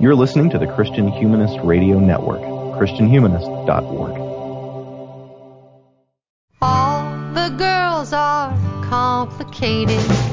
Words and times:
You're 0.00 0.14
listening 0.14 0.48
to 0.50 0.58
the 0.58 0.66
Christian 0.66 1.08
Humanist 1.08 1.58
Radio 1.62 1.98
Network, 1.98 2.40
ChristianHumanist.org. 2.40 4.18
All 6.62 7.34
the 7.34 7.54
girls 7.58 8.14
are 8.14 8.56
complicated. 8.88 10.29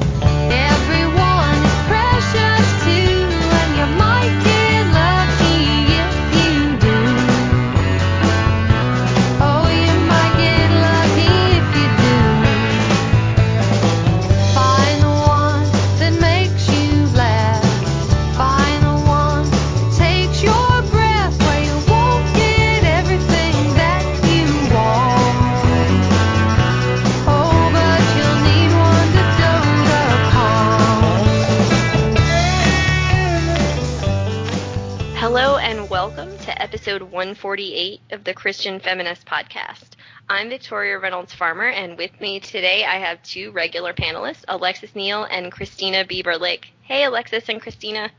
148 37.17 37.99
of 38.11 38.23
the 38.25 38.33
Christian 38.35 38.79
Feminist 38.79 39.25
Podcast. 39.25 39.95
I'm 40.29 40.49
Victoria 40.49 40.99
Reynolds 40.99 41.33
Farmer, 41.33 41.67
and 41.67 41.97
with 41.97 42.21
me 42.21 42.39
today 42.39 42.85
I 42.85 42.99
have 42.99 43.23
two 43.23 43.49
regular 43.49 43.91
panelists, 43.91 44.43
Alexis 44.47 44.93
Neal 44.93 45.23
and 45.23 45.51
Christina 45.51 46.05
Bieber 46.05 46.39
Lake. 46.39 46.67
Hey, 46.83 47.03
Alexis 47.05 47.49
and 47.49 47.59
Christina. 47.59 48.11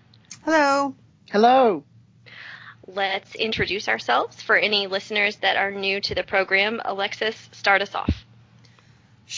Hello. 0.45 0.97
Hello. 1.31 1.85
Let's 2.89 3.37
introduce 3.37 3.89
ourselves 3.89 4.43
for 4.43 4.57
any 4.57 4.89
listeners 4.89 5.37
that 5.43 5.57
are 5.57 5.71
new 5.71 6.01
to 6.01 6.17
the 6.17 6.25
program. 6.25 6.83
Alexis, 6.85 7.49
start 7.53 7.83
us 7.83 7.95
off. 7.95 8.25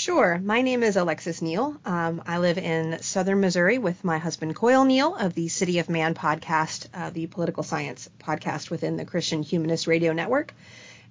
Sure. 0.00 0.40
My 0.42 0.62
name 0.62 0.82
is 0.82 0.96
Alexis 0.96 1.42
Neal. 1.42 1.76
Um, 1.84 2.22
I 2.26 2.38
live 2.38 2.56
in 2.56 3.02
southern 3.02 3.40
Missouri 3.40 3.76
with 3.76 4.02
my 4.02 4.16
husband 4.16 4.56
Coyle 4.56 4.86
Neal 4.86 5.14
of 5.14 5.34
the 5.34 5.48
City 5.48 5.78
of 5.78 5.90
Man 5.90 6.14
podcast, 6.14 6.86
uh, 6.94 7.10
the 7.10 7.26
political 7.26 7.62
science 7.62 8.08
podcast 8.18 8.70
within 8.70 8.96
the 8.96 9.04
Christian 9.04 9.42
Humanist 9.42 9.86
Radio 9.86 10.14
Network. 10.14 10.54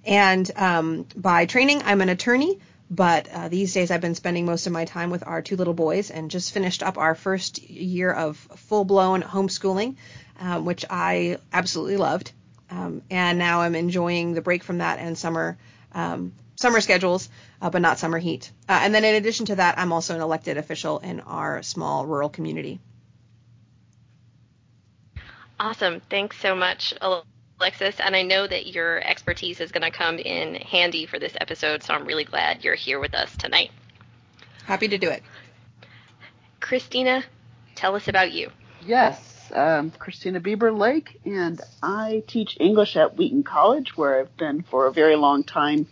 And 0.04 0.50
um, 0.56 1.06
by 1.14 1.46
training, 1.46 1.82
I'm 1.84 2.00
an 2.00 2.08
attorney, 2.08 2.58
but 2.90 3.28
uh, 3.32 3.48
these 3.48 3.72
days 3.72 3.92
I've 3.92 4.00
been 4.00 4.16
spending 4.16 4.44
most 4.44 4.66
of 4.66 4.72
my 4.72 4.86
time 4.86 5.10
with 5.10 5.24
our 5.24 5.40
two 5.40 5.54
little 5.54 5.72
boys 5.72 6.10
and 6.10 6.28
just 6.28 6.52
finished 6.52 6.82
up 6.82 6.98
our 6.98 7.14
first 7.14 7.62
year 7.62 8.10
of 8.10 8.38
full 8.38 8.84
blown 8.84 9.22
homeschooling, 9.22 9.94
um, 10.40 10.64
which 10.64 10.84
I 10.90 11.38
absolutely 11.52 11.96
loved. 11.96 12.32
Um, 12.70 13.02
and 13.08 13.38
now 13.38 13.60
I'm 13.60 13.76
enjoying 13.76 14.34
the 14.34 14.42
break 14.42 14.64
from 14.64 14.78
that 14.78 14.98
and 14.98 15.16
summer 15.16 15.58
um, 15.92 16.32
summer 16.60 16.82
schedules, 16.82 17.30
uh, 17.62 17.70
but 17.70 17.80
not 17.80 17.98
summer 17.98 18.18
heat. 18.18 18.52
Uh, 18.68 18.80
and 18.82 18.94
then 18.94 19.02
in 19.02 19.14
addition 19.14 19.46
to 19.46 19.56
that, 19.56 19.78
I'm 19.78 19.92
also 19.92 20.14
an 20.14 20.20
elected 20.20 20.58
official 20.58 20.98
in 20.98 21.20
our 21.20 21.62
small 21.62 22.04
rural 22.04 22.28
community. 22.28 22.78
Awesome. 25.58 26.00
Thanks 26.10 26.38
so 26.38 26.54
much, 26.54 26.92
Alexis. 27.00 27.98
And 27.98 28.14
I 28.14 28.22
know 28.22 28.46
that 28.46 28.66
your 28.66 29.00
expertise 29.00 29.60
is 29.60 29.72
going 29.72 29.90
to 29.90 29.90
come 29.90 30.18
in 30.18 30.54
handy 30.54 31.06
for 31.06 31.18
this 31.18 31.32
episode, 31.40 31.82
so 31.82 31.94
I'm 31.94 32.04
really 32.04 32.24
glad 32.24 32.62
you're 32.62 32.74
here 32.74 33.00
with 33.00 33.14
us 33.14 33.34
tonight. 33.36 33.70
Happy 34.66 34.88
to 34.88 34.98
do 34.98 35.08
it. 35.08 35.22
Christina, 36.60 37.24
tell 37.74 37.96
us 37.96 38.06
about 38.06 38.32
you. 38.32 38.50
Yes, 38.84 39.50
um, 39.54 39.90
Christina 39.92 40.40
Bieber 40.40 40.76
Lake, 40.76 41.20
and 41.24 41.58
I 41.82 42.22
teach 42.26 42.58
English 42.60 42.96
at 42.96 43.16
Wheaton 43.16 43.44
College, 43.44 43.96
where 43.96 44.20
I've 44.20 44.36
been 44.36 44.62
for 44.62 44.86
a 44.86 44.92
very 44.92 45.16
long 45.16 45.42
time 45.42 45.86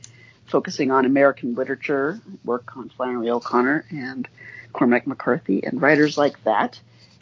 focusing 0.48 0.91
on 0.91 1.04
American 1.04 1.54
literature, 1.54 2.20
work 2.44 2.76
on 2.76 2.88
Flannery 2.91 3.31
O'Connor 3.31 3.84
and 3.91 4.28
Cormac 4.72 5.06
McCarthy 5.06 5.64
and 5.64 5.81
writers 5.81 6.19
like 6.19 6.42
that. 6.44 6.81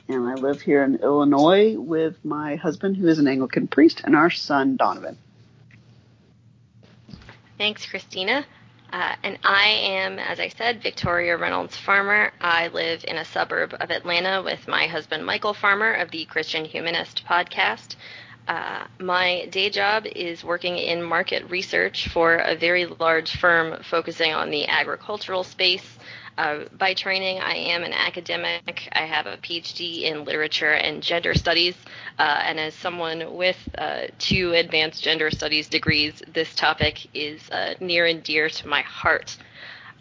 And 0.09 0.27
I 0.29 0.35
live 0.35 0.61
here 0.61 0.85
in 0.85 0.97
Illinois 0.97 1.77
with 1.77 2.25
my 2.25 2.57
husband, 2.57 2.97
who 2.97 3.09
is 3.09 3.19
an 3.19 3.27
Anglican 3.27 3.67
priest, 3.67 4.03
and 4.05 4.15
our 4.15 4.31
son, 4.31 4.77
Donovan. 4.77 5.19
Thanks, 7.59 7.87
Christina. 7.87 8.47
Uh, 8.93 9.17
and 9.25 9.39
I 9.43 9.67
am, 9.67 10.19
as 10.19 10.39
I 10.39 10.49
said, 10.49 10.81
Victoria 10.83 11.37
Reynolds 11.37 11.77
Farmer. 11.77 12.33
I 12.41 12.69
live 12.69 13.05
in 13.07 13.17
a 13.17 13.25
suburb 13.25 13.75
of 13.81 13.91
Atlanta 13.91 14.43
with 14.45 14.69
my 14.69 14.87
husband, 14.87 15.27
Michael 15.27 15.55
Farmer, 15.55 15.93
of 15.93 16.13
the 16.13 16.25
Christian 16.27 16.65
Humanist 16.65 17.25
podcast. 17.29 17.97
Uh, 18.47 18.87
my 19.01 19.47
day 19.51 19.69
job 19.71 20.07
is 20.07 20.45
working 20.45 20.79
in 20.79 21.03
market 21.03 21.51
research 21.51 22.09
for 22.09 22.37
a 22.37 22.55
very 22.55 22.87
large 22.87 23.37
firm 23.39 23.83
focusing 23.83 24.33
on 24.33 24.51
the 24.51 24.67
agricultural 24.69 25.43
space. 25.43 25.99
Uh, 26.39 26.65
by 26.79 26.93
training, 26.95 27.41
I 27.41 27.55
am 27.55 27.83
an 27.83 27.95
academic. 27.95 28.89
I 28.93 29.07
have 29.07 29.27
a 29.27 29.39
PhD 29.39 30.03
in 30.03 30.25
literature 30.25 30.73
and 30.73 31.03
gender 31.03 31.35
studies. 31.35 31.75
Uh, 32.19 32.43
and 32.45 32.61
as 32.61 32.75
someone 32.75 33.35
with 33.35 33.57
uh, 33.79 34.03
two 34.19 34.53
advanced 34.53 35.03
gender 35.03 35.31
studies 35.31 35.69
degrees, 35.69 36.23
this 36.33 36.55
topic 36.55 37.09
is 37.15 37.51
uh, 37.51 37.75
near 37.81 38.07
and 38.07 38.23
dear 38.23 38.49
to 38.49 38.69
my 38.69 38.83
heart. 38.83 39.37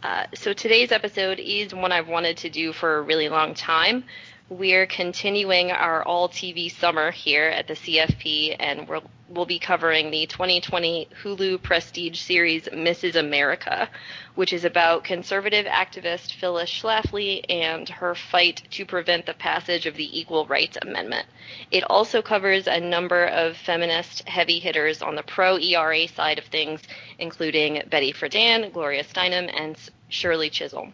Uh, 0.04 0.26
so 0.36 0.54
today's 0.54 0.92
episode 0.92 1.40
is 1.40 1.74
one 1.74 1.92
I've 1.92 2.10
wanted 2.10 2.38
to 2.38 2.50
do 2.50 2.74
for 2.74 2.98
a 2.98 3.02
really 3.02 3.30
long 3.30 3.56
time. 3.56 4.04
We're 4.50 4.86
continuing 4.86 5.72
our 5.72 6.04
all 6.04 6.30
TV 6.30 6.72
summer 6.72 7.10
here 7.10 7.48
at 7.48 7.68
the 7.68 7.74
CFP, 7.74 8.56
and 8.60 8.88
we'll, 8.88 9.02
we'll 9.28 9.48
be 9.48 9.58
covering 9.58 10.12
the 10.12 10.28
2020 10.28 11.10
Hulu 11.24 11.64
Prestige 11.64 12.20
series 12.20 12.66
Mrs. 12.66 13.16
America, 13.16 13.90
which 14.36 14.54
is 14.54 14.64
about 14.64 15.04
conservative 15.04 15.66
activist 15.66 16.34
Phyllis 16.34 16.70
Schlafly 16.70 17.44
and 17.50 17.90
her 17.90 18.14
fight 18.14 18.62
to 18.70 18.86
prevent 18.86 19.26
the 19.26 19.34
passage 19.34 19.88
of 19.88 19.96
the 19.96 20.20
Equal 20.20 20.46
Rights 20.46 20.78
Amendment. 20.80 21.26
It 21.72 21.84
also 21.90 22.22
covers 22.22 22.68
a 22.68 22.80
number 22.80 23.26
of 23.26 23.58
feminist 23.58 24.30
heavy 24.30 24.60
hitters 24.60 25.02
on 25.02 25.16
the 25.16 25.24
pro 25.24 25.58
ERA 25.58 26.08
side 26.08 26.38
of 26.38 26.46
things, 26.46 26.84
including 27.18 27.82
Betty 27.90 28.14
Friedan, 28.14 28.72
Gloria 28.72 29.06
Steinem, 29.06 29.52
and 29.60 29.76
Shirley 30.10 30.52
Chisholm. 30.52 30.94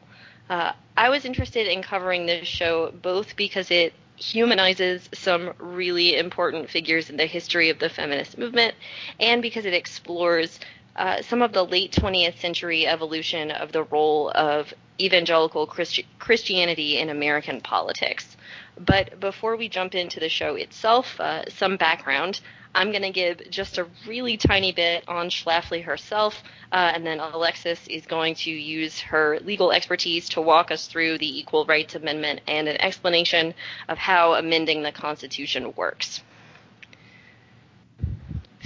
Uh, 0.51 0.73
I 0.97 1.07
was 1.07 1.23
interested 1.23 1.65
in 1.67 1.81
covering 1.81 2.25
this 2.25 2.45
show 2.45 2.91
both 2.91 3.37
because 3.37 3.71
it 3.71 3.93
humanizes 4.17 5.09
some 5.13 5.53
really 5.57 6.17
important 6.17 6.69
figures 6.69 7.09
in 7.09 7.15
the 7.15 7.25
history 7.25 7.69
of 7.69 7.79
the 7.79 7.87
feminist 7.87 8.37
movement 8.37 8.75
and 9.17 9.41
because 9.41 9.63
it 9.63 9.73
explores 9.73 10.59
uh, 10.97 11.21
some 11.21 11.41
of 11.41 11.53
the 11.53 11.63
late 11.63 11.93
20th 11.93 12.37
century 12.37 12.85
evolution 12.85 13.49
of 13.49 13.71
the 13.71 13.83
role 13.83 14.29
of 14.35 14.73
evangelical 14.99 15.65
Christi- 15.65 16.05
Christianity 16.19 16.99
in 16.99 17.07
American 17.07 17.61
politics. 17.61 18.35
But 18.77 19.21
before 19.21 19.55
we 19.55 19.69
jump 19.69 19.95
into 19.95 20.19
the 20.19 20.27
show 20.27 20.55
itself, 20.55 21.17
uh, 21.21 21.49
some 21.49 21.77
background. 21.77 22.41
I'm 22.73 22.91
going 22.91 23.01
to 23.01 23.11
give 23.11 23.49
just 23.49 23.77
a 23.77 23.87
really 24.07 24.37
tiny 24.37 24.71
bit 24.71 25.03
on 25.07 25.29
Schlafly 25.29 25.83
herself, 25.83 26.41
uh, 26.71 26.91
and 26.93 27.05
then 27.05 27.19
Alexis 27.19 27.85
is 27.87 28.05
going 28.05 28.35
to 28.35 28.51
use 28.51 28.99
her 29.01 29.39
legal 29.41 29.71
expertise 29.71 30.29
to 30.29 30.41
walk 30.41 30.71
us 30.71 30.87
through 30.87 31.17
the 31.17 31.39
Equal 31.39 31.65
Rights 31.65 31.95
Amendment 31.95 32.41
and 32.47 32.67
an 32.67 32.79
explanation 32.79 33.53
of 33.89 33.97
how 33.97 34.35
amending 34.35 34.83
the 34.83 34.91
Constitution 34.91 35.73
works. 35.75 36.21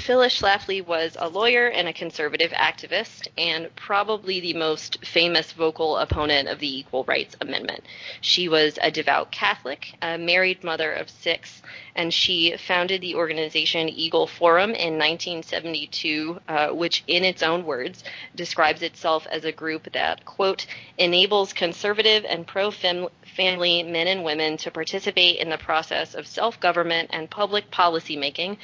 Phyllis 0.05 0.39
Schlafly 0.39 0.85
was 0.85 1.17
a 1.19 1.27
lawyer 1.27 1.65
and 1.65 1.87
a 1.87 1.93
conservative 1.93 2.51
activist, 2.51 3.27
and 3.39 3.75
probably 3.75 4.39
the 4.39 4.53
most 4.53 5.03
famous 5.03 5.51
vocal 5.51 5.97
opponent 5.97 6.47
of 6.47 6.59
the 6.59 6.77
Equal 6.77 7.03
Rights 7.05 7.35
Amendment. 7.41 7.83
She 8.21 8.47
was 8.47 8.77
a 8.83 8.91
devout 8.91 9.31
Catholic, 9.31 9.95
a 10.03 10.19
married 10.19 10.63
mother 10.63 10.93
of 10.93 11.09
six, 11.09 11.63
and 11.95 12.13
she 12.13 12.55
founded 12.55 13.01
the 13.01 13.15
organization 13.15 13.89
Eagle 13.89 14.27
Forum 14.27 14.75
in 14.75 14.99
1972, 14.99 16.39
uh, 16.47 16.67
which, 16.67 17.03
in 17.07 17.23
its 17.23 17.41
own 17.41 17.65
words, 17.65 18.03
describes 18.35 18.83
itself 18.83 19.25
as 19.31 19.43
a 19.43 19.51
group 19.51 19.91
that, 19.93 20.23
quote, 20.23 20.67
enables 20.99 21.51
conservative 21.51 22.23
and 22.29 22.45
pro 22.45 22.69
family 22.69 23.81
men 23.81 24.07
and 24.07 24.23
women 24.23 24.55
to 24.57 24.69
participate 24.69 25.39
in 25.39 25.49
the 25.49 25.57
process 25.57 26.13
of 26.13 26.27
self 26.27 26.59
government 26.59 27.09
and 27.11 27.31
public 27.31 27.71
policy 27.71 28.15
making 28.15 28.55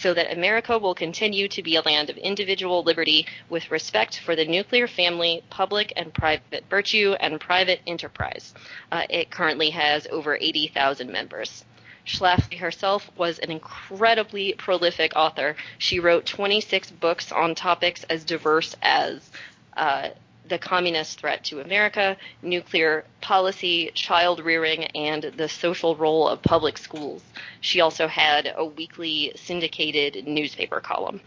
so 0.00 0.14
that 0.14 0.32
America 0.32 0.78
will 0.78 0.94
continue 0.94 1.46
to 1.48 1.62
be 1.62 1.76
a 1.76 1.82
land 1.82 2.08
of 2.08 2.16
individual 2.16 2.82
liberty 2.82 3.26
with 3.50 3.70
respect 3.70 4.18
for 4.18 4.34
the 4.34 4.46
nuclear 4.46 4.88
family, 4.88 5.42
public 5.50 5.92
and 5.94 6.14
private 6.14 6.64
virtue, 6.70 7.14
and 7.20 7.38
private 7.38 7.80
enterprise. 7.86 8.54
Uh, 8.90 9.02
it 9.10 9.30
currently 9.30 9.70
has 9.70 10.06
over 10.10 10.38
80,000 10.40 11.10
members. 11.12 11.64
Schlafly 12.06 12.58
herself 12.58 13.10
was 13.16 13.38
an 13.40 13.50
incredibly 13.50 14.54
prolific 14.54 15.12
author. 15.14 15.54
She 15.76 16.00
wrote 16.00 16.24
26 16.24 16.92
books 16.92 17.30
on 17.30 17.54
topics 17.54 18.02
as 18.04 18.24
diverse 18.24 18.74
as 18.80 19.30
uh, 19.76 20.08
the 20.50 20.58
communist 20.58 21.18
threat 21.18 21.44
to 21.44 21.60
America, 21.60 22.16
nuclear 22.42 23.04
policy, 23.22 23.90
child 23.94 24.40
rearing, 24.44 24.84
and 24.84 25.22
the 25.22 25.48
social 25.48 25.96
role 25.96 26.28
of 26.28 26.42
public 26.42 26.76
schools. 26.76 27.22
She 27.62 27.80
also 27.80 28.06
had 28.06 28.52
a 28.54 28.64
weekly 28.64 29.32
syndicated 29.36 30.26
newspaper 30.26 30.80
column. 30.80 31.22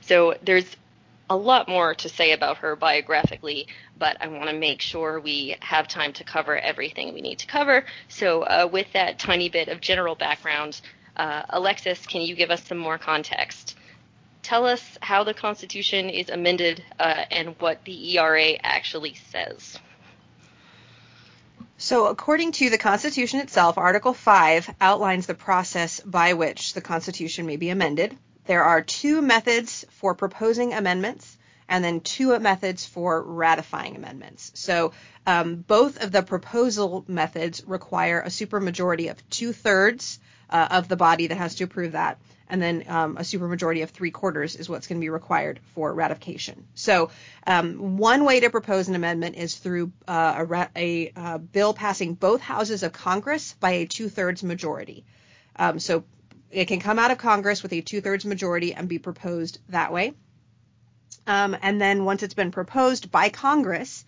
So 0.00 0.34
there's 0.42 0.76
a 1.30 1.36
lot 1.36 1.68
more 1.68 1.94
to 1.94 2.08
say 2.08 2.32
about 2.32 2.58
her 2.58 2.74
biographically, 2.74 3.66
but 3.98 4.16
I 4.20 4.28
want 4.28 4.48
to 4.48 4.56
make 4.56 4.80
sure 4.80 5.20
we 5.20 5.56
have 5.60 5.86
time 5.86 6.12
to 6.14 6.24
cover 6.24 6.56
everything 6.56 7.12
we 7.12 7.20
need 7.20 7.40
to 7.40 7.46
cover. 7.46 7.84
So, 8.08 8.42
uh, 8.42 8.68
with 8.72 8.90
that 8.94 9.18
tiny 9.18 9.50
bit 9.50 9.68
of 9.68 9.82
general 9.82 10.14
background, 10.14 10.80
uh, 11.16 11.42
Alexis, 11.50 12.06
can 12.06 12.22
you 12.22 12.34
give 12.34 12.50
us 12.50 12.64
some 12.64 12.78
more 12.78 12.96
context? 12.96 13.76
Tell 14.48 14.64
us 14.64 14.82
how 15.02 15.24
the 15.24 15.34
Constitution 15.34 16.08
is 16.08 16.30
amended 16.30 16.82
uh, 16.98 17.24
and 17.30 17.54
what 17.58 17.84
the 17.84 18.16
ERA 18.16 18.54
actually 18.62 19.14
says. 19.30 19.78
So, 21.76 22.06
according 22.06 22.52
to 22.52 22.70
the 22.70 22.78
Constitution 22.78 23.40
itself, 23.40 23.76
Article 23.76 24.14
5 24.14 24.74
outlines 24.80 25.26
the 25.26 25.34
process 25.34 26.00
by 26.00 26.32
which 26.32 26.72
the 26.72 26.80
Constitution 26.80 27.44
may 27.44 27.56
be 27.56 27.68
amended. 27.68 28.16
There 28.46 28.64
are 28.64 28.80
two 28.80 29.20
methods 29.20 29.84
for 29.90 30.14
proposing 30.14 30.72
amendments 30.72 31.36
and 31.68 31.84
then 31.84 32.00
two 32.00 32.38
methods 32.38 32.86
for 32.86 33.22
ratifying 33.22 33.96
amendments. 33.96 34.52
So 34.54 34.92
um, 35.26 35.56
both 35.56 36.02
of 36.02 36.10
the 36.10 36.22
proposal 36.22 37.04
methods 37.06 37.62
require 37.66 38.22
a 38.22 38.28
supermajority 38.28 39.10
of 39.10 39.28
two 39.28 39.52
thirds 39.52 40.18
uh, 40.50 40.68
of 40.70 40.88
the 40.88 40.96
body 40.96 41.28
that 41.28 41.38
has 41.38 41.56
to 41.56 41.64
approve 41.64 41.92
that, 41.92 42.18
and 42.48 42.62
then 42.62 42.84
um, 42.88 43.16
a 43.16 43.20
supermajority 43.20 43.82
of 43.82 43.90
three 43.90 44.10
quarters 44.10 44.56
is 44.56 44.68
what's 44.68 44.86
going 44.86 45.00
to 45.00 45.04
be 45.04 45.10
required 45.10 45.60
for 45.74 45.92
ratification. 45.92 46.66
So 46.74 47.10
um, 47.46 47.98
one 47.98 48.24
way 48.24 48.40
to 48.40 48.50
propose 48.50 48.88
an 48.88 48.94
amendment 48.94 49.36
is 49.36 49.56
through 49.56 49.92
uh, 50.06 50.46
a, 50.48 50.68
a 50.76 51.12
uh, 51.14 51.38
bill 51.38 51.74
passing 51.74 52.14
both 52.14 52.40
houses 52.40 52.82
of 52.82 52.92
Congress 52.92 53.54
by 53.60 53.70
a 53.72 53.86
two 53.86 54.08
thirds 54.08 54.42
majority. 54.42 55.04
Um, 55.56 55.78
so 55.78 56.04
it 56.50 56.66
can 56.66 56.80
come 56.80 56.98
out 56.98 57.10
of 57.10 57.18
Congress 57.18 57.62
with 57.62 57.72
a 57.72 57.80
two 57.80 58.00
thirds 58.00 58.24
majority 58.24 58.72
and 58.72 58.88
be 58.88 58.98
proposed 58.98 59.58
that 59.68 59.92
way. 59.92 60.14
Um, 61.26 61.54
and 61.60 61.78
then 61.78 62.06
once 62.06 62.22
it's 62.22 62.34
been 62.34 62.50
proposed 62.50 63.10
by 63.10 63.28
Congress, 63.28 64.04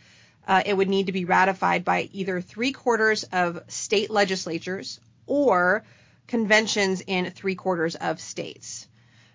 uh, 0.48 0.62
it 0.64 0.74
would 0.74 0.88
need 0.88 1.06
to 1.06 1.12
be 1.12 1.26
ratified 1.26 1.84
by 1.84 2.08
either 2.12 2.40
three 2.40 2.72
quarters 2.72 3.24
of 3.24 3.62
state 3.68 4.10
legislatures 4.10 4.98
or 5.26 5.84
conventions 6.30 7.02
in 7.04 7.30
three 7.32 7.56
quarters 7.56 7.96
of 7.96 8.20
states. 8.20 8.86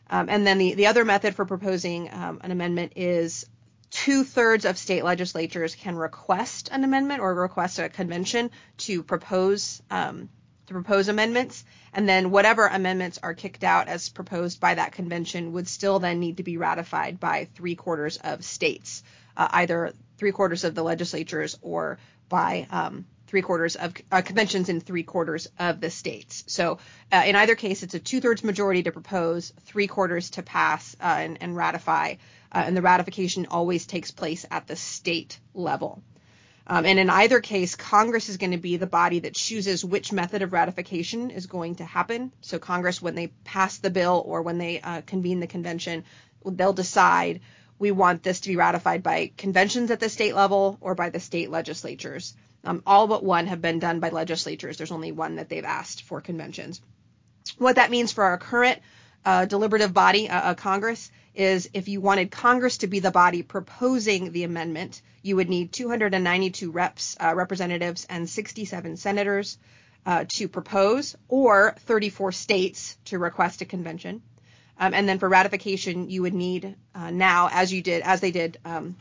Um, 0.09 0.30
and 0.30 0.47
then 0.47 0.57
the, 0.57 0.75
the 0.75 0.88
other 0.88 1.03
method 1.03 1.36
for 1.36 1.45
proposing 1.45 2.09
um, 2.13 2.39
an 2.42 2.51
amendment 2.51 2.94
is 2.95 3.45
two 3.92 4.24
thirds 4.24 4.63
of 4.63 4.77
state 4.77 5.03
legislatures 5.03 5.75
can 5.75 5.97
request 5.97 6.69
an 6.71 6.86
amendment 6.86 7.19
or 7.19 7.36
request 7.36 7.80
a 7.80 7.89
convention 7.89 8.50
to 8.77 9.03
propose 9.03 9.81
um, 9.92 10.30
to 10.68 10.74
propose 10.74 11.09
amendments, 11.09 11.63
and 11.94 12.09
then 12.09 12.31
whatever 12.31 12.65
amendments 12.65 13.19
are 13.21 13.36
kicked 13.36 13.63
out 13.63 13.88
as 13.88 14.09
proposed 14.09 14.59
by 14.59 14.74
that 14.74 14.94
convention 14.94 15.51
would 15.51 15.68
still 15.68 16.00
then 16.00 16.19
need 16.19 16.38
to 16.38 16.44
be 16.44 16.57
ratified 16.57 17.19
by 17.19 17.47
three 17.53 17.75
quarters 17.75 18.18
of 18.18 18.44
states, 18.44 19.03
uh, 19.38 19.47
either 19.51 19.94
three 20.18 20.31
quarters 20.31 20.63
of 20.63 20.74
the 20.74 20.81
legislatures 20.81 21.59
or 21.62 22.00
by 22.30 22.65
um, 22.71 23.06
three 23.36 23.42
quarters 23.42 23.76
of 23.76 23.94
uh, 24.14 24.22
conventions 24.22 24.70
in 24.70 24.80
three 24.80 25.04
quarters 25.04 25.50
of 25.60 25.82
the 25.82 25.90
states. 25.90 26.46
So 26.48 26.78
uh, 27.12 27.24
in 27.26 27.36
either 27.36 27.56
case, 27.56 27.84
it's 27.84 27.94
a 27.94 28.00
two-thirds 28.00 28.46
majority 28.46 28.84
to 28.84 28.94
propose, 28.94 29.52
three 29.66 29.88
quarters 29.88 30.30
to 30.32 30.42
pass 30.42 30.96
uh, 31.02 31.18
and, 31.20 31.38
and, 31.42 31.54
ratify, 31.54 32.16
uh, 32.54 32.64
and 32.66 32.78
the 32.78 32.82
ratification 32.82 33.48
always 33.52 33.86
takes 33.86 34.10
place 34.10 34.46
at 34.50 34.68
the 34.68 34.78
state 34.78 35.38
level. 35.54 36.02
Um, 36.66 36.86
and 36.86 36.98
in 36.98 37.10
either 37.10 37.42
case, 37.42 37.76
Congress 37.76 38.30
is 38.30 38.38
going 38.38 38.52
to 38.52 38.58
be 38.58 38.78
the 38.78 38.88
body 38.88 39.20
that 39.20 39.36
chooses 39.36 39.84
which 39.84 40.14
method 40.14 40.42
of 40.42 40.54
ratification 40.54 41.30
is 41.30 41.46
going 41.46 41.76
to 41.76 41.84
happen. 41.84 42.31
So 42.40 42.58
Congress, 42.58 43.02
when 43.02 43.16
they 43.16 43.28
pass 43.44 43.80
the 43.80 43.90
bill 43.90 44.24
or 44.26 44.44
when 44.44 44.60
they 44.60 44.80
uh, 44.80 45.02
convene 45.02 45.42
the 45.42 45.48
convention, 45.48 46.06
they'll 46.46 46.72
decide 46.72 47.42
we 47.80 47.92
want 47.92 48.24
this 48.24 48.40
to 48.40 48.48
be 48.48 48.56
ratified 48.56 49.04
by 49.04 49.34
conventions 49.36 49.92
at 49.92 50.00
the 50.00 50.08
state 50.08 50.36
level 50.36 50.78
or 50.80 50.96
by 50.96 51.10
the 51.10 51.20
state 51.20 51.52
legislatures. 51.52 52.34
Um, 52.66 52.82
all 52.86 53.08
but 53.08 53.24
one 53.24 53.48
have 53.48 53.62
been 53.62 53.80
done 53.80 54.00
by 54.00 54.10
legislatures. 54.10 54.78
There's 54.78 54.92
only 54.92 55.12
one 55.12 55.36
that 55.36 55.50
they've 55.50 55.64
asked 55.64 56.04
for 56.04 56.20
conventions. 56.20 56.82
What 57.58 57.76
that 57.76 57.92
means 57.92 58.12
for 58.12 58.24
our 58.24 58.38
current 58.38 58.82
uh, 59.24 59.46
deliberative 59.46 59.94
body, 59.94 60.30
uh, 60.30 60.52
uh, 60.52 60.54
Congress, 60.56 61.12
is 61.36 61.70
if 61.74 61.88
you 61.88 62.02
wanted 62.02 62.32
Congress 62.32 62.78
to 62.78 62.88
be 62.88 63.00
the 63.00 63.12
body 63.12 63.44
proposing 63.44 64.32
the 64.32 64.44
amendment, 64.44 65.02
you 65.22 65.36
would 65.36 65.50
need 65.50 65.72
292 65.72 66.72
reps, 66.72 67.18
uh, 67.20 67.34
representatives, 67.36 68.06
and 68.10 68.30
67 68.30 68.98
senators 68.98 69.58
uh, 70.06 70.26
to 70.30 70.48
propose, 70.48 71.16
or 71.28 71.76
34 71.80 72.32
states 72.32 72.98
to 73.06 73.20
request 73.20 73.62
a 73.62 73.66
convention. 73.66 74.22
Um, 74.78 74.94
and 74.94 75.08
then 75.08 75.20
for 75.20 75.30
ratification, 75.30 76.10
you 76.10 76.22
would 76.22 76.34
need 76.34 76.76
uh, 76.94 77.10
now, 77.10 77.50
as 77.52 77.72
you 77.72 77.82
did, 77.82 78.04
as 78.04 78.22
they 78.22 78.32
did 78.32 78.60
um, 78.66 78.96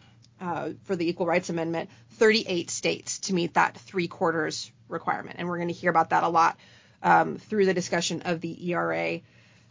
for 0.85 0.97
the 0.97 1.09
Equal 1.09 1.27
Rights 1.27 1.51
Amendment, 1.51 1.91
38 2.13 2.71
states 2.71 3.19
to 3.21 3.35
meet 3.35 3.55
that 3.55 3.77
three 3.79 4.09
quarters 4.09 4.71
requirement. 4.89 5.37
And 5.39 5.49
we're 5.49 5.59
going 5.59 5.69
to 5.69 5.75
hear 5.75 5.91
about 5.91 6.11
that 6.11 6.23
a 6.23 6.29
lot 6.29 6.59
um, 7.03 7.39
through 7.39 7.67
the 7.67 7.75
discussion 7.75 8.23
of 8.23 8.41
the 8.41 8.71
ERA 8.71 9.21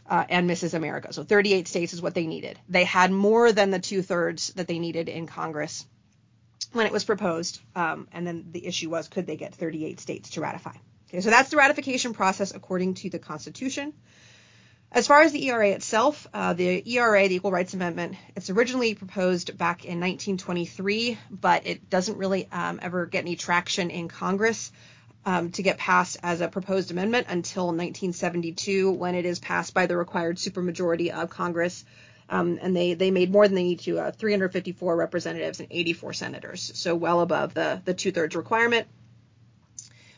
uh, 0.08 0.24
and 0.28 0.48
Mrs. 0.48 0.74
America. 0.74 1.12
So 1.12 1.24
38 1.24 1.68
states 1.68 1.92
is 1.92 2.02
what 2.02 2.14
they 2.14 2.26
needed. 2.26 2.58
They 2.68 2.84
had 2.84 3.10
more 3.10 3.52
than 3.52 3.70
the 3.70 3.78
two 3.78 4.02
thirds 4.02 4.48
that 4.54 4.66
they 4.66 4.78
needed 4.78 5.08
in 5.08 5.26
Congress 5.26 5.86
when 6.72 6.86
it 6.86 6.92
was 6.92 7.04
proposed. 7.04 7.60
Um, 7.74 8.08
and 8.12 8.26
then 8.26 8.46
the 8.50 8.66
issue 8.66 8.90
was 8.90 9.08
could 9.08 9.26
they 9.26 9.36
get 9.36 9.54
38 9.54 10.00
states 10.00 10.30
to 10.30 10.40
ratify? 10.40 10.74
Okay, 11.08 11.20
so 11.20 11.30
that's 11.30 11.50
the 11.50 11.56
ratification 11.56 12.12
process 12.12 12.54
according 12.54 12.94
to 12.94 13.10
the 13.10 13.18
Constitution. 13.18 13.92
As 14.94 15.08
far 15.08 15.22
as 15.22 15.32
the 15.32 15.48
ERA 15.48 15.70
itself, 15.70 16.28
uh, 16.32 16.52
the 16.52 16.88
ERA, 16.88 17.26
the 17.26 17.34
Equal 17.34 17.50
Rights 17.50 17.74
Amendment, 17.74 18.14
it's 18.36 18.48
originally 18.48 18.94
proposed 18.94 19.58
back 19.58 19.84
in 19.84 19.98
1923, 19.98 21.18
but 21.32 21.66
it 21.66 21.90
doesn't 21.90 22.16
really 22.16 22.46
um, 22.52 22.78
ever 22.80 23.04
get 23.04 23.24
any 23.24 23.34
traction 23.34 23.90
in 23.90 24.06
Congress 24.06 24.70
um, 25.26 25.50
to 25.50 25.64
get 25.64 25.78
passed 25.78 26.18
as 26.22 26.40
a 26.40 26.46
proposed 26.46 26.92
amendment 26.92 27.26
until 27.28 27.66
1972 27.66 28.92
when 28.92 29.16
it 29.16 29.24
is 29.24 29.40
passed 29.40 29.74
by 29.74 29.86
the 29.86 29.96
required 29.96 30.36
supermajority 30.36 31.10
of 31.10 31.28
Congress. 31.28 31.84
Um, 32.28 32.60
and 32.62 32.76
they, 32.76 32.94
they 32.94 33.10
made 33.10 33.32
more 33.32 33.48
than 33.48 33.56
they 33.56 33.64
need 33.64 33.80
to, 33.80 33.98
uh, 33.98 34.12
354 34.12 34.94
representatives 34.94 35.58
and 35.58 35.66
84 35.72 36.12
senators, 36.12 36.70
so 36.72 36.94
well 36.94 37.20
above 37.20 37.52
the, 37.52 37.82
the 37.84 37.94
two 37.94 38.12
thirds 38.12 38.36
requirement. 38.36 38.86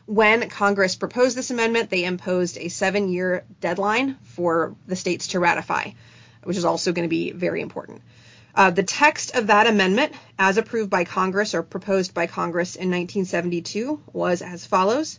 When 0.07 0.49
Congress 0.49 0.95
proposed 0.95 1.37
this 1.37 1.51
amendment, 1.51 1.91
they 1.91 2.05
imposed 2.05 2.59
a 2.59 2.69
seven 2.69 3.09
year 3.09 3.45
deadline 3.61 4.17
for 4.23 4.77
the 4.87 4.95
states 4.95 5.27
to 5.29 5.41
ratify, 5.41 5.91
which 6.45 6.57
is 6.57 6.65
also 6.65 6.93
going 6.93 7.09
to 7.09 7.09
be 7.09 7.33
very 7.33 7.61
important. 7.61 8.03
Uh, 8.55 8.71
the 8.71 8.85
text 8.85 9.35
of 9.35 9.49
that 9.49 9.67
amendment, 9.67 10.13
as 10.39 10.59
approved 10.59 10.91
by 10.91 11.03
Congress 11.03 11.55
or 11.55 11.65
proposed 11.65 12.15
by 12.15 12.29
Congress 12.29 12.77
in 12.77 12.89
1972, 12.89 14.01
was 14.13 14.43
as 14.43 14.65
follows 14.65 15.19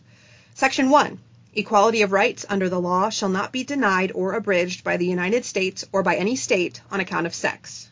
Section 0.55 0.89
1 0.89 1.19
Equality 1.53 2.01
of 2.03 2.13
rights 2.13 2.45
under 2.47 2.69
the 2.69 2.79
law 2.79 3.09
shall 3.09 3.29
not 3.29 3.51
be 3.51 3.65
denied 3.65 4.13
or 4.15 4.33
abridged 4.35 4.85
by 4.85 4.95
the 4.95 5.05
United 5.05 5.43
States 5.43 5.83
or 5.91 6.01
by 6.01 6.15
any 6.15 6.37
state 6.37 6.81
on 6.91 7.01
account 7.01 7.27
of 7.27 7.35
sex. 7.35 7.89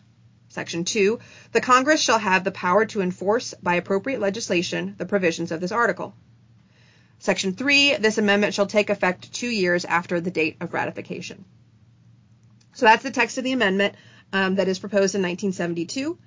Section 0.47 0.85
2 0.85 1.19
The 1.51 1.61
Congress 1.61 1.99
shall 1.99 2.19
have 2.19 2.45
the 2.45 2.51
power 2.51 2.85
to 2.85 3.01
enforce 3.01 3.53
by 3.61 3.75
appropriate 3.75 4.21
legislation 4.21 4.95
the 4.97 5.05
provisions 5.05 5.51
of 5.51 5.59
this 5.59 5.73
article. 5.73 6.15
Section 7.19 7.53
3 7.53 7.97
This 7.97 8.17
amendment 8.17 8.53
shall 8.53 8.67
take 8.67 8.89
effect 8.89 9.33
two 9.33 9.49
years 9.49 9.85
after 9.85 10.19
the 10.19 10.31
date 10.31 10.57
of 10.61 10.73
ratification. 10.73 11.45
So 12.73 12.85
that's 12.85 13.03
the 13.03 13.11
text 13.11 13.37
of 13.37 13.43
the 13.43 13.53
amendment 13.53 13.95
um, 14.33 14.55
that 14.55 14.67
is 14.67 14.79
proposed 14.79 15.15
in 15.15 15.21
1972. 15.21 16.17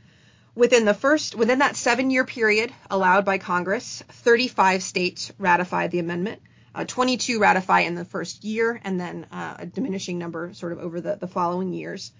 Within 0.54 0.84
the 0.84 0.94
first, 0.94 1.34
within 1.34 1.60
that 1.60 1.76
seven-year 1.76 2.24
period 2.24 2.72
allowed 2.90 3.24
by 3.24 3.38
Congress, 3.38 4.02
35 4.08 4.82
states 4.82 5.30
ratified 5.38 5.90
the 5.90 6.00
amendment. 6.00 6.42
Uh, 6.74 6.84
22 6.84 7.38
ratify 7.38 7.80
in 7.80 7.94
the 7.94 8.04
first 8.04 8.44
year, 8.44 8.80
and 8.82 9.00
then 9.00 9.26
uh, 9.30 9.56
a 9.58 9.66
diminishing 9.66 10.18
number 10.18 10.52
sort 10.54 10.72
of 10.72 10.78
over 10.78 11.00
the, 11.00 11.16
the 11.16 11.26
following 11.26 11.72
years. 11.72 12.12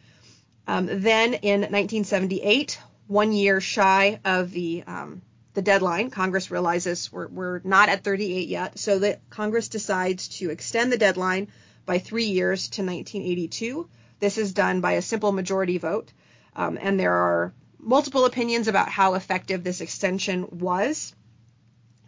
Um, 0.67 0.87
then 0.87 1.35
in 1.35 1.61
1978, 1.61 2.79
one 3.07 3.33
year 3.33 3.61
shy 3.61 4.21
of 4.25 4.51
the 4.51 4.85
um, 4.87 5.23
the 5.59 5.63
deadline, 5.63 6.11
Congress 6.11 6.51
realizes 6.51 7.13
we're, 7.13 7.29
we're 7.29 7.61
not 7.65 7.89
at 7.89 8.05
38 8.05 8.49
yet, 8.49 8.79
so 8.79 8.99
that 9.01 9.21
Congress 9.29 9.69
decides 9.69 10.29
to 10.39 10.51
extend 10.51 10.93
the 10.93 10.99
deadline 10.99 11.49
by 11.85 11.99
three 11.99 12.27
years 12.27 12.69
to 12.69 12.83
1982 12.83 13.89
this 14.21 14.39
is 14.39 14.53
done 14.53 14.81
by 14.81 14.93
a 14.93 15.03
simple 15.03 15.33
majority 15.33 15.79
vote, 15.79 16.13
um, 16.57 16.79
and 16.81 16.99
there 16.99 17.15
are 17.15 17.53
multiple 17.79 18.25
opinions 18.25 18.67
about 18.67 18.89
how 18.89 19.15
effective 19.15 19.63
this 19.63 19.81
extension 19.81 20.47
was. 20.51 21.15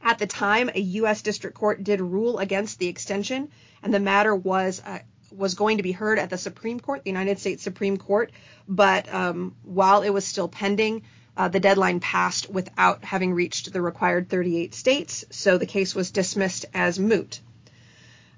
At 0.02 0.18
the 0.18 0.26
time, 0.26 0.70
a 0.74 0.80
U.S. 0.80 1.22
District 1.22 1.56
Court 1.56 1.84
did 1.84 2.00
rule 2.00 2.38
against 2.38 2.78
the 2.78 2.88
extension, 2.88 3.50
and 3.82 3.94
the 3.94 4.00
matter 4.00 4.34
was 4.34 4.82
uh, 4.84 5.00
was 5.30 5.54
going 5.54 5.76
to 5.76 5.84
be 5.84 5.92
heard 5.92 6.18
at 6.18 6.30
the 6.30 6.38
Supreme 6.38 6.80
Court, 6.80 7.04
the 7.04 7.10
United 7.10 7.38
States 7.38 7.62
Supreme 7.62 7.96
Court. 7.96 8.32
But 8.66 9.12
um, 9.12 9.54
while 9.62 10.02
it 10.02 10.10
was 10.10 10.24
still 10.24 10.48
pending, 10.48 11.02
uh, 11.40 11.48
the 11.48 11.58
deadline 11.58 12.00
passed 12.00 12.50
without 12.50 13.02
having 13.02 13.32
reached 13.32 13.72
the 13.72 13.80
required 13.80 14.28
38 14.28 14.74
states, 14.74 15.24
so 15.30 15.56
the 15.56 15.64
case 15.64 15.94
was 15.94 16.10
dismissed 16.10 16.66
as 16.74 16.98
moot. 16.98 17.40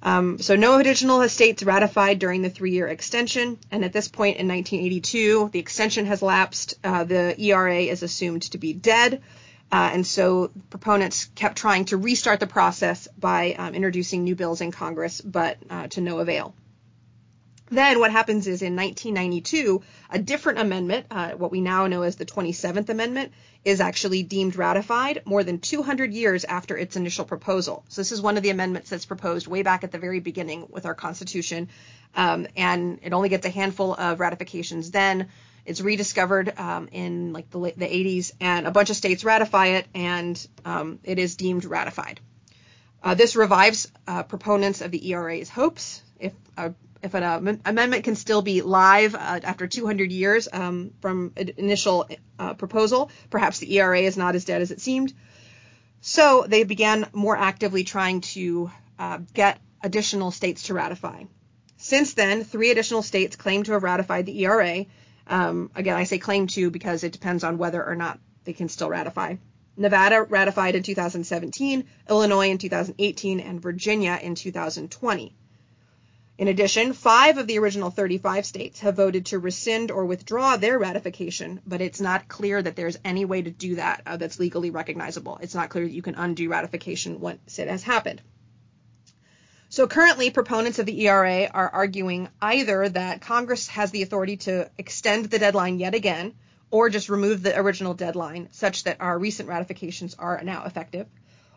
Um, 0.04 0.38
so 0.38 0.54
no 0.54 0.78
additional 0.78 1.28
states 1.28 1.64
ratified 1.64 2.21
during 2.21 2.42
the 2.42 2.50
three-year 2.50 2.87
extension, 2.87 3.59
and 3.73 3.85
at 3.85 3.92
this 3.92 4.06
point 4.06 4.37
in 4.37 4.47
1982, 4.47 5.50
the 5.52 5.59
extension 5.59 6.06
has 6.06 6.23
lapsed. 6.23 6.75
Uh, 6.85 7.02
the 7.02 7.35
ERA 7.40 7.80
is 7.80 8.04
assumed 8.04 8.42
to 8.52 8.59
be 8.59 8.73
dead, 8.73 9.21
uh, 9.73 9.90
and 9.92 10.06
so 10.06 10.52
proponents 10.71 11.25
kept 11.35 11.59
trying 11.59 11.87
to 11.87 11.97
restart 11.97 12.38
the 12.38 12.47
process 12.47 13.09
by 13.18 13.54
um, 13.54 13.75
introducing 13.75 14.23
new 14.23 14.37
bills 14.37 14.61
in 14.61 14.71
Congress, 14.71 15.21
but 15.21 15.59
uh, 15.68 15.88
to 15.88 16.00
no 16.00 16.21
avail. 16.21 16.54
Then 17.73 18.00
what 18.00 18.11
happens 18.11 18.47
is 18.47 18.61
in 18.61 18.76
1992, 18.76 19.81
a 20.11 20.19
different 20.19 20.59
amendment, 20.59 21.07
uh, 21.11 21.31
what 21.31 21.50
we 21.50 21.62
now 21.62 21.87
know 21.87 22.02
as 22.02 22.17
the 22.17 22.26
27th 22.26 22.91
Amendment, 22.91 23.33
is 23.64 23.81
actually 23.81 24.23
deemed 24.23 24.57
ratified 24.57 25.23
more 25.25 25.43
than 25.43 25.59
200 25.59 26.12
years 26.12 26.45
after 26.45 26.76
its 26.76 26.97
initial 26.97 27.25
proposal. 27.25 27.83
So 27.88 28.02
this 28.02 28.12
is 28.12 28.21
one 28.21 28.37
of 28.37 28.43
the 28.43 28.50
amendments 28.50 28.91
that's 28.91 29.07
proposed 29.07 29.47
way 29.47 29.62
back 29.62 29.85
at 29.85 29.91
the 29.91 29.97
very 29.97 30.21
beginning 30.21 30.67
with 30.69 30.85
our 30.85 30.95
Constitution, 30.95 31.71
um, 32.14 32.47
and 32.59 32.99
it 33.02 33.14
only 33.14 33.31
gets 33.31 33.47
a 33.47 33.50
handful 33.50 33.95
of 33.95 34.21
ratifications 34.21 34.91
then. 34.91 35.29
It's 35.64 35.81
rediscovered 35.81 36.52
um, 36.59 36.91
in 36.93 37.33
like 37.33 37.49
the, 37.49 37.59
the 37.59 37.87
80s, 37.87 38.33
and 38.38 38.67
a 38.67 38.71
bunch 38.71 38.91
of 38.91 38.97
states 38.97 39.25
ratify 39.25 39.69
it, 39.79 39.87
and 39.95 40.47
um, 40.67 40.99
it 41.05 41.19
is 41.19 41.37
deemed 41.37 41.64
ratified. 41.64 42.21
Uh, 43.02 43.14
this 43.14 43.35
revives 43.35 43.91
uh, 44.07 44.25
proponents 44.25 44.83
of 44.83 44.91
the 44.91 45.11
ERA's 45.11 45.49
hopes. 45.49 46.02
If 46.21 46.35
if 47.02 47.14
an 47.14 47.61
amendment 47.64 48.04
can 48.04 48.14
still 48.14 48.42
be 48.42 48.62
live 48.62 49.14
uh, 49.14 49.40
after 49.42 49.66
200 49.66 50.12
years 50.12 50.49
um, 50.52 50.92
from 51.00 51.32
initial 51.37 52.09
uh, 52.38 52.54
proposal, 52.54 53.11
perhaps 53.30 53.59
the 53.59 53.78
ERA 53.78 54.00
is 54.00 54.16
not 54.16 54.35
as 54.35 54.44
dead 54.44 54.62
as 54.62 54.71
it 54.71 54.80
seemed. 54.80 55.12
So 56.00 56.44
they 56.47 56.64
began 56.64 57.06
more 57.12 57.37
actively 57.37 57.85
trying 57.85 58.21
to 58.32 58.71
uh, 58.99 59.18
get 59.35 59.61
additional 59.82 60.30
states 60.30 60.64
to 60.64 60.75
ratify. 60.75 61.25
Since 61.76 62.14
then, 62.14 62.44
three 62.44 62.71
additional 62.71 63.02
states 63.02 63.35
claim 63.35 63.64
to 63.64 63.73
have 63.73 63.82
ratified 63.82 64.26
the 64.26 64.44
ERA. 64.44 64.87
Um, 65.26 65.71
again, 65.75 65.97
I 65.97 66.04
say 66.04 66.18
claim 66.18 66.47
to 66.49 66.71
because 66.71 67.02
it 67.02 67.12
depends 67.12 67.42
on 67.42 67.59
whether 67.59 67.85
or 67.85 67.97
not 67.97 68.21
they 68.44 68.52
can 68.52 68.68
still 68.68 68.88
ratify. 68.88 69.37
Nevada 69.76 70.23
ratified 70.23 70.75
in 70.75 70.82
2017, 70.82 71.85
Illinois 72.09 72.50
in 72.50 72.59
2018, 72.59 73.40
and 73.40 73.61
Virginia 73.61 74.18
in 74.23 74.35
2020. 74.35 75.35
In 76.39 76.49
addition, 76.49 76.95
five 76.95 77.37
of 77.37 77.47
the 77.47 77.59
original 77.59 77.91
35 77.91 78.47
states 78.47 78.81
have 78.81 78.97
voted 78.97 79.27
to 79.27 79.39
rescind 79.39 79.91
or 79.91 80.07
withdraw 80.07 80.57
their 80.57 80.79
ratification, 80.79 81.61
but 81.67 81.83
it's 81.83 82.01
not 82.01 82.27
clear 82.27 82.61
that 82.61 82.75
there's 82.75 82.99
any 83.05 83.25
way 83.25 83.43
to 83.43 83.51
do 83.51 83.77
that 83.77 84.03
uh, 84.07 84.17
that's 84.17 84.41
legally 84.41 84.71
recognizable. 84.71 85.39
It's 85.43 85.55
not 85.55 85.69
clear 85.69 85.85
that 85.85 85.93
you 85.93 86.03
can 86.03 86.15
undo 86.15 86.49
ratification 86.49 87.21
once 87.21 87.59
it 87.59 87.69
has 87.69 87.83
happened. 87.83 88.23
So 89.69 89.87
currently, 89.87 90.31
proponents 90.31 90.79
of 90.79 90.87
the 90.87 91.07
ERA 91.07 91.49
are 91.53 91.69
arguing 91.69 92.29
either 92.41 92.89
that 92.89 93.21
Congress 93.21 93.69
has 93.69 93.91
the 93.91 94.03
authority 94.03 94.39
to 94.39 94.71
extend 94.79 95.27
the 95.27 95.39
deadline 95.39 95.79
yet 95.79 95.95
again, 95.95 96.35
or 96.71 96.89
just 96.89 97.11
remove 97.11 97.43
the 97.43 97.59
original 97.59 97.95
deadline 97.95 98.49
such 98.53 98.85
that 98.85 99.01
our 99.01 99.19
recent 99.19 99.49
ratifications 99.49 100.15
are 100.19 100.43
now 100.43 100.65
effective. 100.65 101.07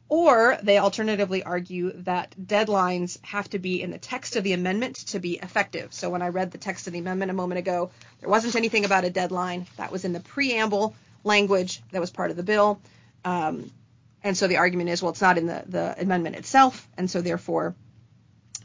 Or 0.08 0.58
they 0.62 0.78
alternatively 0.78 1.44
argue 1.44 1.92
that 2.04 2.36
deadlines 2.40 3.18
have 3.24 3.50
to 3.50 3.60
be 3.60 3.82
in 3.82 3.90
the 3.90 3.98
text 3.98 4.36
of 4.36 4.44
the 4.44 4.54
amendment 4.54 4.98
to 5.08 5.20
be 5.20 5.40
effective. 5.40 5.94
So 5.94 6.12
when 6.12 6.22
I 6.22 6.28
read 6.28 6.52
the 6.52 6.60
text 6.60 6.86
of 6.86 6.94
the 6.94 7.00
amendment 7.00 7.32
a 7.32 7.34
moment 7.34 7.58
ago, 7.58 7.90
there 8.20 8.30
wasn't 8.30 8.56
anything 8.56 8.86
about 8.86 9.04
a 9.04 9.10
deadline. 9.10 9.66
That 9.78 9.92
was 9.92 10.06
in 10.06 10.14
the 10.14 10.20
preamble 10.20 10.96
language 11.24 11.82
that 11.92 12.00
was 12.00 12.12
part 12.12 12.30
of 12.30 12.38
the 12.38 12.44
bill. 12.44 12.80
Um, 13.24 13.72
and 14.24 14.38
so 14.38 14.48
the 14.48 14.58
argument 14.58 14.90
is, 14.90 15.02
well, 15.02 15.12
it's 15.12 15.22
not 15.22 15.40
in 15.40 15.48
the, 15.48 15.64
the 15.68 15.96
amendment 16.00 16.36
itself, 16.36 16.88
and 16.98 17.10
so 17.10 17.22
therefore 17.22 17.76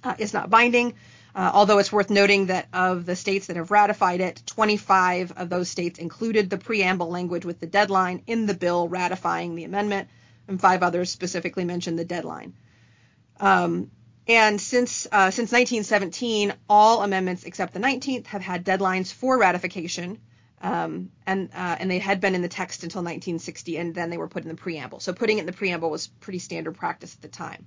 uh, 0.04 0.14
it's 0.18 0.34
not 0.34 0.50
binding. 0.50 0.94
Uh, 1.34 1.50
although 1.54 1.78
it's 1.78 1.92
worth 1.92 2.10
noting 2.10 2.46
that 2.46 2.66
of 2.72 3.06
the 3.06 3.14
states 3.14 3.46
that 3.46 3.56
have 3.56 3.70
ratified 3.70 4.20
it, 4.20 4.42
25 4.46 5.32
of 5.36 5.48
those 5.48 5.68
states 5.68 5.98
included 5.98 6.50
the 6.50 6.58
preamble 6.58 7.08
language 7.08 7.44
with 7.44 7.60
the 7.60 7.66
deadline 7.66 8.22
in 8.26 8.46
the 8.46 8.54
bill 8.54 8.88
ratifying 8.88 9.54
the 9.54 9.64
amendment 9.64 10.08
and 10.48 10.60
five 10.60 10.82
others 10.82 11.10
specifically 11.10 11.64
mention 11.64 11.96
the 11.96 12.04
deadline. 12.04 12.54
Um, 13.38 13.90
and 14.26 14.60
since 14.60 15.06
uh, 15.10 15.30
since 15.30 15.50
1917, 15.50 16.52
all 16.68 17.02
amendments 17.02 17.44
except 17.44 17.74
the 17.74 17.80
19th 17.80 18.26
have 18.26 18.42
had 18.42 18.64
deadlines 18.64 19.12
for 19.12 19.38
ratification, 19.38 20.18
um, 20.60 21.10
and 21.26 21.50
uh, 21.54 21.76
and 21.80 21.90
they 21.90 21.98
had 21.98 22.20
been 22.20 22.34
in 22.34 22.42
the 22.42 22.48
text 22.48 22.84
until 22.84 23.00
1960, 23.00 23.76
and 23.76 23.94
then 23.94 24.10
they 24.10 24.18
were 24.18 24.28
put 24.28 24.42
in 24.42 24.48
the 24.48 24.54
preamble. 24.54 25.00
So 25.00 25.12
putting 25.12 25.38
it 25.38 25.40
in 25.40 25.46
the 25.46 25.52
preamble 25.52 25.90
was 25.90 26.06
pretty 26.06 26.38
standard 26.38 26.76
practice 26.76 27.14
at 27.14 27.22
the 27.22 27.28
time. 27.28 27.66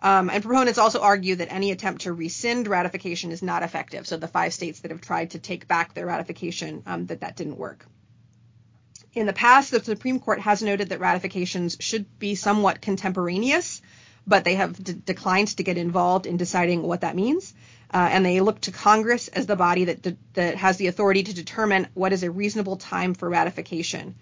Um, 0.00 0.30
and 0.30 0.44
proponents 0.44 0.78
also 0.78 1.00
argue 1.00 1.34
that 1.36 1.52
any 1.52 1.72
attempt 1.72 2.02
to 2.02 2.12
rescind 2.12 2.68
ratification 2.68 3.32
is 3.32 3.42
not 3.42 3.64
effective. 3.64 4.06
So 4.06 4.16
the 4.16 4.28
five 4.28 4.54
states 4.54 4.80
that 4.80 4.92
have 4.92 5.00
tried 5.00 5.30
to 5.30 5.40
take 5.40 5.66
back 5.66 5.94
their 5.94 6.06
ratification, 6.06 6.84
um, 6.86 7.06
that 7.06 7.22
that 7.22 7.36
didn't 7.36 7.56
work. 7.56 7.84
In 9.14 9.26
the 9.26 9.32
past, 9.32 9.70
the 9.70 9.82
Supreme 9.82 10.20
Court 10.20 10.40
has 10.40 10.62
noted 10.62 10.90
that 10.90 11.00
ratifications 11.00 11.76
should 11.80 12.18
be 12.18 12.34
somewhat 12.34 12.80
contemporaneous, 12.80 13.80
but 14.26 14.44
they 14.44 14.56
have 14.56 14.82
d- 14.82 14.92
declined 15.04 15.48
to 15.48 15.62
get 15.62 15.78
involved 15.78 16.26
in 16.26 16.36
deciding 16.36 16.82
what 16.82 17.00
that 17.00 17.16
means. 17.16 17.54
Uh, 17.92 18.08
and 18.10 18.24
they 18.24 18.40
look 18.40 18.60
to 18.60 18.70
Congress 18.70 19.28
as 19.28 19.46
the 19.46 19.56
body 19.56 19.86
that, 19.86 20.02
d- 20.02 20.16
that 20.34 20.56
has 20.56 20.76
the 20.76 20.88
authority 20.88 21.22
to 21.22 21.34
determine 21.34 21.88
what 21.94 22.12
is 22.12 22.22
a 22.22 22.30
reasonable 22.30 22.76
time 22.76 23.14
for 23.14 23.30
ratification. 23.30 24.14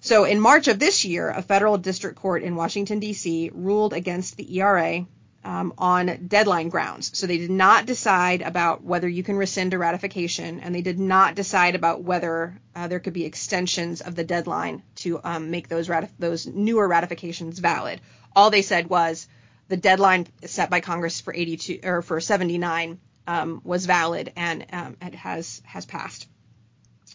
So 0.00 0.24
in 0.24 0.40
March 0.40 0.68
of 0.68 0.78
this 0.78 1.04
year, 1.06 1.30
a 1.30 1.40
federal 1.40 1.78
district 1.78 2.16
court 2.16 2.42
in 2.42 2.54
Washington, 2.54 3.00
D.C. 3.00 3.50
ruled 3.54 3.94
against 3.94 4.36
the 4.36 4.58
ERA 4.58 5.06
um, 5.46 5.72
on 5.78 6.26
deadline 6.26 6.68
grounds. 6.68 7.16
So 7.16 7.26
they 7.26 7.38
did 7.38 7.52
not 7.52 7.86
decide 7.86 8.42
about 8.42 8.82
whether 8.82 9.08
you 9.08 9.22
can 9.22 9.36
rescind 9.36 9.72
a 9.74 9.78
ratification, 9.78 10.58
and 10.58 10.74
they 10.74 10.82
did 10.82 10.98
not 10.98 11.36
decide 11.36 11.76
about 11.76 12.02
whether 12.02 12.60
uh, 12.74 12.88
there 12.88 12.98
could 12.98 13.12
be 13.12 13.24
extensions 13.24 14.00
of 14.00 14.16
the 14.16 14.24
deadline 14.24 14.82
to 14.96 15.20
um, 15.22 15.52
make 15.52 15.68
those 15.68 15.88
those 16.18 16.46
newer 16.48 16.88
ratifications 16.88 17.60
valid. 17.60 18.00
All 18.34 18.50
they 18.50 18.62
said 18.62 18.90
was 18.90 19.28
the 19.68 19.76
deadline 19.76 20.26
set 20.44 20.68
by 20.68 20.80
Congress 20.80 21.20
for 21.20 21.32
82 21.32 21.80
or 21.84 22.02
for 22.02 22.20
79 22.20 22.98
um, 23.28 23.60
was 23.62 23.86
valid 23.86 24.32
and 24.36 24.66
um, 24.72 24.96
it 25.00 25.14
has 25.14 25.62
has 25.64 25.86
passed. 25.86 26.26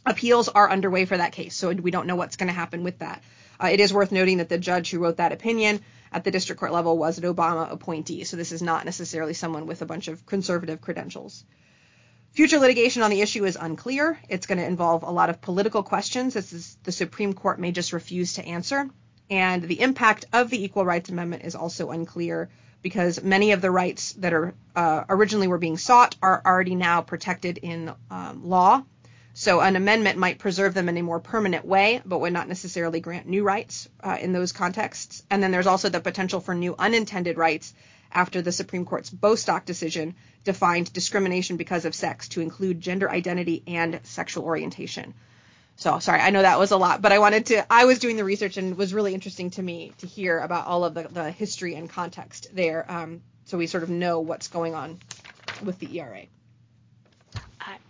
Appeals 0.06 0.48
are 0.48 0.72
underway 0.72 1.04
for 1.04 1.18
that 1.18 1.34
case, 1.34 1.54
so 1.54 1.70
we 1.72 1.92
don't 1.92 2.08
know 2.08 2.16
what's 2.16 2.38
going 2.38 2.48
to 2.48 2.54
happen 2.54 2.84
with 2.84 3.00
that. 3.00 3.22
Uh, 3.62 3.68
it 3.68 3.82
is 3.82 3.94
worth 3.94 4.12
noting 4.12 4.38
that 4.38 4.50
the 4.50 4.58
judge 4.58 4.90
who 4.90 5.00
wrote 5.00 5.18
that 5.18 5.34
opinion 5.34 5.82
at 6.12 6.24
the 6.24 6.32
district 6.32 6.60
court 6.60 6.74
level 6.74 6.98
was 6.98 7.18
an 7.18 7.24
Obama 7.24 7.72
appointee, 7.72 8.24
so 8.24 8.38
this 8.38 8.52
is 8.52 8.62
not 8.62 8.86
necessarily 8.86 9.34
someone 9.34 9.66
with 9.66 9.82
a 9.82 9.86
bunch 9.86 10.08
of 10.08 10.26
conservative 10.26 10.82
credentials. 10.82 11.46
Future 12.32 12.60
litigation 12.60 13.02
on 13.02 13.10
the 13.10 13.22
issue 13.22 13.46
is 13.46 13.58
unclear. 13.60 14.18
It's 14.30 14.48
going 14.48 14.58
to 14.58 14.66
involve 14.66 15.04
a 15.04 15.12
lot 15.12 15.30
of 15.30 15.42
political 15.42 15.84
questions 15.84 16.34
the 16.84 16.92
Supreme 16.92 17.34
Court 17.34 17.60
may 17.60 17.72
just 17.72 17.92
refuse 17.92 18.34
to 18.34 18.46
answer. 18.46 18.90
And 19.30 19.64
the 19.64 19.82
impact 19.82 20.26
of 20.34 20.50
the 20.50 20.64
Equal 20.64 20.86
Rights 20.86 21.10
Amendment 21.10 21.44
is 21.44 21.56
also 21.56 21.92
unclear 21.92 22.50
because 22.82 23.22
many 23.22 23.52
of 23.52 23.62
the 23.62 23.72
rights 23.72 24.14
that 24.14 24.34
are 24.34 24.54
uh, 24.76 25.04
originally 25.08 25.48
were 25.48 25.58
being 25.58 25.78
sought 25.78 26.16
are 26.22 26.42
already 26.46 26.76
now 26.76 27.02
protected 27.02 27.58
in 27.58 27.94
um, 28.10 28.48
law 28.48 28.84
so 29.34 29.62
an 29.62 29.76
amendment 29.76 30.18
might 30.18 30.40
preserve 30.40 30.74
them 30.74 30.90
in 30.90 30.98
a 30.98 31.04
more 31.04 31.20
permanent 31.20 31.66
way, 31.66 32.02
but 32.06 32.20
would 32.20 32.34
not 32.34 32.50
necessarily 32.50 33.00
grant 33.00 33.28
new 33.28 33.44
rights 33.44 33.88
uh, 34.04 34.18
in 34.20 34.34
those 34.34 34.52
contexts. 34.52 35.24
And 35.30 35.42
then 35.42 35.52
there's 35.52 35.68
also 35.68 35.90
the 35.90 36.02
potential 36.02 36.42
for 36.42 36.54
new 36.54 36.76
unintended 36.78 37.38
rights 37.38 37.74
after 38.12 38.42
the 38.42 38.52
Supreme 38.52 38.86
Court's 38.86 39.10
Bostock 39.10 39.66
decision 39.66 40.16
defined 40.44 40.92
discrimination 40.92 41.56
because 41.56 41.86
of 41.86 41.96
sex 41.96 42.28
to 42.30 42.42
include 42.42 42.82
gender 42.82 43.10
identity 43.10 43.64
and 43.68 44.00
sexual 44.04 44.44
orientation. 44.44 45.14
So 45.78 46.00
sorry, 46.00 46.20
I 46.20 46.32
know 46.32 46.42
that 46.42 46.60
was 46.60 46.72
a 46.72 46.78
lot, 46.78 47.02
but 47.02 47.12
I 47.12 47.20
wanted 47.20 47.46
to. 47.48 47.74
I 47.74 47.86
was 47.86 48.00
doing 48.00 48.18
the 48.18 48.26
research 48.26 48.58
and 48.58 48.72
it 48.72 48.78
was 48.78 48.94
really 48.94 49.14
interesting 49.14 49.52
to 49.52 49.64
me 49.64 49.94
to 50.00 50.08
hear 50.08 50.40
about 50.40 50.68
all 50.68 50.84
of 50.84 50.94
the, 50.94 51.04
the 51.04 51.32
history 51.32 51.76
and 51.76 51.90
context 51.90 52.50
there, 52.54 52.86
um, 52.92 53.22
so 53.46 53.58
we 53.58 53.68
sort 53.68 53.84
of 53.84 53.90
know 53.90 54.20
what's 54.20 54.50
going 54.50 54.76
on 54.76 55.00
with 55.64 55.80
the 55.80 55.98
ERA. 56.00 56.26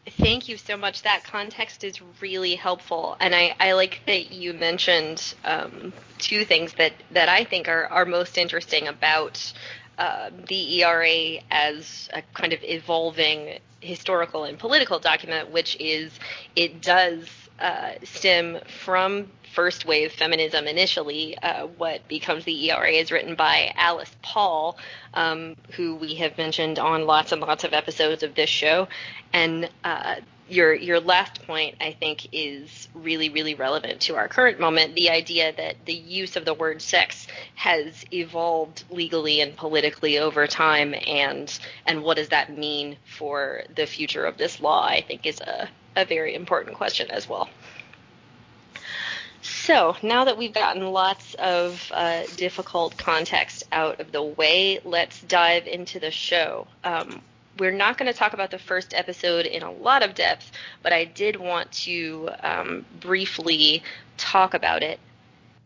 Thank 0.08 0.50
you 0.50 0.58
so 0.58 0.78
much. 0.78 1.04
That 1.04 1.24
context 1.24 1.84
is 1.84 2.02
really 2.22 2.56
helpful, 2.56 3.16
and 3.20 3.36
I, 3.36 3.56
I 3.60 3.74
like 3.74 4.02
that 4.08 4.32
you 4.32 4.52
mentioned 4.54 5.36
um, 5.46 5.94
two 6.18 6.44
things 6.44 6.74
that, 6.74 6.94
that 7.12 7.30
I 7.30 7.44
think 7.44 7.68
are, 7.68 7.86
are 7.86 8.06
most 8.06 8.38
interesting 8.38 8.88
about 8.88 9.54
uh, 10.00 10.32
the 10.48 10.82
ERA 10.84 11.42
as 11.52 12.10
a 12.14 12.24
kind 12.34 12.52
of 12.52 12.60
evolving 12.64 13.60
historical 13.80 14.46
and 14.46 14.58
political 14.58 14.98
document, 15.00 15.52
which 15.52 15.76
is 15.80 16.12
it 16.56 16.82
does 16.82 17.28
uh, 17.62 17.94
stem 18.04 18.60
from 18.84 19.32
first 19.54 19.86
wave 19.86 20.12
feminism 20.12 20.66
initially. 20.66 21.38
Uh, 21.38 21.68
what 21.68 22.08
becomes 22.08 22.46
the 22.46 22.72
ERA 22.72 22.92
is 22.92 23.12
written 23.12 23.36
by 23.36 23.72
Alice 23.76 24.12
Paul, 24.22 24.78
um, 25.14 25.56
who 25.72 25.96
we 25.96 26.16
have 26.16 26.38
mentioned 26.38 26.80
on 26.80 27.06
lots 27.06 27.32
and 27.32 27.42
lots 27.42 27.64
of 27.64 27.74
episodes 27.74 28.24
of 28.24 28.36
this 28.36 28.50
show. 28.50 28.88
And 29.34 29.70
uh, 29.84 30.16
your 30.52 30.74
your 30.74 31.00
last 31.00 31.42
point 31.48 31.76
I 31.80 31.94
think 31.94 32.28
is 32.34 32.90
really 32.94 33.30
really 33.30 33.56
relevant 33.56 34.02
to 34.02 34.16
our 34.16 34.28
current 34.28 34.60
moment 34.60 34.96
the 34.96 35.10
idea 35.10 35.54
that 35.56 35.78
the 35.86 35.94
use 35.94 36.36
of 36.36 36.44
the 36.44 36.54
word 36.54 36.82
sex 36.82 37.26
has 37.56 38.04
evolved 38.12 38.84
legally 38.90 39.40
and 39.40 39.56
politically 39.56 40.20
over 40.20 40.48
time 40.48 40.94
and 41.08 41.58
and 41.86 42.04
what 42.04 42.18
does 42.18 42.30
that 42.30 42.56
mean 42.56 42.98
for 43.06 43.64
the 43.74 43.86
future 43.86 44.26
of 44.26 44.38
this 44.38 44.60
law 44.60 44.86
I 44.86 45.02
think 45.02 45.26
is 45.26 45.40
a 45.40 45.70
a 45.96 46.06
very 46.06 46.36
important 46.36 46.76
question 46.76 47.10
as 47.12 47.28
well. 47.28 47.50
So 49.42 49.96
now 50.04 50.26
that 50.26 50.38
we've 50.38 50.54
gotten 50.54 50.92
lots 50.92 51.34
of 51.36 51.92
uh, 51.94 52.24
difficult 52.36 52.98
context 52.98 53.64
out 53.72 54.00
of 54.00 54.12
the 54.12 54.22
way, 54.22 54.80
let's 54.84 55.22
dive 55.22 55.68
into 55.68 56.00
the 56.00 56.12
show. 56.12 56.68
Um, 56.84 57.22
we're 57.58 57.72
not 57.72 57.98
going 57.98 58.12
to 58.12 58.18
talk 58.18 58.34
about 58.34 58.52
the 58.52 58.60
first 58.60 58.94
episode 58.94 59.46
in 59.46 59.64
a 59.64 59.72
lot 59.72 60.04
of 60.04 60.16
depth, 60.16 60.52
but 60.84 60.94
I 60.94 61.06
did 61.06 61.36
want 61.36 61.72
to 61.84 62.30
um, 62.42 62.86
briefly 63.00 63.84
talk 64.18 64.54
about 64.54 64.84
it. 64.84 65.00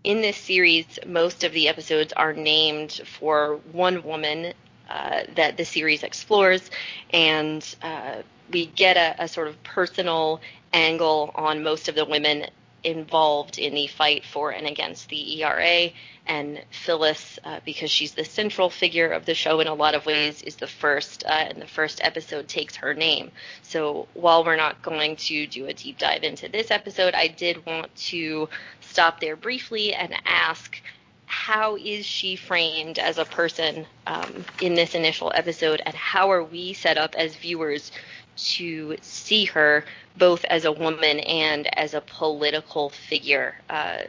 In 0.04 0.22
this 0.22 0.38
series, 0.38 1.00
most 1.06 1.44
of 1.44 1.52
the 1.52 1.68
episodes 1.68 2.14
are 2.14 2.34
named 2.34 3.02
for 3.20 3.60
one 3.72 4.04
woman 4.04 4.54
uh, 4.90 5.22
that 5.36 5.58
the 5.58 5.66
series 5.66 6.04
explores, 6.04 6.70
and 7.12 7.76
uh, 7.82 8.22
we 8.52 8.66
get 8.66 8.98
a, 8.98 9.24
a 9.24 9.28
sort 9.28 9.48
of 9.48 9.62
personal 9.64 10.42
angle 10.74 11.32
on 11.36 11.64
most 11.64 11.88
of 11.88 11.96
the 11.96 12.06
women 12.06 12.46
involved 12.84 13.58
in 13.58 13.74
the 13.74 13.88
fight 13.88 14.24
for 14.24 14.52
and 14.52 14.68
against 14.68 15.10
the 15.10 15.42
ERA. 15.42 15.90
And 16.28 16.64
Phyllis, 16.72 17.40
uh, 17.44 17.60
because 17.66 17.92
she's 17.92 18.14
the 18.14 18.26
central 18.26 18.70
figure 18.70 19.10
of 19.10 19.26
the 19.26 19.36
show 19.36 19.60
in 19.60 19.68
a 19.68 19.74
lot 19.74 19.94
of 19.96 20.06
ways, 20.06 20.42
is 20.42 20.56
the 20.56 20.68
first, 20.68 21.24
uh, 21.26 21.30
and 21.30 21.62
the 21.62 21.68
first 21.68 22.00
episode 22.04 22.48
takes 22.48 22.76
her 22.78 22.94
name. 22.94 23.32
So 23.62 24.08
while 24.14 24.44
we're 24.44 24.56
not 24.56 24.82
going 24.82 25.18
to 25.18 25.48
do 25.48 25.68
a 25.68 25.74
deep 25.74 25.98
dive 25.98 26.24
into 26.24 26.48
this 26.48 26.72
episode, 26.72 27.14
I 27.14 27.28
did 27.28 27.66
want 27.66 27.94
to 28.08 28.50
stop 28.82 29.20
there 29.20 29.36
briefly 29.36 29.94
and 29.94 30.16
ask 30.26 30.82
how 31.28 31.76
is 31.76 32.06
she 32.06 32.36
framed 32.36 33.00
as 33.00 33.18
a 33.18 33.26
person 33.26 33.86
um, 34.08 34.46
in 34.62 34.76
this 34.76 34.96
initial 34.96 35.32
episode, 35.34 35.82
and 35.86 35.96
how 35.96 36.32
are 36.32 36.44
we 36.44 36.74
set 36.74 36.98
up 36.98 37.16
as 37.16 37.36
viewers 37.36 37.92
to 38.36 38.98
see 39.02 39.46
her 39.46 39.86
both 40.18 40.46
as 40.46 40.66
a 40.66 40.72
woman 40.72 41.20
and 41.20 41.68
as 41.78 41.94
a 41.94 42.02
political 42.02 42.90
figure. 42.90 43.56
Uh, 43.70 44.04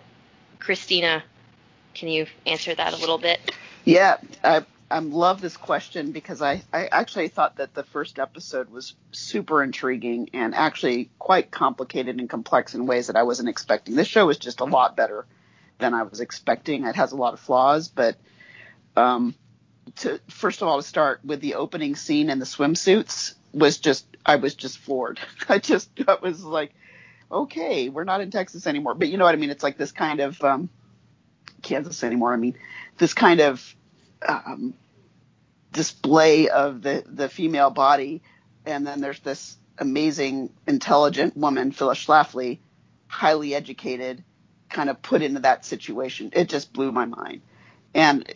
Christina, 0.59 1.23
can 1.95 2.09
you 2.09 2.27
answer 2.47 2.75
that 2.75 2.93
a 2.93 2.97
little 2.97 3.19
bit? 3.19 3.41
Yeah, 3.85 4.17
I, 4.43 4.65
I 4.91 4.99
love 4.99 5.41
this 5.41 5.57
question 5.57 6.13
because 6.13 6.43
I, 6.43 6.63
I 6.73 6.87
actually 6.87 7.29
thought 7.29 7.57
that 7.57 7.75
the 7.75 7.85
first 7.85 8.19
episode 8.19 8.71
was 8.71 8.95
super 9.13 9.63
intriguing 9.63 10.31
and 10.33 10.55
actually 10.55 11.11
quite 11.19 11.51
complicated 11.51 12.19
and 12.19 12.29
complex 12.29 12.75
in 12.75 12.87
ways 12.87 13.07
that 13.07 13.17
I 13.17 13.23
wasn't 13.23 13.49
expecting. 13.49 13.95
This 13.95 14.09
show 14.09 14.29
is 14.29 14.39
just 14.39 14.61
a 14.61 14.65
lot 14.65 14.97
better 14.97 15.27
than 15.79 15.95
I 15.95 16.03
was 16.03 16.21
expecting. 16.21 16.85
It 16.85 16.97
has 16.97 17.13
a 17.13 17.17
lot 17.17 17.35
of 17.35 17.41
flaws, 17.41 17.89
but 17.89 18.17
um, 18.97 19.35
to 19.97 20.21
first 20.29 20.63
of 20.63 20.69
all 20.69 20.79
to 20.79 20.87
start 20.87 21.25
with 21.25 21.41
the 21.41 21.55
opening 21.55 21.97
scene 21.97 22.31
and 22.31 22.41
the 22.41 22.47
swimsuits 22.47 23.35
was 23.53 23.79
just 23.79 24.07
I 24.25 24.37
was 24.37 24.55
just 24.55 24.79
floored. 24.79 25.21
I 25.49 25.59
just 25.59 25.91
I 26.07 26.17
was 26.21 26.45
like, 26.45 26.73
okay, 27.31 27.89
we're 27.89 28.05
not 28.05 28.21
in 28.21 28.31
Texas 28.31 28.67
anymore. 28.67 28.95
But 28.95 29.09
you 29.09 29.19
know 29.19 29.25
what 29.25 29.35
I 29.35 29.39
mean? 29.39 29.51
It's 29.51 29.63
like 29.63 29.79
this 29.79 29.93
kind 29.93 30.21
of 30.21 30.43
um, 30.43 30.69
Kansas 31.63 32.05
anymore. 32.05 32.33
I 32.33 32.37
mean, 32.37 32.57
this 32.99 33.15
kind 33.15 33.41
of 33.41 33.75
um, 34.27 34.75
display 35.73 36.49
of 36.49 36.83
the 36.83 37.05
the 37.07 37.29
female 37.29 37.71
body, 37.71 38.23
and 38.65 38.87
then 38.87 39.01
there's 39.01 39.21
this 39.21 39.57
amazing, 39.79 40.51
intelligent 40.67 41.37
woman, 41.37 41.73
Phyllis 41.73 42.05
Schlafly, 42.05 42.59
highly 43.09 43.55
educated, 43.55 44.25
kind 44.71 44.91
of 44.91 45.03
put 45.03 45.23
into 45.23 45.41
that 45.41 45.65
situation. 45.65 46.31
It 46.33 46.49
just 46.49 46.73
blew 46.73 46.93
my 46.93 47.05
mind. 47.05 47.43
And 47.95 48.27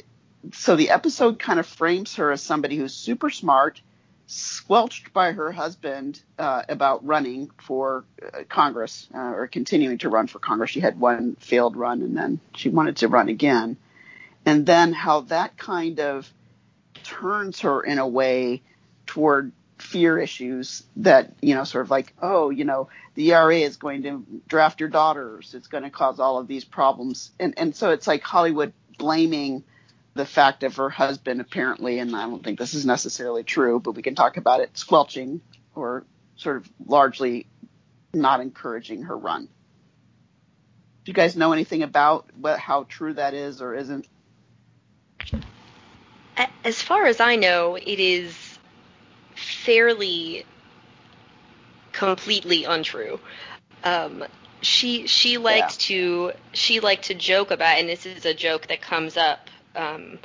so 0.52 0.76
the 0.76 0.90
episode 0.90 1.38
kind 1.38 1.61
of 1.61 1.67
frames 1.67 2.17
her 2.17 2.33
as 2.33 2.43
somebody 2.43 2.76
who's 2.76 2.95
super 2.95 3.31
smart 3.31 3.81
squelched 4.30 5.12
by 5.12 5.32
her 5.32 5.50
husband 5.50 6.22
uh, 6.38 6.62
about 6.68 7.04
running 7.04 7.50
for 7.59 8.05
uh, 8.22 8.44
Congress 8.48 9.09
uh, 9.12 9.18
or 9.18 9.48
continuing 9.48 9.98
to 9.98 10.09
run 10.09 10.28
for 10.28 10.38
Congress. 10.38 10.70
She 10.70 10.78
had 10.78 11.00
one 11.00 11.35
failed 11.40 11.76
run 11.76 12.02
and 12.02 12.16
then 12.16 12.38
she 12.55 12.68
wanted 12.68 12.98
to 12.98 13.09
run 13.09 13.28
again. 13.28 13.76
And 14.46 14.64
then 14.64 14.92
how 14.92 15.22
that 15.22 15.57
kind 15.57 15.98
of 15.98 16.33
turns 17.02 17.61
her 17.61 17.83
in 17.83 17.98
a 17.98 18.07
way 18.07 18.62
toward 19.05 19.50
fear 19.78 20.16
issues 20.16 20.85
that, 20.96 21.33
you 21.42 21.57
know, 21.57 21.64
sort 21.64 21.85
of 21.85 21.90
like, 21.90 22.14
oh, 22.22 22.50
you 22.50 22.64
know, 22.64 22.88
the 23.14 23.33
ERA 23.33 23.57
is 23.57 23.78
going 23.78 24.05
to 24.05 24.24
draft 24.46 24.78
your 24.78 24.88
daughters. 24.88 25.55
It's 25.55 25.66
going 25.66 25.85
to 25.85 25.90
cause 25.90 26.20
all 26.20 26.38
of 26.38 26.46
these 26.46 26.64
problems. 26.64 27.33
And, 27.40 27.59
and 27.59 27.74
so 27.74 27.90
it's 27.90 28.07
like 28.07 28.22
Hollywood 28.22 28.72
blaming 28.96 29.64
the 30.20 30.26
fact 30.26 30.64
of 30.64 30.76
her 30.76 30.90
husband 30.90 31.40
apparently, 31.40 31.98
and 31.98 32.14
I 32.14 32.26
don't 32.26 32.44
think 32.44 32.59
this 32.59 32.74
is 32.74 32.85
necessarily 32.85 33.42
true, 33.42 33.80
but 33.80 33.92
we 33.92 34.02
can 34.02 34.14
talk 34.14 34.37
about 34.37 34.61
it, 34.61 34.76
squelching 34.76 35.40
or 35.74 36.04
sort 36.37 36.59
of 36.59 36.70
largely 36.87 37.46
not 38.12 38.40
encouraging 38.40 39.04
her 39.04 39.16
run. 39.16 39.46
Do 41.04 41.11
you 41.11 41.14
guys 41.14 41.37
know 41.37 41.54
anything 41.54 41.83
about 41.83 42.26
what, 42.37 42.59
how 42.59 42.85
true 42.85 43.14
that 43.14 43.33
is 43.33 43.62
or 43.62 43.74
isn't? 43.74 44.06
As 46.64 46.83
far 46.83 47.06
as 47.06 47.18
I 47.18 47.37
know, 47.37 47.76
it 47.76 47.98
is 47.98 48.59
fairly 49.35 50.44
completely 51.92 52.64
untrue. 52.64 53.18
Um, 53.85 54.22
she 54.61 55.06
she 55.06 55.38
liked 55.38 55.88
yeah. 55.88 55.96
to 55.96 56.33
she 56.52 56.80
liked 56.80 57.04
to 57.04 57.14
joke 57.14 57.50
about, 57.50 57.78
and 57.78 57.88
this 57.88 58.04
is 58.04 58.26
a 58.26 58.35
joke 58.35 58.66
that 58.66 58.83
comes 58.83 59.16
up 59.16 59.48
um, 59.76 60.18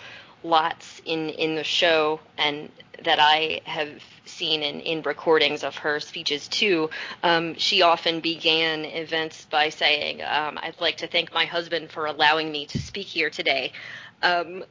lots 0.44 1.02
in 1.06 1.30
in 1.30 1.56
the 1.56 1.64
show 1.64 2.20
and 2.38 2.70
that 3.04 3.20
I 3.20 3.62
have 3.66 3.90
seen 4.26 4.64
in, 4.64 4.80
in 4.80 5.02
recordings 5.02 5.64
of 5.64 5.76
her 5.78 6.00
speeches 6.00 6.48
too. 6.48 6.90
Um, 7.24 7.56
she 7.56 7.82
often 7.82 8.22
began 8.22 8.86
events 8.86 9.46
by 9.50 9.70
saying, 9.70 10.22
um, 10.22 10.58
"I'd 10.62 10.80
like 10.80 10.98
to 10.98 11.08
thank 11.08 11.34
my 11.34 11.46
husband 11.46 11.92
for 11.92 12.06
allowing 12.06 12.52
me 12.52 12.66
to 12.68 12.80
speak 12.80 13.08
here 13.08 13.30
today," 13.30 13.74
um, 14.22 14.64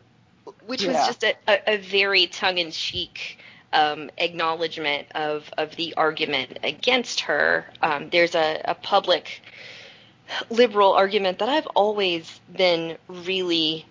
which 0.67 0.83
yeah. 0.83 0.93
was 0.93 1.07
just 1.07 1.25
a, 1.25 1.35
a, 1.47 1.75
a 1.75 1.77
very 1.79 2.27
tongue-in-cheek. 2.27 3.39
Um, 3.73 4.09
acknowledgement 4.19 5.09
of, 5.17 5.51
of 5.59 5.75
the 5.75 5.95
argument 5.97 6.61
against 6.63 7.23
her. 7.23 7.67
Um, 7.83 8.09
there's 8.09 8.37
a, 8.37 8.61
a 8.67 8.77
public 8.77 9.43
liberal 10.49 10.93
argument 10.93 11.41
that 11.41 11.49
I've 11.49 11.67
always 11.75 12.41
been 12.57 12.97
really 13.09 13.85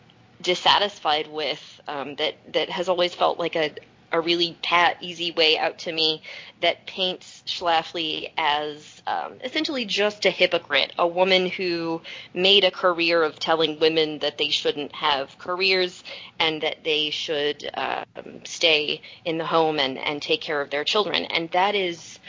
dissatisfied 0.44 1.28
with 1.28 1.82
um, 1.88 2.16
that 2.16 2.36
that 2.54 2.70
has 2.70 2.90
always 2.90 3.16
felt 3.16 3.40
like 3.40 3.56
a 3.56 3.72
a 4.14 4.22
really 4.22 4.56
pat, 4.62 4.98
easy 5.02 5.32
way 5.32 5.58
out 5.58 5.80
to 5.80 5.92
me 5.92 6.22
that 6.62 6.86
paints 6.86 7.44
Schlafly 7.48 8.32
as 8.38 9.02
um, 9.08 9.34
essentially 9.44 9.86
just 9.86 10.26
a 10.26 10.30
hypocrite, 10.30 10.94
a 11.00 11.08
woman 11.08 11.50
who 11.50 12.00
made 12.32 12.64
a 12.64 12.70
career 12.70 13.24
of 13.24 13.40
telling 13.40 13.80
women 13.80 14.20
that 14.20 14.38
they 14.38 14.50
shouldn't 14.50 14.94
have 14.94 15.36
careers 15.40 16.04
and 16.40 16.62
that 16.62 16.84
they 16.84 17.10
should 17.10 17.68
um, 17.74 18.46
stay 18.46 19.02
in 19.26 19.40
the 19.40 19.46
home 19.48 19.80
and, 19.80 19.98
and 19.98 20.22
take 20.22 20.42
care 20.42 20.62
of 20.62 20.70
their 20.70 20.84
children. 20.84 21.26
And 21.26 21.50
that 21.52 21.74
is 21.74 22.20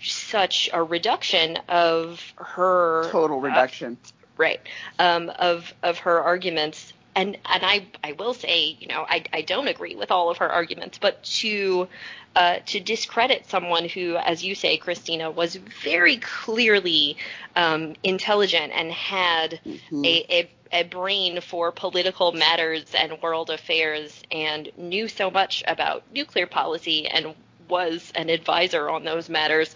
such 0.00 0.70
a 0.72 0.80
reduction 0.80 1.58
of 1.68 2.22
her 2.36 3.10
total 3.10 3.40
reduction. 3.40 3.98
Uh, 4.04 4.08
right 4.36 4.60
um, 5.00 5.32
of 5.40 5.74
of 5.82 5.98
her 5.98 6.20
arguments 6.20 6.92
and 7.18 7.36
and 7.46 7.64
I 7.64 7.86
I 8.04 8.12
will 8.12 8.32
say, 8.32 8.76
you 8.78 8.86
know, 8.86 9.04
I 9.08 9.24
I 9.32 9.42
don't 9.42 9.66
agree 9.66 9.96
with 9.96 10.10
all 10.10 10.30
of 10.30 10.38
her 10.38 10.48
arguments, 10.48 10.98
but 10.98 11.22
to 11.24 11.88
uh, 12.36 12.58
to 12.66 12.78
discredit 12.78 13.46
someone 13.46 13.88
who, 13.88 14.16
as 14.16 14.44
you 14.44 14.54
say, 14.54 14.76
Christina, 14.76 15.28
was 15.30 15.56
very 15.56 16.18
clearly 16.18 17.16
um, 17.56 17.94
intelligent 18.04 18.72
and 18.72 18.92
had 18.92 19.60
mm-hmm. 19.66 20.04
a, 20.04 20.26
a 20.30 20.50
a 20.70 20.82
brain 20.84 21.40
for 21.40 21.72
political 21.72 22.30
matters 22.32 22.84
and 22.96 23.20
world 23.20 23.50
affairs 23.50 24.22
and 24.30 24.70
knew 24.76 25.08
so 25.08 25.30
much 25.30 25.64
about 25.66 26.04
nuclear 26.14 26.46
policy 26.46 27.08
and 27.08 27.34
was 27.68 28.12
an 28.14 28.28
advisor 28.28 28.88
on 28.88 29.02
those 29.02 29.28
matters 29.28 29.74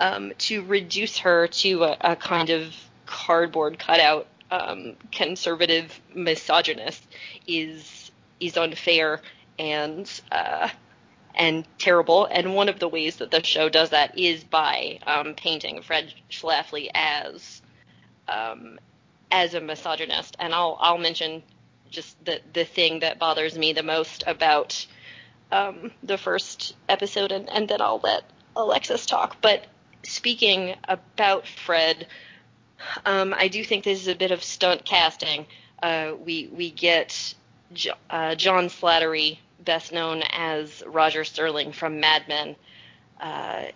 um, 0.00 0.32
to 0.38 0.62
reduce 0.64 1.18
her 1.18 1.48
to 1.48 1.82
a, 1.84 1.96
a 2.00 2.16
kind 2.16 2.50
of 2.50 2.72
cardboard 3.04 3.78
cutout 3.78 4.26
um, 4.50 4.96
conservative 5.12 6.00
misogynist 6.14 7.02
is 7.46 8.10
is 8.40 8.56
unfair 8.56 9.20
and 9.58 10.20
uh, 10.30 10.68
and 11.34 11.66
terrible. 11.78 12.26
And 12.26 12.54
one 12.54 12.68
of 12.68 12.78
the 12.78 12.88
ways 12.88 13.16
that 13.16 13.30
the 13.30 13.42
show 13.42 13.68
does 13.68 13.90
that 13.90 14.18
is 14.18 14.44
by 14.44 14.98
um, 15.06 15.34
painting 15.34 15.82
Fred 15.82 16.12
Schlafly 16.30 16.88
as 16.94 17.62
um, 18.28 18.78
as 19.30 19.54
a 19.54 19.60
misogynist. 19.60 20.36
And 20.38 20.54
I'll 20.54 20.76
I'll 20.80 20.98
mention 20.98 21.42
just 21.90 22.22
the 22.24 22.40
the 22.52 22.64
thing 22.64 23.00
that 23.00 23.18
bothers 23.18 23.56
me 23.56 23.72
the 23.72 23.82
most 23.82 24.24
about 24.26 24.86
um, 25.50 25.92
the 26.02 26.18
first 26.18 26.76
episode, 26.88 27.32
and, 27.32 27.48
and 27.48 27.68
then 27.68 27.80
I'll 27.80 28.00
let 28.02 28.24
Alexis 28.56 29.06
talk. 29.06 29.40
But 29.40 29.66
speaking 30.02 30.74
about 30.84 31.46
Fred, 31.46 32.06
um, 33.04 33.34
I 33.36 33.48
do 33.48 33.64
think 33.64 33.84
this 33.84 34.00
is 34.00 34.08
a 34.08 34.14
bit 34.14 34.30
of 34.30 34.42
stunt 34.42 34.84
casting. 34.84 35.46
Uh, 35.82 36.12
we 36.24 36.48
we 36.52 36.70
get 36.70 37.34
J- 37.72 37.92
uh, 38.10 38.34
John 38.34 38.68
Slattery, 38.68 39.38
best 39.64 39.92
known 39.92 40.22
as 40.32 40.82
Roger 40.86 41.24
Sterling 41.24 41.72
from 41.72 42.00
Mad 42.00 42.26
Men, 42.28 42.56
uh, 43.20 43.66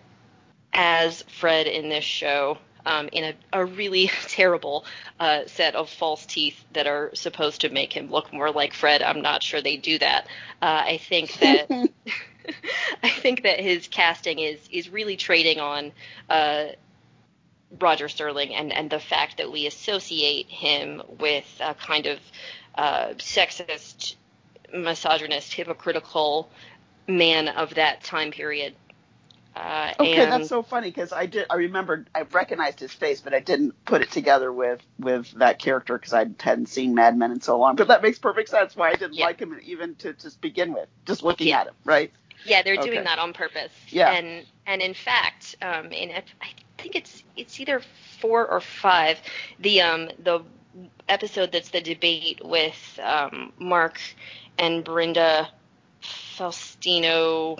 as 0.73 1.23
Fred 1.23 1.67
in 1.67 1.89
this 1.89 2.05
show. 2.05 2.57
Um, 2.85 3.07
in 3.13 3.23
a, 3.23 3.33
a, 3.61 3.63
really 3.63 4.07
terrible 4.27 4.83
uh, 5.17 5.43
set 5.45 5.73
of 5.73 5.89
false 5.89 6.25
teeth 6.25 6.65
that 6.73 6.85
are 6.85 7.11
supposed 7.13 7.61
to 7.61 7.69
make 7.69 7.93
him 7.93 8.11
look 8.11 8.33
more 8.33 8.51
like 8.51 8.73
Fred. 8.73 9.01
I'm 9.01 9.21
not 9.21 9.41
sure 9.41 9.61
they 9.61 9.77
do 9.77 9.97
that. 9.99 10.27
Uh, 10.61 10.83
I 10.85 10.97
think 10.97 11.31
that 11.39 11.69
I 13.03 13.09
think 13.09 13.43
that 13.43 13.59
his 13.59 13.87
casting 13.87 14.39
is 14.39 14.59
is 14.71 14.89
really 14.89 15.15
trading 15.15 15.59
on 15.59 15.91
uh, 16.29 16.65
Roger 17.79 18.09
Sterling 18.09 18.53
and 18.53 18.71
and 18.73 18.89
the 18.89 18.99
fact 18.99 19.37
that 19.37 19.51
we 19.51 19.67
associate 19.67 20.47
him 20.49 21.01
with 21.19 21.45
a 21.59 21.73
kind 21.73 22.05
of 22.05 22.19
uh, 22.75 23.07
sexist, 23.17 24.15
misogynist, 24.73 25.53
hypocritical 25.53 26.49
man 27.07 27.47
of 27.47 27.75
that 27.75 28.03
time 28.03 28.31
period. 28.31 28.75
Uh, 29.55 29.93
okay, 29.99 30.23
and, 30.23 30.31
that's 30.31 30.49
so 30.49 30.63
funny 30.63 30.89
because 30.89 31.13
I 31.13 31.27
did. 31.27 31.45
I 31.49 31.55
remembered. 31.55 32.09
I 32.15 32.23
recognized 32.23 32.79
his 32.79 32.91
face, 32.91 33.21
but 33.21 33.35
I 33.35 33.39
didn't 33.39 33.85
put 33.85 34.01
it 34.01 34.09
together 34.09 34.51
with 34.51 34.81
with 34.99 35.31
that 35.33 35.59
character 35.59 35.95
because 35.97 36.13
I 36.13 36.25
hadn't 36.39 36.69
seen 36.69 36.95
Mad 36.95 37.15
Men 37.15 37.31
in 37.31 37.41
so 37.41 37.59
long. 37.59 37.75
But 37.75 37.89
that 37.89 38.01
makes 38.01 38.17
perfect 38.17 38.49
sense 38.49 38.75
why 38.75 38.89
I 38.89 38.93
didn't 38.93 39.13
Yeah. 39.13 39.25
like 39.25 39.39
him 39.39 39.55
even 39.63 39.93
to 39.97 40.13
just 40.13 40.41
begin 40.41 40.73
with, 40.73 40.89
just 41.05 41.21
looking 41.21 41.49
Yeah. 41.49 41.61
at 41.61 41.67
him, 41.67 41.75
right? 41.85 42.11
Yeah, 42.45 42.63
they're 42.63 42.73
Okay. 42.77 42.89
doing 42.89 43.03
that 43.03 43.19
on 43.19 43.33
purpose. 43.33 43.71
Yeah. 43.89 44.11
And 44.11 44.45
and 44.65 44.81
in 44.81 44.95
fact, 44.95 45.55
um, 45.61 45.91
in 45.91 46.11
I 46.11 46.47
think 46.83 46.95
it's 46.95 47.23
it's 47.35 47.59
either 47.59 47.81
four 48.19 48.45
or 48.45 48.59
five. 48.61 49.19
The 49.59 49.81
um 49.81 50.09
the 50.19 50.43
episode 51.07 51.51
that's 51.51 51.69
the 51.69 51.81
debate 51.81 52.41
with 52.43 52.99
um, 53.01 53.53
Mark 53.57 53.99
and 54.57 54.83
Brenda 54.83 55.49
Faustino. 56.01 57.59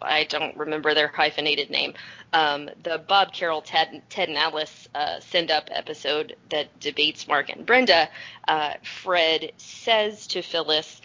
I 0.00 0.24
don't 0.24 0.56
remember 0.56 0.94
their 0.94 1.08
hyphenated 1.08 1.70
name. 1.70 1.94
Um, 2.32 2.68
the 2.82 2.98
Bob 2.98 3.32
Carol, 3.32 3.62
Ted, 3.62 4.02
Ted 4.10 4.28
and 4.28 4.36
Alice 4.36 4.88
uh, 4.94 5.20
send 5.20 5.50
up 5.50 5.68
episode 5.70 6.36
that 6.50 6.78
debates 6.80 7.26
Mark 7.28 7.48
and 7.48 7.64
Brenda. 7.64 8.08
Uh, 8.46 8.74
Fred 8.82 9.52
says 9.56 10.26
to 10.28 10.42
Phyllis, 10.42 11.00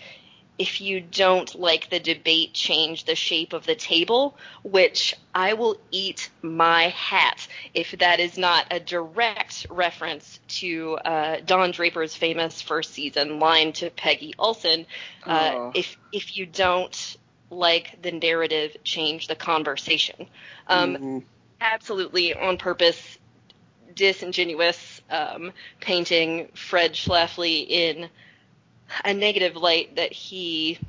if 0.60 0.82
you 0.82 1.00
don't 1.00 1.56
like 1.58 1.90
the 1.90 2.00
debate, 2.02 2.54
change 2.54 3.06
the 3.06 3.16
shape 3.16 3.54
of 3.54 3.66
the 3.66 3.76
table, 3.76 4.38
which 4.64 5.16
I 5.34 5.54
will 5.54 5.78
eat 5.90 6.30
my 6.42 6.90
hat 6.90 7.48
if 7.74 7.92
that 8.00 8.20
is 8.20 8.38
not 8.38 8.66
a 8.70 8.80
direct 8.80 9.68
reference 9.70 10.40
to 10.60 10.98
uh, 11.06 11.38
Don 11.46 11.72
Draper's 11.72 12.14
famous 12.14 12.62
first 12.62 12.94
season 12.94 13.40
line 13.40 13.72
to 13.74 13.90
Peggy 13.90 14.34
Olson. 14.38 14.86
Uh, 15.26 15.52
Oh. 15.56 15.72
If 15.74 15.98
if 16.12 16.36
you 16.38 16.46
don't 16.46 17.16
like 17.50 18.02
the 18.02 18.12
narrative, 18.12 18.76
change 18.84 19.28
the 19.28 19.36
conversation. 19.36 20.28
Um, 20.68 20.98
Mhm. 20.98 21.24
absolutely 21.62 22.34
on 22.36 22.58
purpose 22.58 23.18
disingenuous 23.96 25.02
um, 25.10 25.52
painting 25.82 26.50
Fred 26.56 26.94
Schlafly 26.94 27.66
in 27.68 28.10
a 29.04 29.14
negative 29.14 29.56
light 29.56 29.96
that 29.96 30.12
he, 30.12 30.80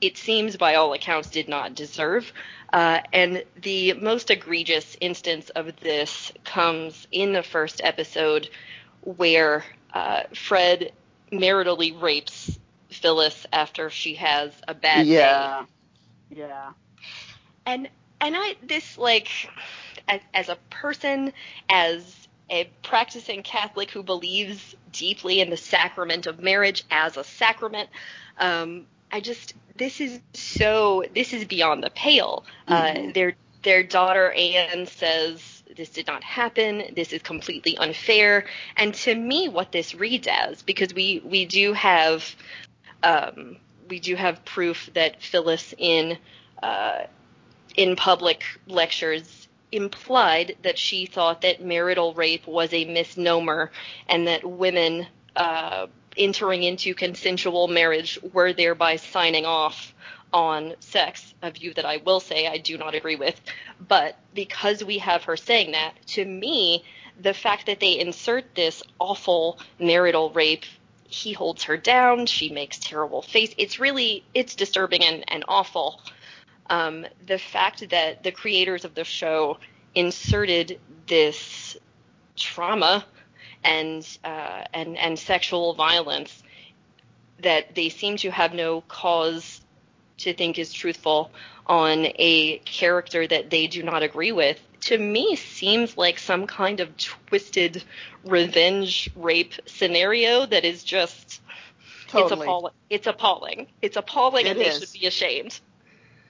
it 0.00 0.16
seems 0.16 0.56
by 0.56 0.74
all 0.74 0.92
accounts, 0.92 1.30
did 1.30 1.48
not 1.48 1.74
deserve. 1.74 2.32
Uh, 2.72 3.00
and 3.12 3.44
the 3.62 3.92
most 3.94 4.30
egregious 4.30 4.96
instance 5.00 5.50
of 5.50 5.78
this 5.80 6.32
comes 6.44 7.06
in 7.12 7.32
the 7.32 7.42
first 7.42 7.80
episode 7.84 8.48
where 9.02 9.64
uh, 9.92 10.22
Fred 10.34 10.92
maritally 11.30 12.00
rapes 12.00 12.58
Phyllis 12.90 13.46
after 13.52 13.90
she 13.90 14.14
has 14.14 14.52
a 14.66 14.74
bad 14.74 15.04
day 15.04 15.12
yeah, 15.12 15.64
yeah. 16.30 16.72
and 17.66 17.88
and 18.20 18.34
I 18.36 18.56
this 18.62 18.96
like 18.96 19.28
as, 20.08 20.20
as 20.32 20.48
a 20.48 20.56
person 20.70 21.32
as 21.68 22.23
a 22.50 22.70
practicing 22.82 23.42
Catholic 23.42 23.90
who 23.90 24.02
believes 24.02 24.74
deeply 24.92 25.40
in 25.40 25.50
the 25.50 25.56
sacrament 25.56 26.26
of 26.26 26.40
marriage 26.40 26.84
as 26.90 27.16
a 27.16 27.24
sacrament, 27.24 27.88
um, 28.38 28.86
I 29.10 29.20
just 29.20 29.54
this 29.76 30.00
is 30.00 30.20
so 30.34 31.04
this 31.14 31.32
is 31.32 31.44
beyond 31.44 31.82
the 31.82 31.90
pale. 31.90 32.44
Uh, 32.68 32.86
Mhm. 32.94 33.14
their 33.14 33.36
their 33.62 33.82
daughter 33.82 34.30
Anne 34.32 34.86
says 34.86 35.62
this 35.76 35.88
did 35.88 36.06
not 36.06 36.22
happen. 36.22 36.92
This 36.94 37.12
is 37.12 37.22
completely 37.22 37.76
unfair. 37.78 38.46
And 38.76 38.94
to 38.94 39.14
me, 39.14 39.48
what 39.48 39.72
this 39.72 39.94
reads 39.94 40.28
as 40.28 40.62
because 40.62 40.94
we 40.94 41.20
we 41.24 41.46
do 41.46 41.72
have 41.72 42.34
um, 43.02 43.56
we 43.88 44.00
do 44.00 44.16
have 44.16 44.44
proof 44.44 44.90
that 44.94 45.22
Phyllis 45.22 45.74
in 45.78 46.18
uh, 46.62 47.04
in 47.76 47.96
public 47.96 48.44
lectures 48.66 49.43
implied 49.74 50.56
that 50.62 50.78
she 50.78 51.06
thought 51.06 51.42
that 51.42 51.62
marital 51.62 52.14
rape 52.14 52.46
was 52.46 52.72
a 52.72 52.84
misnomer 52.84 53.70
and 54.08 54.26
that 54.28 54.44
women 54.44 55.06
uh, 55.36 55.86
entering 56.16 56.62
into 56.62 56.94
consensual 56.94 57.68
marriage 57.68 58.18
were 58.32 58.52
thereby 58.52 58.96
signing 58.96 59.44
off 59.44 59.92
on 60.32 60.74
sex, 60.80 61.34
a 61.42 61.50
view 61.50 61.72
that 61.74 61.84
I 61.84 61.98
will 61.98 62.20
say 62.20 62.46
I 62.46 62.58
do 62.58 62.76
not 62.76 62.94
agree 62.94 63.16
with. 63.16 63.40
But 63.86 64.16
because 64.34 64.82
we 64.82 64.98
have 64.98 65.24
her 65.24 65.36
saying 65.36 65.72
that, 65.72 65.94
to 66.08 66.24
me, 66.24 66.84
the 67.20 67.34
fact 67.34 67.66
that 67.66 67.80
they 67.80 67.98
insert 67.98 68.54
this 68.54 68.82
awful 68.98 69.58
marital 69.78 70.30
rape 70.30 70.64
he 71.06 71.32
holds 71.32 71.62
her 71.64 71.76
down 71.76 72.26
she 72.26 72.48
makes 72.48 72.76
terrible 72.78 73.22
face 73.22 73.54
it's 73.56 73.78
really 73.78 74.24
it's 74.34 74.56
disturbing 74.56 75.04
and, 75.04 75.24
and 75.28 75.44
awful 75.46 76.00
um, 76.70 77.06
the 77.26 77.38
fact 77.38 77.88
that 77.90 78.22
the 78.22 78.32
creators 78.32 78.84
of 78.84 78.94
the 78.94 79.04
show 79.04 79.58
inserted 79.94 80.80
this 81.06 81.76
trauma 82.36 83.04
and 83.62 84.06
uh, 84.24 84.64
and 84.72 84.96
and 84.96 85.18
sexual 85.18 85.74
violence 85.74 86.42
that 87.40 87.74
they 87.74 87.88
seem 87.88 88.16
to 88.16 88.30
have 88.30 88.54
no 88.54 88.80
cause 88.82 89.60
to 90.18 90.32
think 90.32 90.58
is 90.58 90.72
truthful 90.72 91.30
on 91.66 92.06
a 92.16 92.58
character 92.58 93.26
that 93.26 93.50
they 93.50 93.66
do 93.66 93.82
not 93.82 94.02
agree 94.02 94.32
with 94.32 94.60
to 94.80 94.98
me 94.98 95.34
seems 95.34 95.96
like 95.96 96.18
some 96.18 96.46
kind 96.46 96.80
of 96.80 96.94
twisted 96.96 97.82
revenge 98.24 99.10
rape 99.16 99.54
scenario 99.66 100.46
that 100.46 100.64
is 100.64 100.84
just 100.84 101.40
it's 102.14 102.30
appalling 102.30 102.72
it's 102.90 103.06
appalling. 103.06 103.66
It's 103.82 103.96
appalling 103.96 104.46
and 104.46 104.60
It 104.60 104.64
they 104.64 104.78
should 104.78 104.92
be 104.92 105.06
ashamed 105.06 105.58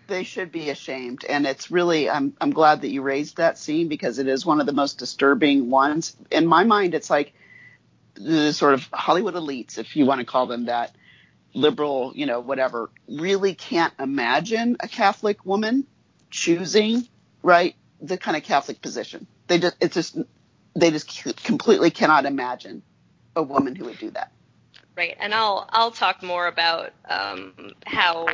they 0.07 0.25
should 0.25 0.53
be 0.53 0.71
ashamed. 0.71 1.25
And 1.25 1.47
it's 1.47 1.71
really 1.71 2.09
I'm 2.11 2.35
I'm 2.41 2.51
glad 2.51 2.83
that 2.83 2.89
you 2.89 3.03
raised 3.03 3.37
that 3.37 3.59
scene 3.59 3.89
because 3.89 4.19
it 4.19 4.29
is 4.29 4.45
one 4.45 4.61
of 4.61 4.67
the 4.67 4.73
most 4.73 4.99
disturbing 4.99 5.71
ones. 5.71 6.17
In 6.31 6.47
my 6.47 6.65
mind 6.65 6.95
it's 6.95 7.11
like 7.11 7.35
the 8.15 8.53
sort 8.53 8.75
of 8.75 8.89
Hollywood 8.93 9.35
elites 9.35 9.79
if 9.79 9.97
you 9.97 10.07
want 10.07 10.21
to 10.21 10.25
call 10.25 10.47
them 10.47 10.67
that 10.67 10.95
liberal 11.53 12.13
you 12.15 12.27
know 12.27 12.41
whatever 12.41 12.91
really 13.09 13.55
can't 13.55 13.93
imagine 13.99 14.77
a 14.81 14.89
Catholic 14.89 15.45
woman 15.45 15.87
choosing 16.31 17.07
right 17.43 17.77
the 18.01 18.19
kind 18.19 18.37
of 18.37 18.43
Catholic 18.43 18.81
position. 18.83 19.27
They 19.47 19.59
just 19.59 19.77
it's 19.81 19.95
just 19.95 20.19
they 20.75 20.91
just 20.91 21.43
completely 21.45 21.91
cannot 21.91 22.27
imagine 22.27 22.83
a 23.37 23.43
woman 23.43 23.75
who 23.75 23.85
would 23.87 23.99
do 23.99 24.11
that. 24.11 24.33
Right, 24.97 25.17
and 25.19 25.35
I'll 25.35 25.69
I'll 25.71 25.91
talk 25.91 26.23
more 26.23 26.47
about 26.47 26.93
um, 27.09 27.73
how 27.85 28.27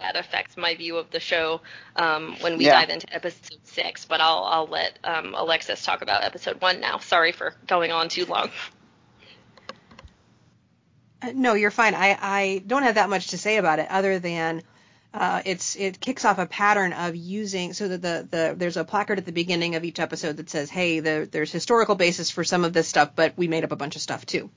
that 0.00 0.16
affects 0.16 0.56
my 0.56 0.74
view 0.74 0.96
of 0.96 1.10
the 1.10 1.20
show 1.20 1.60
um, 1.96 2.36
when 2.40 2.56
we 2.58 2.64
Yeah. 2.66 2.80
dive 2.80 2.90
into 2.90 3.12
episode 3.14 3.58
six. 3.64 4.04
But 4.04 4.20
I'll 4.20 4.44
I'll 4.44 4.66
let 4.66 4.98
um, 5.04 5.34
Alexis 5.34 5.84
talk 5.84 6.02
about 6.02 6.24
episode 6.24 6.60
one 6.60 6.80
now. 6.80 6.98
Sorry 6.98 7.32
for 7.32 7.54
going 7.66 7.92
on 7.92 8.08
too 8.08 8.26
long. 8.26 8.50
Uh, 11.22 11.32
No, 11.34 11.54
you're 11.54 11.70
fine. 11.70 11.94
I, 11.94 12.18
I 12.20 12.62
don't 12.66 12.82
have 12.82 12.96
that 12.96 13.08
much 13.08 13.28
to 13.28 13.38
say 13.38 13.56
about 13.56 13.78
it 13.78 13.88
other 13.90 14.18
than 14.18 14.62
uh, 15.12 15.42
it's 15.44 15.76
it 15.76 16.00
kicks 16.00 16.24
off 16.24 16.38
a 16.38 16.46
pattern 16.46 16.92
of 16.92 17.14
using 17.14 17.72
so 17.72 17.86
that 17.88 18.02
the, 18.02 18.26
the 18.30 18.54
there's 18.56 18.76
a 18.76 18.84
placard 18.84 19.18
at 19.18 19.24
the 19.26 19.32
beginning 19.32 19.76
of 19.76 19.84
each 19.84 20.00
episode 20.00 20.38
that 20.38 20.50
says, 20.50 20.68
hey, 20.70 21.00
the, 21.00 21.28
there's 21.30 21.52
historical 21.52 21.94
basis 21.94 22.30
for 22.30 22.42
some 22.42 22.64
of 22.64 22.72
this 22.72 22.88
stuff, 22.88 23.12
but 23.14 23.34
we 23.36 23.46
made 23.48 23.64
up 23.64 23.70
a 23.72 23.76
bunch 23.76 23.94
of 23.96 24.02
stuff 24.02 24.26
too. 24.26 24.50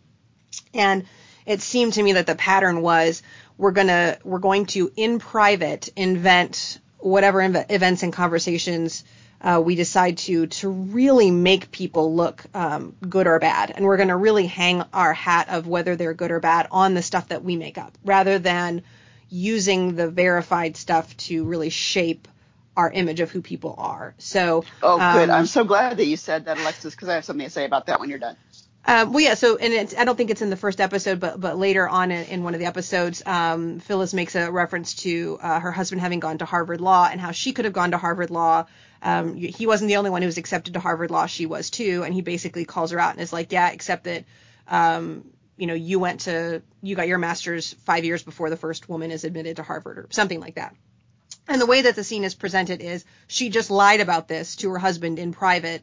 And 0.73 1.05
it 1.45 1.61
seemed 1.61 1.93
to 1.93 2.03
me 2.03 2.13
that 2.13 2.25
the 2.25 2.35
pattern 2.35 2.81
was 2.81 3.21
we're 3.57 3.71
gonna 3.71 4.17
we're 4.23 4.39
going 4.39 4.65
to 4.67 4.91
in 4.95 5.19
private 5.19 5.89
invent 5.95 6.79
whatever 6.99 7.39
inv- 7.39 7.71
events 7.71 8.03
and 8.03 8.13
conversations 8.13 9.03
uh, 9.41 9.61
we 9.63 9.75
decide 9.75 10.17
to 10.17 10.47
to 10.47 10.69
really 10.69 11.29
make 11.31 11.71
people 11.71 12.15
look 12.15 12.43
um, 12.55 12.95
good 13.07 13.27
or 13.27 13.39
bad, 13.39 13.71
and 13.75 13.85
we're 13.85 13.97
going 13.97 14.09
to 14.09 14.15
really 14.15 14.47
hang 14.47 14.83
our 14.93 15.13
hat 15.13 15.49
of 15.49 15.67
whether 15.67 15.95
they're 15.95 16.15
good 16.15 16.31
or 16.31 16.39
bad 16.39 16.67
on 16.71 16.95
the 16.95 17.03
stuff 17.03 17.29
that 17.29 17.43
we 17.43 17.55
make 17.55 17.77
up, 17.77 17.95
rather 18.03 18.39
than 18.39 18.81
using 19.29 19.95
the 19.95 20.09
verified 20.09 20.75
stuff 20.75 21.15
to 21.17 21.43
really 21.45 21.69
shape 21.69 22.27
our 22.75 22.91
image 22.91 23.19
of 23.19 23.31
who 23.31 23.41
people 23.41 23.75
are. 23.77 24.15
So 24.17 24.65
Oh, 24.81 24.97
good. 24.97 25.29
um, 25.29 25.31
I'm 25.31 25.45
so 25.45 25.63
glad 25.63 25.97
that 25.97 26.05
you 26.05 26.17
said 26.17 26.45
that, 26.45 26.57
Alexis, 26.57 26.95
because 26.95 27.09
I 27.09 27.15
have 27.15 27.25
something 27.25 27.45
to 27.45 27.51
say 27.51 27.65
about 27.65 27.87
that 27.87 27.99
when 27.99 28.09
you're 28.09 28.19
done. 28.19 28.37
Um, 28.87 29.11
well, 29.11 29.21
yeah. 29.21 29.33
So, 29.33 29.57
and 29.57 29.93
I 29.97 30.05
don't 30.05 30.15
think 30.15 30.29
it's 30.29 30.41
in 30.41 30.49
the 30.49 30.55
first 30.55 30.79
episode, 30.79 31.19
but 31.19 31.39
but 31.41 31.57
later 31.57 31.87
on 31.87 32.09
in, 32.09 32.25
in 32.27 32.43
one 32.43 32.53
of 32.53 32.61
the 32.61 32.65
episodes, 32.65 33.21
um, 33.25 33.79
Phyllis 33.79 34.13
makes 34.13 34.33
a 34.35 34.49
reference 34.49 34.93
to 34.95 35.37
uh, 35.41 35.59
her 35.59 35.73
husband 35.73 35.99
having 35.99 36.21
gone 36.21 36.37
to 36.37 36.45
Harvard 36.45 36.79
Law 36.79 37.07
and 37.11 37.19
how 37.19 37.31
she 37.31 37.51
could 37.51 37.65
have 37.65 37.73
gone 37.73 37.91
to 37.91 37.97
Harvard 37.97 38.31
Law. 38.31 38.65
Um, 39.01 39.35
he 39.35 39.67
wasn't 39.67 39.89
the 39.89 39.97
only 39.97 40.09
one 40.09 40.21
who 40.21 40.27
was 40.27 40.37
accepted 40.37 40.75
to 40.75 40.79
Harvard 40.79 41.11
Law; 41.11 41.25
she 41.25 41.45
was 41.45 41.69
too. 41.69 42.03
And 42.05 42.13
he 42.13 42.21
basically 42.21 42.63
calls 42.63 42.91
her 42.91 42.99
out 42.99 43.11
and 43.11 43.21
is 43.21 43.33
like, 43.33 43.51
"Yeah, 43.51 43.69
except 43.71 44.05
that, 44.05 44.23
um, 44.69 45.25
you 45.57 45.67
know, 45.67 45.73
you 45.73 45.99
went 45.99 46.21
to, 46.21 46.61
you 46.81 46.95
got 46.95 47.09
your 47.09 47.17
master's 47.17 47.73
five 47.85 48.05
years 48.05 48.23
before 48.23 48.49
the 48.49 48.57
first 48.57 48.87
woman 48.87 49.11
is 49.11 49.25
admitted 49.25 49.57
to 49.57 49.63
Harvard, 49.63 49.97
or 49.97 50.07
something 50.11 50.39
like 50.39 50.55
that." 50.55 50.73
And 51.49 51.59
the 51.59 51.65
way 51.65 51.81
that 51.81 51.97
the 51.97 52.05
scene 52.05 52.23
is 52.23 52.35
presented 52.35 52.81
is 52.81 53.03
she 53.27 53.49
just 53.49 53.69
lied 53.69 53.99
about 53.99 54.29
this 54.29 54.55
to 54.57 54.69
her 54.69 54.77
husband 54.77 55.19
in 55.19 55.33
private 55.33 55.81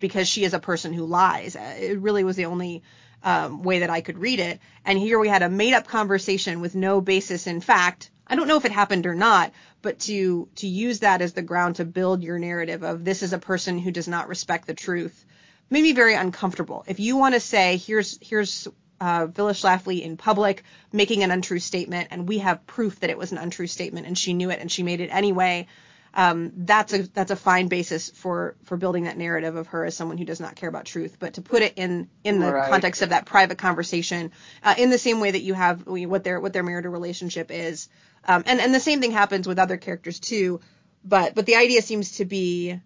because 0.00 0.26
she 0.26 0.44
is 0.44 0.54
a 0.54 0.58
person 0.58 0.92
who 0.92 1.04
lies. 1.06 1.54
Uh, 1.54 1.76
It 1.78 2.00
really 2.00 2.24
was 2.24 2.36
the 2.36 2.46
only 2.46 2.82
um, 3.22 3.62
way 3.62 3.80
that 3.80 3.90
I 3.90 4.00
could 4.00 4.18
read 4.18 4.40
it. 4.40 4.58
And 4.84 4.98
here 4.98 5.18
we 5.18 5.28
had 5.28 5.42
a 5.42 5.48
made 5.48 5.74
up 5.74 5.86
conversation 5.86 6.60
with 6.60 6.74
no 6.74 7.00
basis 7.00 7.46
in 7.46 7.60
fact. 7.60 8.10
I 8.26 8.36
don't 8.36 8.48
know 8.48 8.56
if 8.56 8.64
it 8.64 8.72
happened 8.72 9.06
or 9.06 9.14
not, 9.14 9.52
but 9.82 9.98
to 10.00 10.48
to 10.56 10.66
use 10.66 11.00
that 11.00 11.20
as 11.20 11.32
the 11.32 11.42
ground 11.42 11.76
to 11.76 11.84
build 11.84 12.22
your 12.22 12.38
narrative 12.38 12.82
of 12.82 13.04
this 13.04 13.22
is 13.22 13.32
a 13.32 13.38
person 13.38 13.78
who 13.78 13.90
does 13.90 14.08
not 14.08 14.28
respect 14.28 14.66
the 14.66 14.74
truth 14.74 15.26
made 15.68 15.82
me 15.82 15.92
very 15.92 16.14
uncomfortable. 16.14 16.84
If 16.86 17.00
you 17.00 17.16
want 17.16 17.34
to 17.34 17.40
say 17.40 17.76
here's 17.76 18.18
here's 18.20 18.68
uh, 19.00 19.26
Schlafly 19.28 20.02
in 20.02 20.16
public 20.16 20.62
making 20.92 21.22
an 21.22 21.30
untrue 21.30 21.58
statement, 21.58 22.08
and 22.10 22.28
we 22.28 22.38
have 22.38 22.66
proof 22.66 23.00
that 23.00 23.10
it 23.10 23.18
was 23.18 23.32
an 23.32 23.38
untrue 23.38 23.66
statement, 23.66 24.06
and 24.06 24.16
she 24.16 24.34
knew 24.34 24.50
it, 24.50 24.60
and 24.60 24.70
she 24.70 24.82
made 24.82 25.00
it 25.00 25.08
anyway 25.08 25.66
um, 26.14 26.52
that's 26.56 26.92
a 26.92 27.02
that's 27.02 27.30
a 27.30 27.36
fine 27.36 27.68
basis 27.68 28.10
for 28.10 28.56
for 28.64 28.76
building 28.76 29.04
that 29.04 29.16
narrative 29.16 29.56
of 29.56 29.68
her 29.68 29.84
as 29.84 29.96
someone 29.96 30.18
who 30.18 30.24
does 30.24 30.40
not 30.40 30.56
care 30.56 30.68
about 30.68 30.84
truth. 30.84 31.16
But 31.18 31.34
to 31.34 31.42
put 31.42 31.62
it 31.62 31.74
in 31.76 32.08
in 32.24 32.40
the 32.40 32.52
Right. 32.52 32.70
context 32.70 33.02
of 33.02 33.10
that 33.10 33.26
private 33.26 33.58
conversation, 33.58 34.32
uh, 34.62 34.74
in 34.76 34.90
the 34.90 34.98
same 34.98 35.20
way 35.20 35.30
that 35.30 35.42
you 35.42 35.54
have 35.54 35.86
what 35.86 36.24
their 36.24 36.40
what 36.40 36.52
their 36.52 36.62
marital 36.64 36.90
relationship 36.92 37.50
is, 37.50 37.88
um, 38.26 38.42
and 38.46 38.60
and 38.60 38.74
the 38.74 38.80
same 38.80 39.00
thing 39.00 39.12
happens 39.12 39.46
with 39.46 39.58
other 39.58 39.76
characters 39.76 40.18
too. 40.20 40.60
But 41.04 41.34
but 41.34 41.46
the 41.46 41.56
idea 41.56 41.82
seems 41.82 42.16
to 42.16 42.24
be 42.24 42.80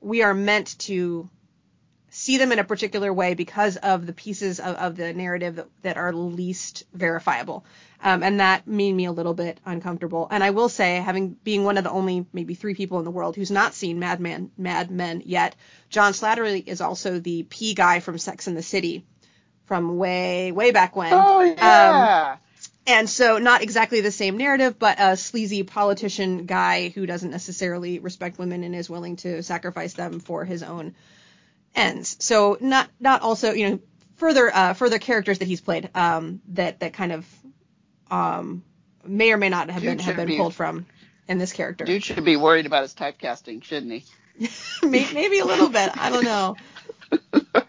we 0.00 0.22
are 0.22 0.34
meant 0.34 0.78
to 0.80 1.28
see 2.10 2.38
them 2.38 2.52
in 2.52 2.58
a 2.58 2.64
particular 2.64 3.12
way 3.12 3.34
because 3.34 3.76
of 3.76 4.06
the 4.06 4.12
pieces 4.14 4.60
of, 4.60 4.76
of 4.76 4.96
the 4.96 5.12
narrative 5.12 5.56
that, 5.56 5.66
that 5.82 5.96
are 5.98 6.12
least 6.12 6.84
verifiable. 6.94 7.64
Um, 8.00 8.22
and 8.22 8.38
that 8.40 8.66
made 8.66 8.92
me 8.92 9.06
a 9.06 9.12
little 9.12 9.34
bit 9.34 9.58
uncomfortable. 9.66 10.28
And 10.30 10.44
I 10.44 10.50
will 10.50 10.68
say, 10.68 10.96
having 10.96 11.30
being 11.30 11.64
one 11.64 11.78
of 11.78 11.84
the 11.84 11.90
only 11.90 12.26
maybe 12.32 12.54
three 12.54 12.74
people 12.74 12.98
in 12.98 13.04
the 13.04 13.10
world 13.10 13.34
who's 13.34 13.50
not 13.50 13.74
seen 13.74 13.98
Mad 13.98 14.20
Men, 14.20 14.52
Mad 14.56 14.90
Men 14.90 15.22
yet, 15.24 15.56
John 15.90 16.12
Slattery 16.12 16.66
is 16.66 16.80
also 16.80 17.18
the 17.18 17.42
P 17.42 17.74
guy 17.74 17.98
from 18.00 18.18
Sex 18.18 18.46
and 18.46 18.56
the 18.56 18.62
City 18.62 19.04
from 19.66 19.98
way, 19.98 20.52
way 20.52 20.70
back 20.70 20.94
when. 20.94 21.12
Oh 21.12 21.42
yeah. 21.42 22.36
And 22.86 23.10
so 23.10 23.36
not 23.36 23.62
exactly 23.62 24.00
the 24.00 24.10
same 24.10 24.38
narrative, 24.38 24.78
but 24.78 24.98
a 24.98 25.14
sleazy 25.16 25.62
politician 25.62 26.46
guy 26.46 26.88
who 26.88 27.04
doesn't 27.04 27.30
necessarily 27.30 27.98
respect 27.98 28.38
women 28.38 28.64
and 28.64 28.74
is 28.74 28.88
willing 28.88 29.16
to 29.16 29.42
sacrifice 29.42 29.92
them 29.92 30.20
for 30.20 30.46
his 30.46 30.62
own 30.62 30.94
ends. 31.74 32.16
So 32.20 32.56
not 32.60 32.88
not 32.98 33.20
also 33.20 33.52
you 33.52 33.70
know 33.70 33.78
further 34.16 34.50
uh, 34.54 34.72
further 34.72 34.98
characters 34.98 35.40
that 35.40 35.48
he's 35.48 35.60
played 35.60 35.90
um, 35.94 36.40
that 36.48 36.80
that 36.80 36.94
kind 36.94 37.12
of 37.12 37.26
um, 38.10 38.62
may 39.04 39.32
or 39.32 39.36
may 39.36 39.48
not 39.48 39.70
have 39.70 39.82
Dude 39.82 39.98
been 39.98 40.04
have 40.04 40.16
been 40.16 40.26
be- 40.26 40.36
pulled 40.36 40.54
from 40.54 40.86
in 41.26 41.38
this 41.38 41.52
character. 41.52 41.84
Dude 41.84 42.04
should 42.04 42.24
be 42.24 42.36
worried 42.36 42.66
about 42.66 42.82
his 42.82 42.94
typecasting, 42.94 43.62
shouldn't 43.64 43.92
he? 43.92 44.48
May- 44.86 45.12
maybe 45.12 45.40
a 45.40 45.44
little 45.44 45.68
bit. 45.68 45.90
I 45.96 46.10
don't 46.10 46.24
know. 46.24 46.56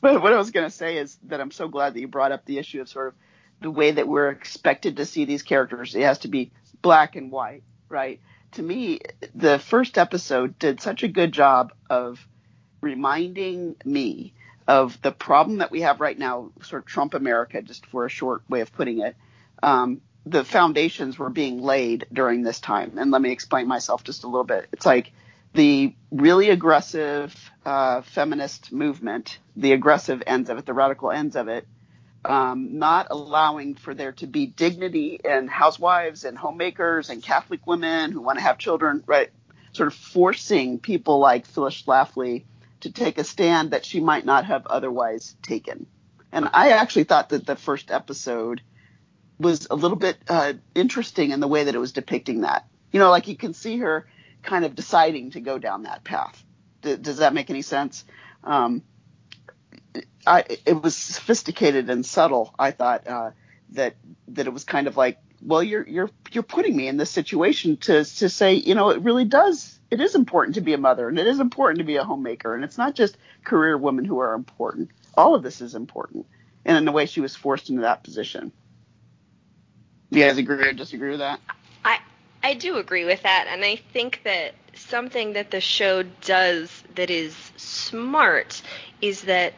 But 0.00 0.22
what 0.22 0.32
I 0.32 0.36
was 0.36 0.50
going 0.50 0.66
to 0.66 0.74
say 0.74 0.98
is 0.98 1.18
that 1.24 1.40
I'm 1.40 1.50
so 1.50 1.68
glad 1.68 1.94
that 1.94 2.00
you 2.00 2.08
brought 2.08 2.32
up 2.32 2.44
the 2.44 2.58
issue 2.58 2.80
of 2.80 2.88
sort 2.88 3.08
of 3.08 3.14
the 3.60 3.70
way 3.70 3.90
that 3.90 4.06
we're 4.06 4.30
expected 4.30 4.96
to 4.96 5.06
see 5.06 5.24
these 5.24 5.42
characters. 5.42 5.94
It 5.94 6.02
has 6.02 6.20
to 6.20 6.28
be 6.28 6.52
black 6.80 7.16
and 7.16 7.32
white, 7.32 7.64
right? 7.88 8.20
To 8.52 8.62
me, 8.62 9.00
the 9.34 9.58
first 9.58 9.98
episode 9.98 10.58
did 10.58 10.80
such 10.80 11.02
a 11.02 11.08
good 11.08 11.32
job 11.32 11.72
of 11.90 12.24
reminding 12.80 13.76
me 13.84 14.34
of 14.68 15.00
the 15.02 15.10
problem 15.10 15.58
that 15.58 15.70
we 15.70 15.80
have 15.80 16.00
right 16.00 16.18
now, 16.18 16.50
sort 16.62 16.82
of 16.82 16.86
Trump 16.86 17.14
America, 17.14 17.60
just 17.60 17.86
for 17.86 18.06
a 18.06 18.10
short 18.10 18.42
way 18.48 18.60
of 18.60 18.72
putting 18.72 19.00
it. 19.00 19.16
Um, 19.62 20.00
the 20.26 20.44
foundations 20.44 21.18
were 21.18 21.30
being 21.30 21.62
laid 21.62 22.06
during 22.12 22.42
this 22.42 22.60
time. 22.60 22.98
And 22.98 23.10
let 23.10 23.22
me 23.22 23.32
explain 23.32 23.66
myself 23.66 24.04
just 24.04 24.24
a 24.24 24.26
little 24.26 24.44
bit. 24.44 24.68
It's 24.72 24.84
like 24.84 25.12
the 25.54 25.94
really 26.10 26.50
aggressive 26.50 27.34
uh, 27.64 28.02
feminist 28.02 28.72
movement, 28.72 29.38
the 29.56 29.72
aggressive 29.72 30.22
ends 30.26 30.50
of 30.50 30.58
it, 30.58 30.66
the 30.66 30.74
radical 30.74 31.10
ends 31.10 31.36
of 31.36 31.48
it, 31.48 31.66
um, 32.24 32.78
not 32.78 33.06
allowing 33.10 33.74
for 33.74 33.94
there 33.94 34.12
to 34.12 34.26
be 34.26 34.46
dignity 34.46 35.18
in 35.24 35.48
housewives 35.48 36.24
and 36.24 36.36
homemakers 36.36 37.10
and 37.10 37.22
Catholic 37.22 37.66
women 37.66 38.12
who 38.12 38.20
want 38.20 38.38
to 38.38 38.44
have 38.44 38.58
children, 38.58 39.02
right? 39.06 39.30
Sort 39.72 39.86
of 39.86 39.94
forcing 39.94 40.78
people 40.78 41.18
like 41.18 41.46
Phyllis 41.46 41.82
Schlafly 41.82 42.44
to 42.80 42.92
take 42.92 43.18
a 43.18 43.24
stand 43.24 43.70
that 43.70 43.84
she 43.84 44.00
might 44.00 44.24
not 44.24 44.44
have 44.44 44.66
otherwise 44.66 45.36
taken. 45.42 45.86
And 46.30 46.48
I 46.52 46.70
actually 46.70 47.04
thought 47.04 47.30
that 47.30 47.46
the 47.46 47.56
first 47.56 47.90
episode 47.90 48.60
was 49.38 49.66
a 49.70 49.74
little 49.74 49.96
bit 49.96 50.16
uh, 50.28 50.54
interesting 50.74 51.30
in 51.30 51.40
the 51.40 51.48
way 51.48 51.64
that 51.64 51.74
it 51.74 51.78
was 51.78 51.92
depicting 51.92 52.42
that. 52.42 52.66
You 52.92 53.00
know, 53.00 53.10
like 53.10 53.28
you 53.28 53.36
can 53.36 53.54
see 53.54 53.78
her 53.78 54.06
kind 54.42 54.64
of 54.64 54.74
deciding 54.74 55.32
to 55.32 55.40
go 55.40 55.58
down 55.58 55.82
that 55.84 56.04
path. 56.04 56.42
D- 56.82 56.96
does 56.96 57.18
that 57.18 57.34
make 57.34 57.50
any 57.50 57.62
sense? 57.62 58.04
Um, 58.44 58.82
I, 60.26 60.44
it 60.66 60.82
was 60.82 60.96
sophisticated 60.96 61.90
and 61.90 62.04
subtle. 62.04 62.54
I 62.58 62.70
thought 62.70 63.06
uh, 63.06 63.30
that 63.70 63.96
that 64.28 64.46
it 64.46 64.52
was 64.52 64.64
kind 64.64 64.86
of 64.86 64.96
like, 64.96 65.18
well, 65.42 65.62
you're 65.62 65.86
you're 65.86 66.10
you're 66.32 66.42
putting 66.42 66.76
me 66.76 66.88
in 66.88 66.96
this 66.96 67.10
situation 67.10 67.76
to 67.78 68.04
to 68.04 68.28
say, 68.28 68.54
you 68.54 68.74
know, 68.74 68.90
it 68.90 69.02
really 69.02 69.24
does. 69.24 69.78
It 69.90 70.00
is 70.00 70.14
important 70.14 70.56
to 70.56 70.60
be 70.60 70.74
a 70.74 70.78
mother, 70.78 71.08
and 71.08 71.18
it 71.18 71.26
is 71.26 71.40
important 71.40 71.78
to 71.78 71.84
be 71.84 71.96
a 71.96 72.04
homemaker, 72.04 72.54
and 72.54 72.62
it's 72.62 72.76
not 72.76 72.94
just 72.94 73.16
career 73.44 73.76
women 73.76 74.04
who 74.04 74.18
are 74.18 74.34
important. 74.34 74.90
All 75.14 75.34
of 75.34 75.42
this 75.42 75.60
is 75.60 75.74
important, 75.74 76.26
and 76.64 76.76
in 76.76 76.84
the 76.84 76.92
way 76.92 77.06
she 77.06 77.20
was 77.20 77.34
forced 77.34 77.70
into 77.70 77.82
that 77.82 78.04
position. 78.04 78.52
You 80.10 80.24
guys 80.24 80.38
agree 80.38 80.66
or 80.66 80.72
disagree 80.72 81.10
with 81.10 81.18
that? 81.18 81.40
I 81.84 81.98
I 82.42 82.54
do 82.54 82.78
agree 82.78 83.04
with 83.04 83.22
that, 83.22 83.46
and 83.48 83.64
I 83.64 83.76
think 83.92 84.22
that 84.24 84.54
something 84.74 85.34
that 85.34 85.50
the 85.50 85.60
show 85.60 86.02
does 86.22 86.82
that 86.94 87.10
is 87.10 87.34
smart 87.56 88.62
is 89.02 89.22
that 89.22 89.54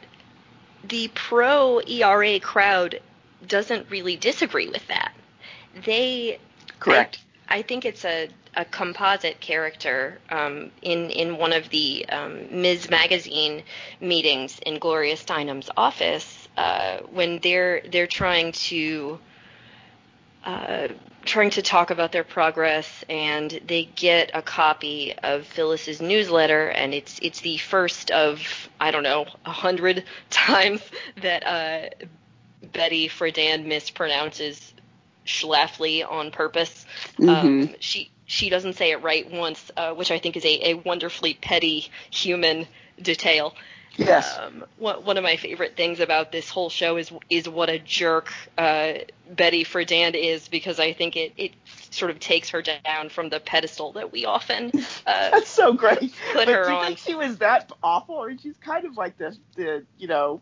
the 0.84 1.08
pro 1.14 1.80
ERA 1.80 2.40
crowd 2.40 3.00
doesn't 3.46 3.88
really 3.90 4.16
disagree 4.16 4.68
with 4.68 4.86
that. 4.88 5.12
They 5.84 6.38
Correct. 6.80 7.20
I, 7.48 7.58
I 7.58 7.62
think 7.62 7.84
it's 7.84 8.04
a, 8.04 8.28
a 8.56 8.64
composite 8.64 9.40
character 9.40 10.18
um, 10.30 10.70
in 10.82 11.10
in 11.10 11.36
one 11.36 11.52
of 11.52 11.68
the 11.70 12.08
um, 12.08 12.62
Ms. 12.62 12.90
Magazine 12.90 13.62
meetings 14.00 14.58
in 14.66 14.78
Gloria 14.78 15.16
Steinem's 15.16 15.70
office 15.76 16.48
uh, 16.56 16.98
when 17.10 17.38
they're 17.38 17.82
they're 17.92 18.06
trying 18.06 18.52
to 18.52 19.18
uh, 20.44 20.88
trying 21.24 21.50
to 21.50 21.62
talk 21.62 21.90
about 21.90 22.12
their 22.12 22.24
progress, 22.24 23.04
and 23.08 23.60
they 23.66 23.84
get 23.94 24.30
a 24.34 24.42
copy 24.42 25.14
of 25.22 25.46
Phyllis's 25.46 26.00
newsletter, 26.00 26.68
and 26.68 26.94
it's 26.94 27.18
it's 27.20 27.40
the 27.40 27.58
first 27.58 28.10
of 28.10 28.40
I 28.80 28.90
don't 28.90 29.02
know 29.02 29.26
a 29.44 29.50
hundred 29.52 30.04
times 30.30 30.82
that 31.22 31.46
uh, 31.46 32.06
Betty 32.72 33.08
Friedan 33.08 33.66
mispronounces 33.66 34.72
Schlafly 35.26 36.10
on 36.10 36.30
purpose. 36.30 36.86
Um, 37.18 37.26
Mhm. 37.28 37.76
she 37.80 38.10
she 38.26 38.48
doesn't 38.48 38.74
say 38.74 38.92
it 38.92 39.02
right 39.02 39.30
once, 39.30 39.70
uh, 39.76 39.92
which 39.92 40.10
I 40.10 40.18
think 40.18 40.36
is 40.36 40.44
a, 40.44 40.70
a 40.70 40.74
wonderfully 40.74 41.34
petty 41.34 41.90
human 42.10 42.66
detail. 43.02 43.54
Yes. 43.96 44.38
Um, 44.38 44.64
one, 44.78 45.04
one 45.04 45.16
of 45.16 45.24
my 45.24 45.36
favorite 45.36 45.76
things 45.76 46.00
about 46.00 46.32
this 46.32 46.48
whole 46.48 46.70
show 46.70 46.96
is 46.96 47.12
is 47.28 47.48
what 47.48 47.68
a 47.68 47.78
jerk 47.78 48.32
uh, 48.56 48.94
Betty 49.30 49.64
Friedan 49.64 50.14
is 50.14 50.48
because 50.48 50.78
I 50.78 50.92
think 50.92 51.16
it, 51.16 51.32
it 51.36 51.52
sort 51.90 52.10
of 52.10 52.20
takes 52.20 52.50
her 52.50 52.62
down 52.62 53.08
from 53.08 53.28
the 53.28 53.40
pedestal 53.40 53.92
that 53.92 54.12
we 54.12 54.24
often 54.24 54.70
uh, 55.06 55.30
That's 55.30 55.48
so 55.48 55.72
great. 55.72 56.12
Put 56.32 56.46
but 56.46 56.48
her 56.48 56.64
do 56.64 56.70
you 56.70 56.76
on. 56.76 56.86
think 56.86 56.98
she 56.98 57.14
was 57.14 57.38
that 57.38 57.70
awful, 57.82 58.14
or 58.16 58.36
she's 58.38 58.56
kind 58.58 58.84
of 58.84 58.96
like 58.96 59.18
the 59.18 59.36
the 59.56 59.84
you 59.98 60.08
know 60.08 60.40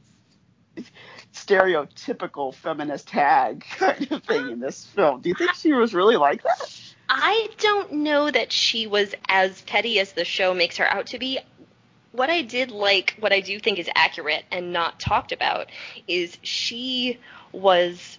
stereotypical 1.34 2.54
feminist 2.54 3.10
hag 3.10 3.64
kind 3.70 4.10
of 4.12 4.22
thing 4.24 4.50
in 4.50 4.60
this 4.60 4.84
film? 4.84 5.20
Do 5.20 5.28
you 5.28 5.34
think 5.34 5.54
she 5.54 5.72
was 5.72 5.94
really 5.94 6.16
like 6.16 6.42
that? 6.42 6.80
I 7.08 7.48
don't 7.58 7.92
know 7.92 8.30
that 8.30 8.52
she 8.52 8.86
was 8.86 9.14
as 9.28 9.62
petty 9.62 9.98
as 9.98 10.12
the 10.12 10.26
show 10.26 10.52
makes 10.52 10.76
her 10.76 10.92
out 10.92 11.06
to 11.08 11.18
be. 11.18 11.38
What 12.18 12.30
I 12.30 12.42
did 12.42 12.72
like, 12.72 13.14
what 13.20 13.32
I 13.32 13.40
do 13.40 13.60
think 13.60 13.78
is 13.78 13.88
accurate 13.94 14.44
and 14.50 14.72
not 14.72 14.98
talked 14.98 15.30
about, 15.30 15.68
is 16.08 16.36
she 16.42 17.18
was 17.52 18.18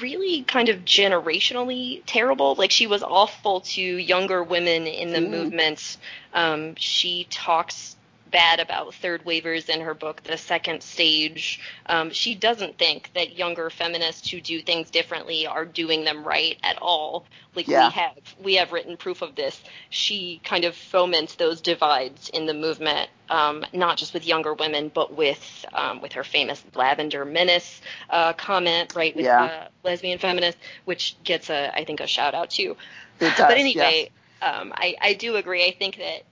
really 0.00 0.42
kind 0.42 0.70
of 0.70 0.86
generationally 0.86 2.02
terrible. 2.06 2.54
Like 2.54 2.70
she 2.70 2.86
was 2.86 3.02
awful 3.02 3.60
to 3.60 3.82
younger 3.82 4.42
women 4.42 4.86
in 4.86 5.10
the 5.12 5.18
mm. 5.18 5.28
movement. 5.30 5.98
Um, 6.32 6.74
she 6.76 7.26
talks 7.28 7.96
bad 8.30 8.60
about 8.60 8.94
third 8.94 9.24
wavers 9.24 9.68
in 9.68 9.80
her 9.80 9.94
book, 9.94 10.22
The 10.22 10.36
Second 10.36 10.82
Stage. 10.82 11.60
Um, 11.86 12.10
she 12.10 12.34
doesn't 12.34 12.78
think 12.78 13.10
that 13.14 13.36
younger 13.36 13.70
feminists 13.70 14.30
who 14.30 14.40
do 14.40 14.62
things 14.62 14.90
differently 14.90 15.46
are 15.46 15.64
doing 15.64 16.04
them 16.04 16.24
right 16.24 16.56
at 16.62 16.78
all. 16.80 17.26
Like 17.54 17.66
yeah. 17.66 17.88
we 17.88 17.92
have, 17.94 18.16
we 18.42 18.54
have 18.54 18.72
written 18.72 18.96
proof 18.96 19.22
of 19.22 19.34
this. 19.34 19.60
She 19.90 20.40
kind 20.44 20.64
of 20.64 20.74
foments 20.74 21.34
those 21.34 21.60
divides 21.60 22.28
in 22.28 22.46
the 22.46 22.54
movement, 22.54 23.10
um, 23.28 23.64
not 23.72 23.96
just 23.96 24.14
with 24.14 24.26
younger 24.26 24.54
women, 24.54 24.90
but 24.94 25.14
with 25.14 25.64
um, 25.72 26.00
with 26.00 26.12
her 26.12 26.24
famous 26.24 26.62
Lavender 26.74 27.24
Menace 27.24 27.80
uh, 28.08 28.32
comment, 28.34 28.94
right, 28.94 29.14
with 29.16 29.24
yeah. 29.24 29.42
uh, 29.42 29.68
lesbian 29.82 30.18
feminists, 30.18 30.60
which 30.84 31.16
gets 31.24 31.50
a, 31.50 31.76
I 31.76 31.84
think, 31.84 32.00
a 32.00 32.06
shout 32.06 32.34
out 32.34 32.50
too. 32.50 32.76
Does, 33.18 33.32
but 33.36 33.58
anyway. 33.58 34.10
Yes. 34.10 34.10
Um, 34.42 34.72
I, 34.74 34.96
I 34.98 35.12
do 35.12 35.36
agree. 35.36 35.66
I 35.66 35.76
think 35.78 35.98
that 35.98 36.22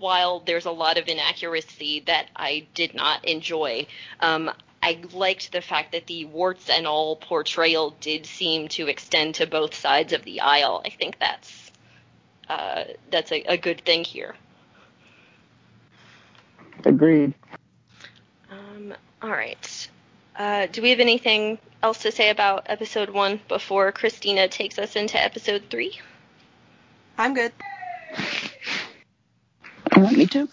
while 0.00 0.40
there's 0.40 0.66
a 0.66 0.70
lot 0.70 0.98
of 0.98 1.06
inaccuracy 1.06 2.00
that 2.06 2.26
I 2.34 2.66
did 2.74 2.94
not 2.94 3.24
enjoy, 3.24 3.86
um, 4.20 4.50
I 4.82 4.98
liked 5.12 5.52
the 5.52 5.60
fact 5.60 5.92
that 5.92 6.06
the 6.06 6.24
warts 6.24 6.70
and 6.70 6.86
all 6.86 7.16
portrayal 7.16 7.94
did 8.00 8.24
seem 8.24 8.68
to 8.68 8.88
extend 8.88 9.36
to 9.36 9.46
both 9.46 9.74
sides 9.74 10.12
of 10.12 10.24
the 10.24 10.40
aisle. 10.40 10.82
I 10.84 10.90
think 10.90 11.18
that's 11.18 11.70
uh, 12.48 12.84
that's 13.10 13.30
a, 13.30 13.42
a, 13.42 13.56
good 13.56 13.82
thing 13.84 14.02
here. 14.02 14.34
Agreed. 16.84 17.32
Um, 18.50 18.92
all 19.22 19.30
right. 19.30 19.88
Uh, 20.34 20.66
do 20.66 20.82
we 20.82 20.90
have 20.90 20.98
anything 20.98 21.58
else 21.82 22.02
to 22.02 22.10
say 22.10 22.30
about 22.30 22.64
episode 22.66 23.10
one 23.10 23.40
before 23.46 23.92
Christina 23.92 24.48
takes 24.48 24.78
us 24.78 24.96
into 24.96 25.22
episode 25.22 25.64
three? 25.70 26.00
I'm 27.16 27.34
good. 27.34 27.52
Want 30.02 30.16
me 30.16 30.26
too. 30.26 30.48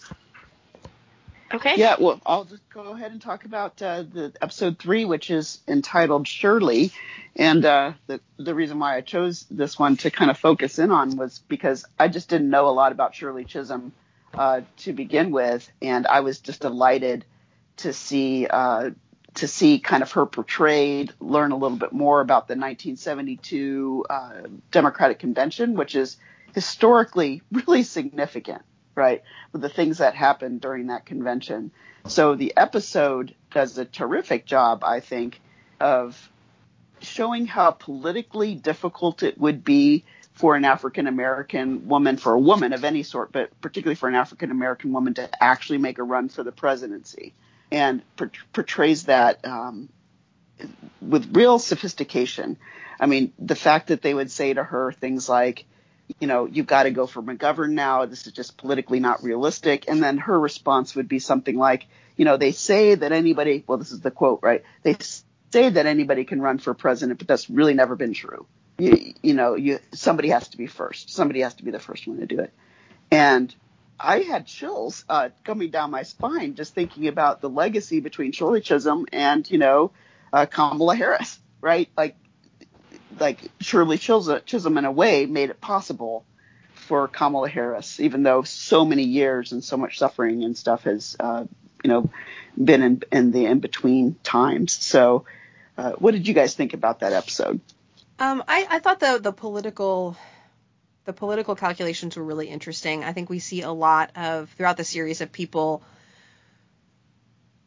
Okay. 1.52 1.74
Yeah, 1.76 1.96
well, 1.98 2.20
I'll 2.26 2.44
just 2.44 2.68
go 2.68 2.82
ahead 2.92 3.10
and 3.10 3.22
talk 3.22 3.44
about 3.44 3.80
uh, 3.80 4.02
the 4.02 4.34
episode 4.42 4.78
three, 4.78 5.06
which 5.06 5.30
is 5.30 5.60
entitled 5.66 6.28
Shirley, 6.28 6.92
and 7.36 7.64
uh, 7.64 7.92
the 8.06 8.20
the 8.36 8.54
reason 8.54 8.78
why 8.78 8.96
I 8.96 9.00
chose 9.00 9.46
this 9.50 9.78
one 9.78 9.96
to 9.98 10.10
kind 10.10 10.30
of 10.30 10.36
focus 10.36 10.78
in 10.78 10.90
on 10.90 11.16
was 11.16 11.38
because 11.48 11.86
I 11.98 12.08
just 12.08 12.28
didn't 12.28 12.50
know 12.50 12.68
a 12.68 12.70
lot 12.70 12.92
about 12.92 13.14
Shirley 13.14 13.46
Chisholm 13.46 13.92
uh, 14.34 14.60
to 14.78 14.92
begin 14.92 15.30
with, 15.30 15.70
and 15.80 16.06
I 16.06 16.20
was 16.20 16.38
just 16.40 16.60
delighted 16.60 17.24
to 17.78 17.94
see 17.94 18.46
uh, 18.46 18.90
to 19.36 19.48
see 19.48 19.78
kind 19.78 20.02
of 20.02 20.12
her 20.12 20.26
portrayed, 20.26 21.14
learn 21.18 21.52
a 21.52 21.56
little 21.56 21.78
bit 21.78 21.92
more 21.92 22.20
about 22.20 22.46
the 22.48 22.56
1972 22.56 24.04
uh, 24.10 24.30
Democratic 24.70 25.18
Convention, 25.18 25.74
which 25.74 25.94
is 25.94 26.18
historically 26.54 27.40
really 27.52 27.84
significant 27.84 28.62
right? 28.98 29.22
With 29.52 29.62
the 29.62 29.70
things 29.70 29.98
that 29.98 30.14
happened 30.14 30.60
during 30.60 30.88
that 30.88 31.06
convention. 31.06 31.70
So 32.06 32.34
the 32.34 32.54
episode 32.56 33.34
does 33.50 33.78
a 33.78 33.84
terrific 33.84 34.44
job, 34.44 34.84
I 34.84 35.00
think, 35.00 35.40
of 35.80 36.30
showing 37.00 37.46
how 37.46 37.70
politically 37.70 38.54
difficult 38.54 39.22
it 39.22 39.38
would 39.38 39.64
be 39.64 40.04
for 40.34 40.54
an 40.54 40.64
African 40.64 41.06
American 41.06 41.88
woman, 41.88 42.16
for 42.16 42.32
a 42.34 42.38
woman 42.38 42.72
of 42.72 42.84
any 42.84 43.02
sort, 43.02 43.32
but 43.32 43.58
particularly 43.60 43.96
for 43.96 44.08
an 44.08 44.14
African 44.14 44.50
American 44.50 44.92
woman 44.92 45.14
to 45.14 45.28
actually 45.42 45.78
make 45.78 45.98
a 45.98 46.02
run 46.02 46.28
for 46.28 46.42
the 46.42 46.52
presidency, 46.52 47.34
and 47.72 48.02
portrays 48.52 49.04
that 49.04 49.44
um, 49.44 49.88
with 51.00 51.34
real 51.36 51.58
sophistication. 51.58 52.56
I 53.00 53.06
mean, 53.06 53.32
the 53.38 53.56
fact 53.56 53.88
that 53.88 54.02
they 54.02 54.14
would 54.14 54.30
say 54.30 54.54
to 54.54 54.62
her 54.62 54.92
things 54.92 55.28
like, 55.28 55.64
you 56.20 56.26
know, 56.26 56.46
you've 56.46 56.66
got 56.66 56.84
to 56.84 56.90
go 56.90 57.06
for 57.06 57.22
McGovern 57.22 57.72
now. 57.72 58.04
This 58.06 58.26
is 58.26 58.32
just 58.32 58.56
politically 58.56 59.00
not 59.00 59.22
realistic. 59.22 59.84
And 59.88 60.02
then 60.02 60.18
her 60.18 60.38
response 60.38 60.94
would 60.94 61.08
be 61.08 61.18
something 61.18 61.56
like, 61.56 61.86
you 62.16 62.24
know, 62.24 62.36
they 62.36 62.52
say 62.52 62.94
that 62.94 63.12
anybody, 63.12 63.64
well, 63.66 63.78
this 63.78 63.92
is 63.92 64.00
the 64.00 64.10
quote, 64.10 64.40
right? 64.42 64.64
They 64.82 64.96
say 65.50 65.68
that 65.70 65.86
anybody 65.86 66.24
can 66.24 66.40
run 66.40 66.58
for 66.58 66.74
president, 66.74 67.18
but 67.18 67.28
that's 67.28 67.48
really 67.48 67.74
never 67.74 67.94
been 67.96 68.14
true. 68.14 68.46
You, 68.78 69.14
you 69.22 69.34
know, 69.34 69.54
you, 69.54 69.80
somebody 69.92 70.28
has 70.30 70.48
to 70.48 70.56
be 70.56 70.66
first. 70.66 71.10
Somebody 71.10 71.40
has 71.40 71.54
to 71.54 71.64
be 71.64 71.70
the 71.70 71.78
first 71.78 72.06
one 72.06 72.18
to 72.18 72.26
do 72.26 72.40
it. 72.40 72.52
And 73.10 73.54
I 73.98 74.20
had 74.20 74.46
chills 74.46 75.04
uh, 75.08 75.30
coming 75.44 75.70
down 75.70 75.90
my 75.90 76.04
spine 76.04 76.54
just 76.54 76.74
thinking 76.74 77.08
about 77.08 77.40
the 77.40 77.50
legacy 77.50 78.00
between 78.00 78.32
Shirley 78.32 78.60
Chisholm 78.60 79.06
and, 79.12 79.48
you 79.50 79.58
know, 79.58 79.90
uh, 80.32 80.46
Kamala 80.46 80.94
Harris, 80.94 81.38
right? 81.60 81.88
Like 81.96 82.16
like 83.18 83.38
Shirley 83.60 83.98
Chisholm 83.98 84.78
in 84.78 84.84
a 84.84 84.92
way 84.92 85.26
made 85.26 85.50
it 85.50 85.60
possible 85.60 86.24
for 86.74 87.08
Kamala 87.08 87.48
Harris, 87.48 88.00
even 88.00 88.22
though 88.22 88.42
so 88.42 88.84
many 88.84 89.04
years 89.04 89.52
and 89.52 89.62
so 89.62 89.76
much 89.76 89.98
suffering 89.98 90.42
and 90.44 90.56
stuff 90.56 90.84
has, 90.84 91.16
uh, 91.20 91.44
you 91.84 91.88
know, 91.88 92.10
been 92.62 92.82
in, 92.82 93.02
in 93.12 93.30
the 93.30 93.46
in 93.46 93.60
between 93.60 94.16
times. 94.22 94.72
So, 94.72 95.24
uh, 95.76 95.92
what 95.92 96.12
did 96.12 96.26
you 96.26 96.34
guys 96.34 96.54
think 96.54 96.74
about 96.74 97.00
that 97.00 97.12
episode? 97.12 97.60
Um, 98.18 98.42
I, 98.48 98.66
I 98.68 98.78
thought 98.80 99.00
the 99.00 99.18
the 99.22 99.32
political 99.32 100.16
the 101.04 101.12
political 101.12 101.54
calculations 101.54 102.16
were 102.16 102.24
really 102.24 102.48
interesting. 102.48 103.04
I 103.04 103.12
think 103.12 103.30
we 103.30 103.38
see 103.38 103.62
a 103.62 103.70
lot 103.70 104.10
of 104.16 104.50
throughout 104.50 104.76
the 104.76 104.84
series 104.84 105.20
of 105.20 105.30
people 105.30 105.82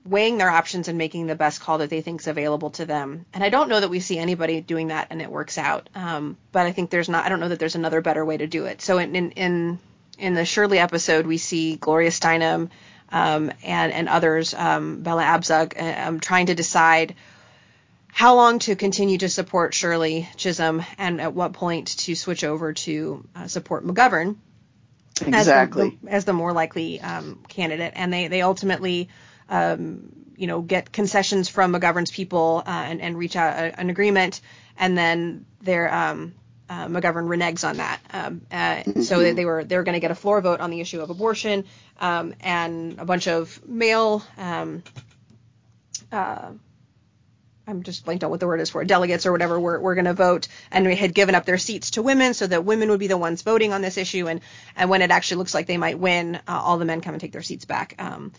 weighing 0.04 0.38
their 0.38 0.50
options 0.50 0.88
and 0.88 0.98
making 0.98 1.28
the 1.28 1.36
best 1.36 1.62
call 1.62 1.78
that 1.78 1.90
they 1.90 2.02
think 2.02 2.22
is 2.22 2.28
available 2.28 2.72
to 2.72 2.86
them. 2.86 3.26
And 3.34 3.44
I 3.44 3.50
don't 3.50 3.70
know 3.70 3.80
that 3.80 3.90
we 3.90 4.00
see 4.00 4.18
anybody 4.18 4.60
doing 4.62 4.88
that 4.88 5.08
and 5.12 5.22
it 5.22 5.30
works 5.30 5.58
out. 5.58 5.90
Um, 5.94 6.38
but 6.52 6.66
I 6.66 6.72
think 6.72 6.90
there's 6.90 7.10
not. 7.10 7.26
I 7.26 7.30
don't 7.30 7.40
know 7.40 7.50
that 7.50 7.60
there's 7.60 7.76
another 7.76 8.02
better 8.02 8.26
way 8.26 8.38
to 8.38 8.48
do 8.48 8.66
it. 8.66 8.82
So 8.82 8.98
in 8.98 9.16
in 9.16 9.32
in, 9.32 9.80
in 10.18 10.34
the 10.34 10.46
Shirley 10.46 10.80
episode, 10.80 11.28
we 11.28 11.38
see 11.38 11.76
Gloria 11.76 12.10
Steinem 12.10 12.70
um, 13.12 13.52
and 13.64 13.92
and 13.92 14.10
others, 14.10 14.54
um, 14.54 15.04
Bella 15.04 15.24
Abzug, 15.24 15.80
uh, 15.80 16.08
um, 16.08 16.20
trying 16.20 16.48
to 16.48 16.56
decide 16.56 17.16
how 18.08 18.36
long 18.36 18.60
to 18.60 18.76
continue 18.76 19.18
to 19.20 19.30
support 19.30 19.74
Shirley 19.74 20.28
Chisholm 20.36 20.84
and 20.98 21.22
at 21.22 21.34
what 21.34 21.54
point 21.54 21.88
to 22.00 22.16
switch 22.16 22.44
over 22.44 22.74
to 22.74 23.26
uh, 23.36 23.48
support 23.48 23.86
McGovern. 23.86 24.38
Exactly. 25.26 25.88
As 25.88 25.94
the, 26.02 26.12
as 26.12 26.26
the 26.26 26.34
more 26.34 26.54
likely 26.54 27.00
um, 27.00 27.44
candidate, 27.48 27.94
and 27.96 28.12
they 28.12 28.28
they 28.28 28.42
ultimately 28.42 29.10
um, 29.50 30.12
you 30.36 30.48
know, 30.48 30.62
get 30.62 30.92
concessions 30.92 31.50
from 31.50 31.74
McGovern's 31.74 32.12
people 32.12 32.64
uh, 32.66 32.70
and, 32.70 33.02
and 33.02 33.18
reach 33.18 33.36
out 33.36 33.58
a, 33.58 33.80
an 33.80 33.90
agreement, 33.90 34.42
and 34.78 34.98
then 34.98 35.46
their 35.62 35.94
um, 35.94 36.34
uh, 36.70 36.88
McGovern 36.88 37.28
reneges 37.28 37.68
on 37.68 37.78
that. 37.78 38.00
Um, 38.12 38.42
uh, 38.52 38.56
mm-hmm. 38.56 39.02
So 39.02 39.20
they, 39.20 39.34
they 39.34 39.46
were 39.46 39.64
they 39.64 39.76
were 39.78 39.84
going 39.84 39.94
to 39.94 40.00
get 40.00 40.12
a 40.12 40.16
floor 40.16 40.42
vote 40.42 40.62
on 40.62 40.72
the 40.72 40.82
issue 40.82 41.02
of 41.02 41.10
abortion, 41.10 41.66
um, 42.00 42.34
and 42.40 42.98
a 43.00 43.06
bunch 43.06 43.28
of 43.28 43.68
male. 43.68 44.24
Um, 44.38 44.84
uh, 46.12 46.52
I'm 47.68 47.84
just 47.84 48.06
blanked 48.06 48.24
on 48.24 48.30
what 48.30 48.40
the 48.40 48.48
word 48.48 48.60
is 48.60 48.70
for 48.70 48.84
delegates 48.84 49.26
or 49.26 49.32
whatever 49.32 49.60
were, 49.60 49.80
were 49.80 49.96
going 49.96 50.06
to 50.06 50.14
vote 50.14 50.48
and 50.72 50.86
we 50.86 50.96
had 50.96 51.14
given 51.14 51.36
up 51.36 51.46
their 51.46 51.58
seats 51.58 51.92
to 51.92 52.02
women 52.02 52.34
so 52.34 52.48
that 52.48 52.66
women 52.66 52.90
would 52.90 53.00
be 53.00 53.08
the 53.08 53.18
ones 53.18 53.44
voting 53.44 53.72
on 53.72 53.82
this 53.82 53.98
issue 53.98 54.28
and 54.28 54.42
and 54.76 54.90
when 54.90 55.02
it 55.02 55.12
actually 55.12 55.38
looks 55.38 55.54
like 55.54 55.68
they 55.68 55.78
might 55.78 55.98
win 55.98 56.36
uh, 56.36 56.40
all 56.48 56.78
the 56.78 56.86
men 56.86 57.02
come 57.02 57.14
and 57.14 57.22
take 57.22 57.32
their 57.32 57.42
seats 57.42 57.66
back 57.66 57.96
um, 58.00 58.34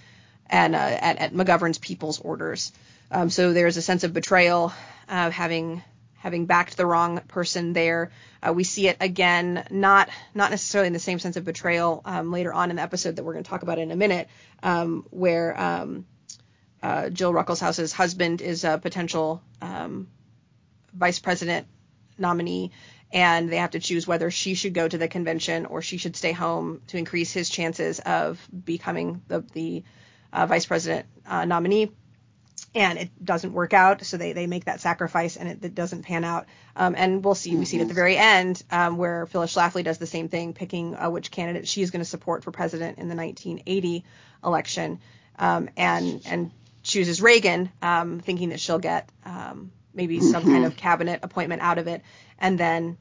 and 0.52 0.76
uh, 0.76 0.78
at, 0.78 1.18
at 1.18 1.32
McGovern's 1.32 1.78
people's 1.78 2.20
orders. 2.20 2.72
Um, 3.10 3.30
so 3.30 3.52
there's 3.52 3.78
a 3.78 3.82
sense 3.82 4.04
of 4.04 4.12
betrayal, 4.12 4.72
uh, 5.08 5.30
having 5.30 5.82
having 6.18 6.46
backed 6.46 6.76
the 6.76 6.86
wrong 6.86 7.18
person 7.26 7.72
there. 7.72 8.12
Uh, 8.46 8.52
we 8.52 8.62
see 8.62 8.86
it 8.86 8.96
again, 9.00 9.66
not 9.70 10.08
not 10.34 10.50
necessarily 10.50 10.86
in 10.86 10.92
the 10.92 11.00
same 11.00 11.18
sense 11.18 11.36
of 11.36 11.44
betrayal 11.44 12.02
um, 12.04 12.30
later 12.30 12.52
on 12.52 12.70
in 12.70 12.76
the 12.76 12.82
episode 12.82 13.16
that 13.16 13.24
we're 13.24 13.32
going 13.32 13.42
to 13.42 13.50
talk 13.50 13.62
about 13.62 13.78
in 13.78 13.90
a 13.90 13.96
minute, 13.96 14.28
um, 14.62 15.04
where 15.10 15.58
um, 15.60 16.06
uh, 16.82 17.08
Jill 17.08 17.32
Ruckelshaus's 17.32 17.92
husband 17.92 18.42
is 18.42 18.64
a 18.64 18.78
potential 18.78 19.42
um, 19.62 20.06
vice 20.92 21.18
president 21.18 21.66
nominee, 22.18 22.72
and 23.10 23.50
they 23.50 23.56
have 23.56 23.70
to 23.70 23.80
choose 23.80 24.06
whether 24.06 24.30
she 24.30 24.54
should 24.54 24.74
go 24.74 24.86
to 24.86 24.98
the 24.98 25.08
convention 25.08 25.64
or 25.66 25.80
she 25.80 25.96
should 25.96 26.14
stay 26.14 26.32
home 26.32 26.82
to 26.88 26.98
increase 26.98 27.32
his 27.32 27.48
chances 27.48 28.00
of 28.00 28.46
becoming 28.64 29.22
the 29.28 29.40
the 29.54 29.82
uh, 30.32 30.46
vice 30.46 30.66
president 30.66 31.06
uh, 31.26 31.44
nominee. 31.44 31.92
And 32.74 32.98
it 32.98 33.10
doesn't 33.22 33.52
work 33.52 33.74
out, 33.74 34.02
so 34.06 34.16
they, 34.16 34.32
they 34.32 34.46
make 34.46 34.64
that 34.64 34.80
sacrifice, 34.80 35.36
and 35.36 35.46
it, 35.46 35.62
it 35.62 35.74
doesn't 35.74 36.04
pan 36.04 36.24
out. 36.24 36.46
Um, 36.74 36.94
and 36.96 37.22
we'll 37.22 37.34
see. 37.34 37.50
Mm-hmm. 37.50 37.58
We 37.58 37.64
see 37.66 37.76
it 37.76 37.82
at 37.82 37.88
the 37.88 37.94
very 37.94 38.16
end, 38.16 38.62
um, 38.70 38.96
where 38.96 39.26
Phyllis 39.26 39.54
Schlafly 39.54 39.84
does 39.84 39.98
the 39.98 40.06
same 40.06 40.30
thing, 40.30 40.54
picking 40.54 40.96
uh, 40.96 41.10
which 41.10 41.30
candidate 41.30 41.68
she's 41.68 41.90
going 41.90 42.00
to 42.00 42.08
support 42.08 42.44
for 42.44 42.50
president 42.50 42.96
in 42.96 43.08
the 43.08 43.14
1980 43.14 44.04
election, 44.42 45.00
um, 45.38 45.68
and 45.76 46.22
and 46.24 46.50
chooses 46.82 47.20
Reagan, 47.20 47.70
um, 47.82 48.20
thinking 48.20 48.50
that 48.50 48.60
she'll 48.60 48.78
get 48.78 49.10
um, 49.26 49.70
maybe 49.92 50.20
some 50.20 50.42
kind 50.42 50.56
mm-hmm. 50.56 50.64
of 50.64 50.76
cabinet 50.76 51.20
appointment 51.22 51.60
out 51.60 51.76
of 51.76 51.88
it, 51.88 52.00
and 52.38 52.58
then 52.58 52.96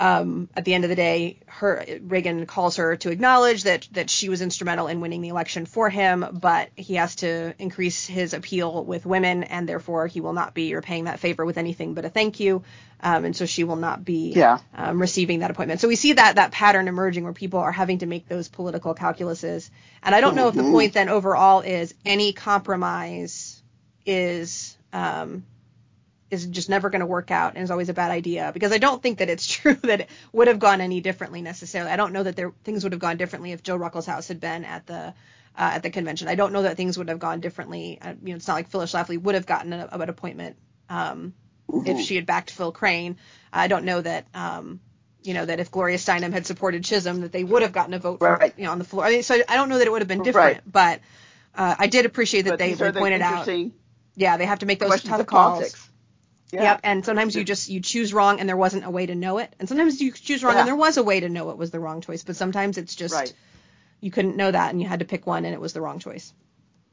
um, 0.00 0.48
at 0.56 0.64
the 0.64 0.74
end 0.74 0.84
of 0.84 0.90
the 0.90 0.96
day, 0.96 1.38
her 1.46 1.84
Reagan 2.02 2.46
calls 2.46 2.76
her 2.76 2.96
to 2.96 3.10
acknowledge 3.10 3.64
that 3.64 3.88
that 3.92 4.10
she 4.10 4.28
was 4.28 4.40
instrumental 4.42 4.86
in 4.86 5.00
winning 5.00 5.22
the 5.22 5.28
election 5.28 5.66
for 5.66 5.90
him, 5.90 6.24
but 6.40 6.70
he 6.76 6.94
has 6.94 7.16
to 7.16 7.54
increase 7.58 8.06
his 8.06 8.32
appeal 8.32 8.84
with 8.84 9.04
women, 9.04 9.42
and 9.44 9.68
therefore 9.68 10.06
he 10.06 10.20
will 10.20 10.32
not 10.34 10.54
be 10.54 10.74
repaying 10.74 11.04
that 11.04 11.18
favor 11.18 11.44
with 11.44 11.58
anything 11.58 11.94
but 11.94 12.04
a 12.04 12.08
thank 12.10 12.38
you, 12.38 12.62
um, 13.00 13.24
and 13.24 13.34
so 13.36 13.44
she 13.46 13.64
will 13.64 13.76
not 13.76 14.04
be 14.04 14.32
Yeah. 14.34 14.58
um, 14.74 15.00
receiving 15.00 15.40
that 15.40 15.50
appointment. 15.50 15.80
So 15.80 15.88
we 15.88 15.96
see 15.96 16.12
that 16.12 16.36
that 16.36 16.52
pattern 16.52 16.86
emerging 16.86 17.24
where 17.24 17.32
people 17.32 17.60
are 17.60 17.72
having 17.72 17.98
to 17.98 18.06
make 18.06 18.28
those 18.28 18.48
political 18.48 18.94
calculuses, 18.94 19.68
and 20.02 20.14
I 20.14 20.20
don't 20.20 20.36
know 20.36 20.48
if 20.48 20.54
the 20.54 20.62
point 20.62 20.92
then 20.94 21.08
overall 21.08 21.60
is 21.60 21.92
any 22.06 22.32
compromise 22.32 23.60
is 24.06 24.76
um, 24.92 25.44
is 26.30 26.46
just 26.46 26.68
never 26.68 26.90
going 26.90 27.00
to 27.00 27.06
work 27.06 27.30
out 27.30 27.54
and 27.54 27.62
is 27.64 27.70
always 27.70 27.88
a 27.88 27.94
bad 27.94 28.10
idea 28.10 28.50
because 28.52 28.70
I 28.72 28.78
don't 28.78 29.02
think 29.02 29.18
that 29.18 29.30
it's 29.30 29.46
true 29.56 29.74
that 29.74 30.02
it 30.02 30.10
would 30.32 30.48
have 30.48 30.58
gone 30.58 30.80
any 30.80 31.00
differently 31.00 31.40
necessarily. 31.42 31.90
I 31.90 31.96
don't 31.96 32.12
know 32.12 32.22
that 32.22 32.36
there 32.36 32.52
things 32.64 32.82
would 32.84 32.92
have 32.92 33.00
gone 33.00 33.16
differently 33.16 33.52
if 33.52 33.62
Joe 33.62 33.78
Ruckelshaus 33.78 34.28
had 34.28 34.40
been 34.40 34.64
at 34.64 34.86
the 34.86 35.14
uh, 35.56 35.72
at 35.74 35.82
the 35.82 35.90
convention. 35.90 36.28
I 36.28 36.34
don't 36.34 36.52
know 36.52 36.62
that 36.62 36.76
things 36.76 36.96
would 36.98 37.08
have 37.08 37.18
gone 37.18 37.40
differently. 37.40 37.98
Uh, 38.00 38.14
you 38.22 38.30
know, 38.30 38.36
it's 38.36 38.46
not 38.46 38.54
like 38.54 38.68
Phyllis 38.68 38.92
Schlafly 38.92 39.20
would 39.20 39.34
have 39.34 39.46
gotten 39.46 39.72
a, 39.72 39.88
an 39.90 40.08
appointment 40.08 40.56
um, 40.88 41.34
if 41.86 42.00
she 42.00 42.14
had 42.16 42.26
backed 42.26 42.50
Phil 42.50 42.72
Crane. 42.72 43.16
I 43.52 43.66
don't 43.68 43.84
know 43.84 44.00
that 44.00 44.26
um, 44.34 44.80
you 45.22 45.34
know 45.34 45.44
that 45.46 45.58
if 45.60 45.70
Gloria 45.70 45.96
Steinem 45.98 46.32
had 46.32 46.46
supported 46.46 46.84
Chisholm 46.84 47.22
that 47.22 47.32
they 47.32 47.42
would 47.42 47.62
have 47.62 47.72
gotten 47.72 47.94
a 47.94 47.98
vote 47.98 48.18
for 48.20 48.36
Right. 48.36 48.52
you 48.56 48.64
know 48.64 48.70
on 48.72 48.78
the 48.78 48.84
floor. 48.84 49.04
I 49.04 49.10
mean, 49.10 49.22
so 49.22 49.34
I 49.48 49.56
don't 49.56 49.68
know 49.68 49.78
that 49.78 49.86
it 49.86 49.90
would 49.90 50.02
have 50.02 50.08
been 50.08 50.22
different, 50.22 50.58
Right. 50.58 50.72
but 50.72 51.00
uh, 51.54 51.74
I 51.78 51.86
did 51.88 52.04
appreciate 52.06 52.42
that 52.42 52.50
But 52.50 52.58
they, 52.60 52.74
they 52.74 52.90
the 52.90 52.98
pointed 53.00 53.22
out. 53.22 53.48
Yeah, 54.14 54.36
they 54.36 54.46
have 54.46 54.60
to 54.60 54.66
make 54.66 54.78
those 54.80 55.02
tough 55.02 55.26
calls. 55.26 55.52
politics. 55.58 55.87
Yeah. 56.50 56.62
Yep, 56.62 56.80
and 56.82 57.04
sometimes 57.04 57.36
you 57.36 57.44
just 57.44 57.68
you 57.68 57.80
choose 57.80 58.14
wrong 58.14 58.40
and 58.40 58.48
there 58.48 58.56
wasn't 58.56 58.86
a 58.86 58.90
way 58.90 59.04
to 59.06 59.14
know 59.14 59.38
it, 59.38 59.54
and 59.58 59.68
sometimes 59.68 60.00
you 60.00 60.12
choose 60.12 60.42
wrong 60.42 60.54
Yeah. 60.54 60.60
and 60.60 60.68
there 60.68 60.76
was 60.76 60.96
a 60.96 61.02
way 61.02 61.20
to 61.20 61.28
know 61.28 61.50
it 61.50 61.58
was 61.58 61.70
the 61.70 61.80
wrong 61.80 62.00
choice, 62.00 62.22
but 62.24 62.36
sometimes 62.36 62.78
it's 62.78 62.94
just 62.94 63.14
Right. 63.14 63.32
you 64.00 64.10
couldn't 64.10 64.36
know 64.36 64.50
that 64.50 64.70
and 64.70 64.80
you 64.80 64.88
had 64.88 65.00
to 65.00 65.04
pick 65.04 65.26
one 65.26 65.44
and 65.44 65.52
it 65.52 65.60
was 65.60 65.72
the 65.74 65.80
wrong 65.82 65.98
choice. 65.98 66.32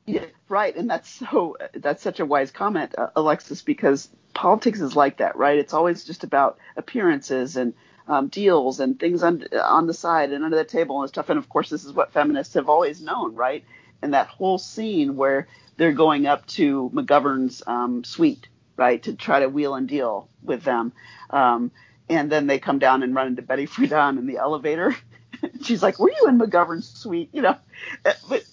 Yeah, 0.06 0.26
right, 0.50 0.76
and 0.76 0.90
that's 0.90 1.10
so 1.10 1.58
that's 1.74 2.04
such 2.04 2.20
a 2.20 2.26
wise 2.26 2.52
comment, 2.52 2.94
uh, 2.98 3.08
Alexis, 3.16 3.62
because 3.62 4.08
politics 4.34 4.82
is 4.82 4.96
like 4.96 5.18
that, 5.18 5.36
right? 5.38 5.58
It's 5.58 5.74
always 5.74 6.04
just 6.04 6.24
about 6.24 6.58
appearances 6.78 7.56
and 7.56 7.74
um, 8.08 8.28
deals 8.28 8.80
and 8.82 9.00
things 9.00 9.24
on 9.24 9.46
on 9.60 9.88
the 9.88 9.94
side 9.94 10.32
and 10.32 10.44
under 10.44 10.58
the 10.58 10.64
table 10.66 11.02
and 11.02 11.10
stuff. 11.10 11.30
And 11.30 11.40
of 11.40 11.50
course, 11.50 11.70
this 11.70 11.86
is 11.86 11.94
what 11.94 12.12
feminists 12.14 12.54
have 12.54 12.70
always 12.70 13.02
known, 13.02 13.36
right? 13.36 13.64
And 14.02 14.14
that 14.14 14.28
whole 14.28 14.58
scene 14.60 15.16
where 15.16 15.48
they're 15.78 15.94
going 15.94 16.28
up 16.28 16.46
to 16.48 16.92
McGovern's 16.94 17.64
um, 17.66 18.04
suite, 18.04 18.48
right, 18.78 19.02
to 19.04 19.14
try 19.16 19.40
to 19.40 19.50
wheel 19.50 19.76
and 19.76 19.88
deal 19.88 20.30
with 20.44 20.64
them, 20.64 20.94
um, 21.30 21.72
and 22.10 22.32
then 22.32 22.48
they 22.48 22.60
come 22.60 22.80
down 22.80 23.04
and 23.04 23.16
run 23.16 23.28
into 23.28 23.42
Betty 23.42 23.66
Friedan 23.68 24.18
in 24.18 24.28
the 24.28 24.38
elevator. 24.38 24.96
She's 25.64 25.84
like, 25.84 26.00
"Were 26.00 26.12
you 26.12 26.28
in 26.28 26.40
McGovern's 26.40 26.88
suite?" 26.88 27.30
You 27.34 27.42
know, 27.42 27.58
Uh, 28.06 28.14
but 28.30 28.44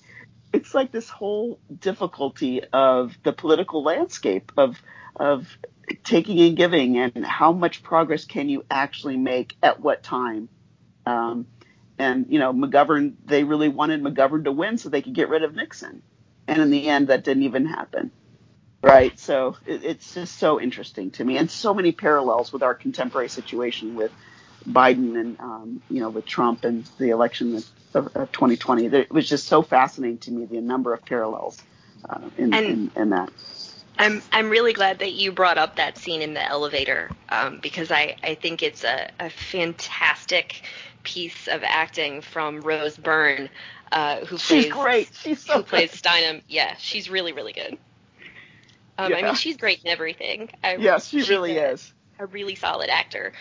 it's 0.53 0.75
like 0.75 0.93
this 0.93 1.09
whole 1.09 1.59
difficulty 1.81 2.63
of 2.73 3.17
the 3.23 3.33
political 3.33 3.83
landscape 3.83 4.53
of 4.57 4.81
of 5.17 5.47
taking 6.05 6.41
and 6.41 6.57
giving 6.57 6.99
and 6.99 7.25
how 7.25 7.53
much 7.53 7.83
progress 7.83 8.25
can 8.25 8.49
you 8.49 8.65
actually 8.71 9.17
make 9.17 9.57
at 9.63 9.81
what 9.81 10.03
time 10.03 10.49
um, 11.07 11.47
and 11.99 12.27
you 12.29 12.39
know 12.39 12.53
McGovern 12.53 13.15
they 13.25 13.45
really 13.45 13.69
wanted 13.69 14.03
McGovern 14.03 14.45
to 14.45 14.53
win 14.53 14.79
so 14.79 14.89
they 14.89 15.03
could 15.03 15.15
get 15.15 15.29
rid 15.29 15.43
of 15.43 15.55
Nixon 15.55 16.03
and 16.47 16.63
in 16.63 16.71
the 16.71 16.89
end 16.89 17.09
that 17.09 17.25
didn't 17.25 17.43
even 17.43 17.67
happen 17.67 18.11
right 18.83 19.19
so 19.19 19.57
it, 19.67 19.85
it's 19.85 20.15
just 20.15 20.39
so 20.39 20.61
interesting 20.61 21.11
to 21.13 21.25
me 21.25 21.37
and 21.39 21.51
so 21.51 21.73
many 21.75 21.93
parallels 21.93 22.53
with 22.53 22.63
our 22.63 22.75
contemporary 22.75 23.29
situation 23.29 23.95
with 23.95 24.13
Biden 24.69 25.19
and 25.21 25.41
um, 25.41 25.83
you 25.91 26.01
know 26.01 26.11
with 26.11 26.25
Trump 26.27 26.65
and 26.65 26.85
the 26.99 27.11
election 27.11 27.57
of, 27.57 27.67
of, 27.95 28.07
of 28.17 28.33
2020. 28.33 28.89
There- 28.89 29.03
It 29.03 29.13
was 29.13 29.29
just 29.29 29.47
so 29.49 29.63
fascinating 29.63 30.19
to 30.19 30.31
me 30.31 30.47
the 30.47 30.61
number 30.61 30.95
of 30.95 31.05
parallels 31.05 31.61
uh, 32.09 32.31
in, 32.39 32.55
And- 32.55 32.67
in, 32.67 32.91
in 32.97 33.11
that. 33.11 33.31
I'm 33.99 34.23
I'm 34.33 34.49
really 34.49 34.73
glad 34.73 35.01
that 35.01 35.13
you 35.13 35.33
brought 35.33 35.59
up 35.59 35.77
that 35.77 35.99
scene 35.99 36.23
in 36.23 36.33
the 36.35 36.43
elevator 36.43 37.11
um, 37.29 37.59
because 37.63 37.91
I, 37.91 38.17
I 38.23 38.35
think 38.37 38.63
it's 38.63 38.85
a, 38.85 39.11
a 39.21 39.29
fantastic 39.29 40.63
piece 41.03 41.47
of 41.47 41.63
acting 41.63 42.23
from 42.23 42.61
Rose 42.63 42.97
Byrne, 42.97 43.51
uh, 43.93 44.21
who 44.25 44.39
plays 44.39 44.65
She's 44.65 44.73
great. 44.73 45.11
She's 45.15 45.41
so 45.41 45.59
who 45.59 45.63
plays. 45.65 45.93
Steinem. 45.93 46.43
Yeah, 46.49 46.75
she's 46.79 47.11
really 47.11 47.33
really 47.33 47.53
good. 47.53 47.77
Um, 49.07 49.15
I 49.15 49.23
mean, 49.23 49.35
she's 49.35 49.57
great 49.57 49.81
in 49.85 49.89
everything. 49.91 50.51
I, 50.63 50.77
Yes, 50.77 51.09
she 51.09 51.23
really 51.23 51.57
a- 51.59 51.73
is. 51.73 51.93
a 52.19 52.27
really 52.27 52.55
solid 52.55 52.89
actor. 52.91 53.33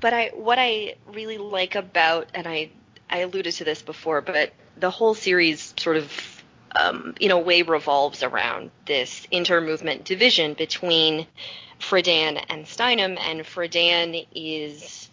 But 0.00 0.14
I 0.14 0.30
what 0.34 0.58
I 0.58 0.94
really 1.08 1.38
like 1.38 1.74
about 1.74 2.28
and 2.34 2.46
I 2.46 2.70
I 3.10 3.18
alluded 3.18 3.54
to 3.54 3.64
this 3.64 3.82
before, 3.82 4.20
but 4.20 4.52
the 4.76 4.90
whole 4.90 5.14
series 5.14 5.74
sort 5.78 5.96
of 5.96 6.10
um, 6.74 7.14
in 7.20 7.30
a 7.30 7.38
way 7.38 7.62
revolves 7.62 8.22
around 8.22 8.70
this 8.86 9.26
intermovement 9.30 10.04
division 10.04 10.54
between 10.54 11.26
Friedan 11.78 12.42
and 12.48 12.64
Steinem, 12.64 13.18
and 13.20 13.40
Friedan 13.42 14.26
is 14.34 15.10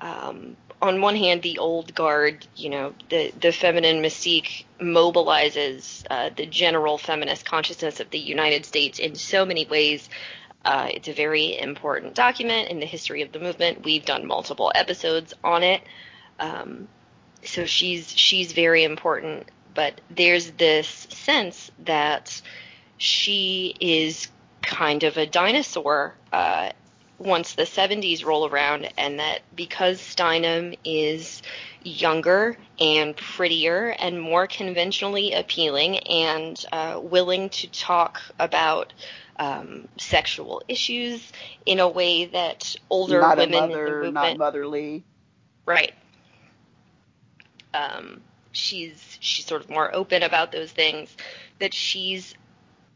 um, 0.00 0.56
on 0.80 1.00
one 1.00 1.16
hand 1.16 1.42
the 1.42 1.58
old 1.58 1.94
guard, 1.94 2.46
you 2.56 2.70
know, 2.70 2.94
the 3.10 3.32
the 3.40 3.52
feminine 3.52 4.02
mystique 4.02 4.64
mobilizes 4.80 6.04
uh, 6.10 6.30
the 6.36 6.46
general 6.46 6.98
feminist 6.98 7.44
consciousness 7.44 8.00
of 8.00 8.10
the 8.10 8.18
United 8.18 8.64
States 8.64 8.98
in 8.98 9.14
so 9.14 9.44
many 9.44 9.66
ways. 9.66 10.08
Uh, 10.64 10.88
it's 10.92 11.08
a 11.08 11.12
very 11.12 11.58
important 11.58 12.14
document 12.14 12.68
in 12.68 12.80
the 12.80 12.86
history 12.86 13.22
of 13.22 13.32
the 13.32 13.38
movement. 13.38 13.84
We've 13.84 14.04
done 14.04 14.26
multiple 14.26 14.72
episodes 14.74 15.32
on 15.42 15.62
it. 15.62 15.82
Um, 16.38 16.88
so 17.42 17.64
she's 17.64 18.10
she's 18.16 18.52
very 18.52 18.84
important, 18.84 19.48
but 19.74 20.00
there's 20.10 20.50
this 20.52 20.88
sense 21.10 21.70
that 21.84 22.40
she 22.98 23.74
is 23.80 24.28
kind 24.62 25.04
of 25.04 25.16
a 25.16 25.26
dinosaur 25.26 26.14
uh, 26.32 26.70
once 27.18 27.54
the 27.54 27.64
70s 27.64 28.24
roll 28.24 28.46
around, 28.46 28.92
and 28.96 29.18
that 29.18 29.40
because 29.54 30.00
Steinem 30.00 30.78
is 30.84 31.42
younger 31.82 32.56
and 32.80 33.16
prettier 33.16 33.88
and 33.98 34.20
more 34.20 34.46
conventionally 34.46 35.32
appealing 35.32 35.98
and 35.98 36.64
uh, 36.72 37.00
willing 37.02 37.48
to 37.50 37.68
talk 37.70 38.20
about 38.38 38.92
um, 39.38 39.88
sexual 39.98 40.62
issues 40.68 41.32
in 41.66 41.80
a 41.80 41.88
way 41.88 42.26
that 42.26 42.74
older 42.90 43.20
not 43.20 43.38
women 43.38 43.64
in 43.64 43.70
the 43.70 43.76
movement 43.76 44.14
not 44.14 44.38
motherly. 44.38 45.04
Right. 45.66 45.92
Um, 47.74 48.20
she's 48.52 49.18
she's 49.20 49.46
sort 49.46 49.62
of 49.62 49.70
more 49.70 49.94
open 49.94 50.22
about 50.22 50.52
those 50.52 50.72
things. 50.72 51.14
That 51.58 51.74
she's 51.74 52.34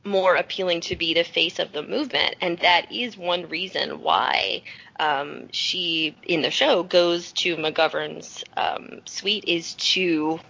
more 0.04 0.34
appealing 0.34 0.80
to 0.82 0.96
be 0.96 1.14
the 1.14 1.24
face 1.24 1.58
of 1.58 1.72
the 1.72 1.82
movement, 1.82 2.36
and 2.40 2.58
that 2.58 2.90
is 2.90 3.16
one 3.16 3.48
reason 3.48 4.02
why 4.02 4.62
um, 4.98 5.48
she 5.52 6.16
in 6.24 6.42
the 6.42 6.50
show 6.50 6.82
goes 6.82 7.32
to 7.32 7.56
McGovern's 7.56 8.42
um, 8.56 9.00
suite 9.04 9.44
is 9.46 9.74
to 9.74 10.40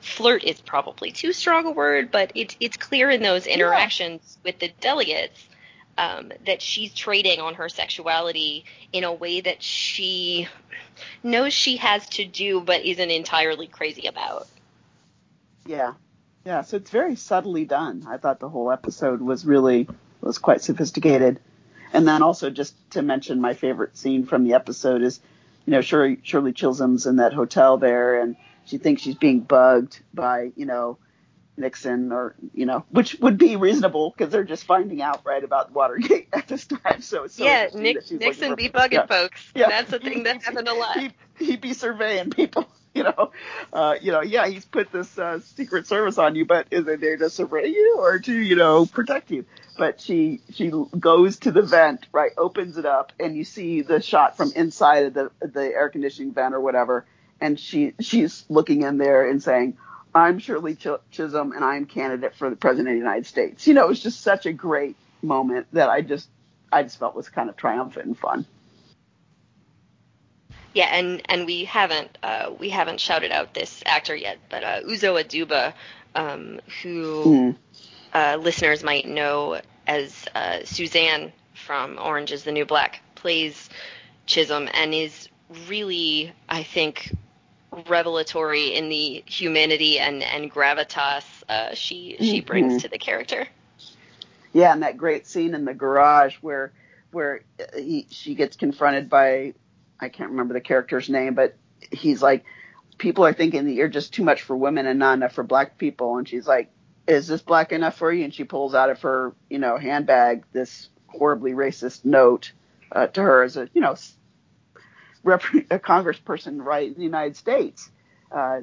flirt 0.00 0.44
is 0.44 0.60
probably 0.60 1.12
too 1.12 1.32
strong 1.32 1.66
a 1.66 1.70
word, 1.70 2.10
but 2.10 2.32
it's 2.34 2.56
it's 2.60 2.76
clear 2.76 3.10
in 3.10 3.22
those 3.22 3.46
interactions 3.46 4.38
with 4.44 4.58
the 4.58 4.72
delegates 4.80 5.48
um, 5.96 6.32
that 6.46 6.62
she's 6.62 6.94
trading 6.94 7.40
on 7.40 7.54
her 7.54 7.68
sexuality 7.68 8.64
in 8.92 9.04
a 9.04 9.12
way 9.12 9.40
that 9.40 9.62
she 9.62 10.48
knows 11.22 11.52
she 11.52 11.76
has 11.76 12.08
to 12.08 12.24
do, 12.24 12.60
but 12.60 12.84
isn't 12.84 13.10
entirely 13.10 13.66
crazy 13.66 14.06
about. 14.06 14.46
Yeah. 15.66 15.94
Yeah, 16.44 16.62
so 16.62 16.76
it's 16.76 16.90
very 16.90 17.16
subtly 17.16 17.64
done. 17.64 18.06
I 18.08 18.16
thought 18.16 18.40
the 18.40 18.48
whole 18.48 18.70
episode 18.70 19.20
was 19.20 19.44
really 19.44 19.88
was 20.20 20.38
quite 20.38 20.62
sophisticated. 20.62 21.40
And 21.92 22.06
then 22.06 22.22
also 22.22 22.50
just 22.50 22.74
to 22.92 23.02
mention 23.02 23.40
my 23.40 23.54
favorite 23.54 23.96
scene 23.96 24.26
from 24.26 24.44
the 24.44 24.54
episode 24.54 25.02
is, 25.02 25.20
you 25.64 25.72
know, 25.72 25.80
Shirley, 25.80 26.18
Shirley 26.22 26.52
Chisholm's 26.52 27.06
in 27.06 27.16
that 27.16 27.32
hotel 27.32 27.78
there 27.78 28.20
and 28.20 28.36
she 28.64 28.78
thinks 28.78 29.02
she's 29.02 29.14
being 29.14 29.40
bugged 29.40 30.00
by, 30.12 30.52
you 30.54 30.66
know, 30.66 30.98
Nixon 31.56 32.12
or, 32.12 32.34
you 32.54 32.66
know, 32.66 32.84
which 32.90 33.16
would 33.20 33.38
be 33.38 33.56
reasonable 33.56 34.14
because 34.16 34.30
they're 34.30 34.44
just 34.44 34.64
finding 34.64 35.02
out 35.02 35.22
right 35.24 35.42
about 35.42 35.72
Watergate 35.72 36.28
at 36.32 36.46
this 36.46 36.66
time. 36.66 37.00
So 37.00 37.24
it's 37.24 37.36
so 37.36 37.44
yeah, 37.44 37.68
Nick, 37.74 38.10
Nixon 38.10 38.54
be 38.54 38.68
bugging 38.68 38.92
yeah. 38.92 39.06
folks. 39.06 39.50
Yeah. 39.54 39.68
That's 39.68 39.92
a 39.92 39.98
thing 39.98 40.24
that 40.24 40.42
happened 40.42 40.68
a 40.68 40.74
lot. 40.74 40.98
He, 41.38 41.44
he'd 41.44 41.60
be 41.60 41.72
surveying 41.72 42.30
people, 42.30 42.66
you 42.94 43.04
know. 43.04 43.32
Uh, 43.72 43.96
you 44.00 44.12
know, 44.12 44.22
yeah, 44.22 44.46
he's 44.48 44.64
put 44.64 44.90
this 44.92 45.18
uh, 45.18 45.40
Secret 45.40 45.86
Service 45.86 46.18
on 46.18 46.34
you, 46.34 46.44
but 46.46 46.66
is 46.70 46.86
it 46.88 47.00
there 47.00 47.16
to 47.16 47.30
survey 47.30 47.68
you 47.68 47.96
or 47.98 48.18
to, 48.18 48.32
you 48.32 48.56
know, 48.56 48.86
protect 48.86 49.30
you? 49.30 49.44
But 49.76 50.00
she 50.00 50.40
she 50.52 50.72
goes 50.98 51.38
to 51.40 51.52
the 51.52 51.62
vent, 51.62 52.06
right, 52.12 52.32
opens 52.36 52.78
it 52.78 52.86
up, 52.86 53.12
and 53.20 53.36
you 53.36 53.44
see 53.44 53.82
the 53.82 54.00
shot 54.02 54.36
from 54.36 54.52
inside 54.56 55.06
of 55.06 55.14
the 55.14 55.30
the 55.40 55.64
air 55.64 55.88
conditioning 55.88 56.32
vent 56.32 56.54
or 56.54 56.60
whatever, 56.60 57.06
and 57.40 57.58
she 57.58 57.94
she's 58.00 58.44
looking 58.48 58.82
in 58.82 58.98
there 58.98 59.28
and 59.28 59.42
saying. 59.42 59.76
I'm 60.14 60.38
Shirley 60.40 60.74
Ch- 60.74 60.88
Chisholm, 61.12 61.52
and 61.52 61.64
I'm 61.64 61.84
candidate 61.86 62.34
for 62.34 62.50
the 62.50 62.56
president 62.56 62.88
of 62.88 62.94
the 62.94 62.98
United 62.98 63.26
States. 63.26 63.66
You 63.66 63.74
know, 63.74 63.84
it 63.84 63.88
was 63.88 64.02
just 64.02 64.22
such 64.22 64.46
a 64.46 64.52
great 64.52 64.96
moment 65.22 65.66
that 65.74 65.90
I 65.90 66.00
just, 66.00 66.28
I 66.72 66.82
just 66.82 66.98
felt 66.98 67.14
was 67.14 67.28
kind 67.28 67.50
of 67.50 67.56
triumphant 67.56 68.06
and 68.06 68.18
fun. 68.18 68.46
Yeah, 70.74 70.86
and 70.92 71.22
and 71.28 71.46
we 71.46 71.64
haven't 71.64 72.16
uh, 72.22 72.50
we 72.58 72.70
haven't 72.70 73.00
shouted 73.00 73.32
out 73.32 73.54
this 73.54 73.82
actor 73.86 74.14
yet, 74.14 74.38
but 74.50 74.62
uh, 74.64 74.80
Uzo 74.82 75.20
Aduba, 75.22 75.74
um, 76.14 76.60
who 76.82 77.24
Mm. 77.24 77.56
uh, 78.14 78.36
listeners 78.40 78.82
might 78.82 79.06
know 79.06 79.60
as 79.86 80.26
uh, 80.34 80.58
Suzanne 80.64 81.32
from 81.54 81.98
Orange 81.98 82.32
Is 82.32 82.44
the 82.44 82.52
New 82.52 82.64
Black, 82.66 83.00
plays 83.14 83.68
Chisholm 84.26 84.68
and 84.72 84.94
is 84.94 85.28
really, 85.68 86.32
I 86.48 86.62
think, 86.62 87.12
revelatory 87.88 88.74
in 88.74 88.88
the 88.88 89.22
humanity 89.26 89.98
and 89.98 90.22
and 90.22 90.50
gravitas 90.52 91.24
uh, 91.48 91.74
she 91.74 92.16
she 92.20 92.40
Mhm. 92.40 92.46
brings 92.46 92.78
to 92.78 92.88
the 92.88 92.98
character. 92.98 93.48
Yeah, 94.52 94.72
and 94.72 94.82
that 94.82 94.96
great 94.96 95.26
scene 95.26 95.54
in 95.54 95.64
the 95.64 95.74
garage 95.74 96.36
where 96.40 96.72
where 97.12 97.42
uh, 97.60 97.78
he, 97.78 98.06
she 98.10 98.34
gets 98.34 98.56
confronted 98.56 99.08
by 99.08 99.54
I 100.00 100.08
can't 100.08 100.30
remember 100.30 100.54
the 100.54 100.60
character's 100.60 101.08
name, 101.08 101.34
but 101.34 101.56
he's 101.90 102.22
like, 102.22 102.44
people 102.98 103.24
are 103.24 103.32
thinking 103.32 103.64
that 103.64 103.72
you're 103.72 103.88
just 103.88 104.12
too 104.14 104.24
much 104.24 104.42
for 104.42 104.56
women 104.56 104.86
and 104.86 104.98
not 104.98 105.14
enough 105.14 105.32
for 105.32 105.44
black 105.44 105.78
people, 105.78 106.16
and 106.18 106.28
she's 106.28 106.46
like, 106.46 106.70
is 107.06 107.26
this 107.26 107.42
black 107.42 107.72
enough 107.72 107.96
for 107.96 108.12
you? 108.12 108.24
And 108.24 108.34
she 108.34 108.44
pulls 108.44 108.74
out 108.74 108.90
of 108.90 109.00
her 109.02 109.34
you 109.48 109.58
know 109.58 109.78
handbag 109.78 110.44
this 110.52 110.88
horribly 111.06 111.52
racist 111.52 112.04
note 112.04 112.52
uh, 112.92 113.06
to 113.08 113.22
her 113.22 113.42
as 113.42 113.56
a 113.56 113.68
you 113.72 113.80
know 113.80 113.96
rep- 115.22 115.42
a 115.70 115.78
congressperson 115.78 116.62
right 116.64 116.88
in 116.88 116.94
the 116.94 117.02
United 117.02 117.36
States. 117.36 117.90
Uh, 118.30 118.60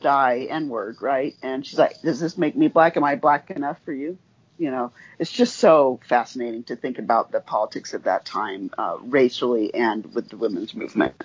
die 0.00 0.46
N 0.50 0.68
word, 0.68 0.96
right? 1.00 1.34
And 1.42 1.64
she's 1.64 1.78
like, 1.78 2.00
Does 2.02 2.20
this 2.20 2.36
make 2.36 2.56
me 2.56 2.68
black? 2.68 2.96
Am 2.96 3.04
I 3.04 3.16
black 3.16 3.50
enough 3.50 3.78
for 3.84 3.92
you? 3.92 4.18
You 4.58 4.70
know, 4.70 4.92
it's 5.18 5.32
just 5.32 5.56
so 5.56 5.98
fascinating 6.08 6.64
to 6.64 6.76
think 6.76 6.98
about 6.98 7.32
the 7.32 7.40
politics 7.40 7.94
of 7.94 8.04
that 8.04 8.24
time, 8.24 8.70
uh, 8.78 8.96
racially 9.00 9.74
and 9.74 10.14
with 10.14 10.28
the 10.28 10.36
women's 10.36 10.74
movement. 10.74 11.24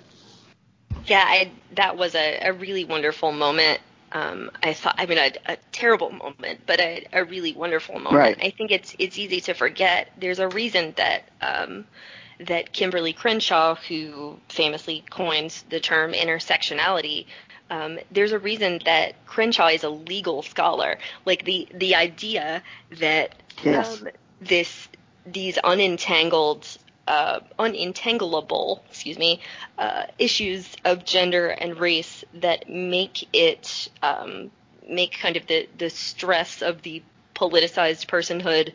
Yeah, 1.06 1.24
I, 1.24 1.52
that 1.76 1.96
was 1.96 2.14
a, 2.14 2.38
a 2.42 2.52
really 2.52 2.84
wonderful 2.84 3.32
moment. 3.32 3.80
Um, 4.10 4.50
I 4.62 4.72
thought, 4.72 4.94
I 4.98 5.06
mean, 5.06 5.18
a, 5.18 5.32
a 5.46 5.56
terrible 5.70 6.10
moment, 6.10 6.60
but 6.66 6.80
a, 6.80 7.06
a 7.12 7.24
really 7.24 7.52
wonderful 7.52 7.96
moment. 7.96 8.14
Right. 8.14 8.38
I 8.42 8.50
think 8.50 8.70
it's 8.70 8.96
it's 8.98 9.18
easy 9.18 9.40
to 9.42 9.54
forget. 9.54 10.10
There's 10.18 10.38
a 10.38 10.48
reason 10.48 10.94
that 10.96 11.24
um, 11.42 11.84
that 12.40 12.72
Kimberlé 12.72 13.14
Crenshaw, 13.14 13.74
who 13.74 14.38
famously 14.48 15.04
coins 15.10 15.64
the 15.68 15.80
term 15.80 16.12
intersectionality, 16.12 17.26
um, 17.70 17.98
there's 18.10 18.32
a 18.32 18.38
reason 18.38 18.80
that 18.84 19.24
Crenshaw 19.26 19.68
is 19.68 19.84
a 19.84 19.90
legal 19.90 20.42
scholar. 20.42 20.98
Like 21.24 21.44
the 21.44 21.68
the 21.74 21.94
idea 21.94 22.62
that 22.98 23.42
Yes. 23.62 24.02
um, 24.02 24.08
this 24.40 24.88
these 25.26 25.58
unentangled 25.64 26.78
uh, 27.06 27.40
unentangleable, 27.58 28.82
excuse 28.88 29.18
me, 29.18 29.40
uh, 29.78 30.04
issues 30.18 30.74
of 30.84 31.04
gender 31.04 31.48
and 31.48 31.78
race 31.78 32.24
that 32.34 32.68
make 32.68 33.28
it 33.32 33.88
um, 34.02 34.50
make 34.88 35.18
kind 35.18 35.36
of 35.36 35.46
the 35.46 35.68
the 35.78 35.90
stress 35.90 36.62
of 36.62 36.82
the 36.82 37.02
politicized 37.34 38.06
personhood 38.06 38.72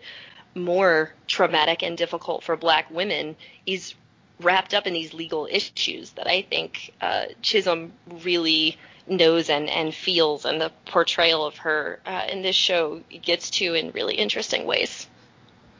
more 0.55 1.13
traumatic 1.27 1.83
and 1.83 1.97
difficult 1.97 2.43
for 2.43 2.55
black 2.55 2.89
women 2.91 3.35
is 3.65 3.93
wrapped 4.43 4.73
up 4.73 4.87
in 4.87 4.93
these 4.93 5.13
legal 5.13 5.47
issues 5.49 6.11
that 6.11 6.27
I 6.27 6.41
think 6.41 6.93
uh, 7.01 7.25
Chisholm 7.41 7.93
really 8.23 8.77
knows 9.07 9.49
and, 9.49 9.69
and 9.69 9.93
feels, 9.93 10.45
and 10.45 10.61
the 10.61 10.71
portrayal 10.85 11.45
of 11.45 11.57
her 11.57 11.99
uh, 12.05 12.27
in 12.29 12.41
this 12.41 12.55
show 12.55 13.01
gets 13.21 13.49
to 13.51 13.73
in 13.73 13.91
really 13.91 14.15
interesting 14.15 14.65
ways. 14.65 15.07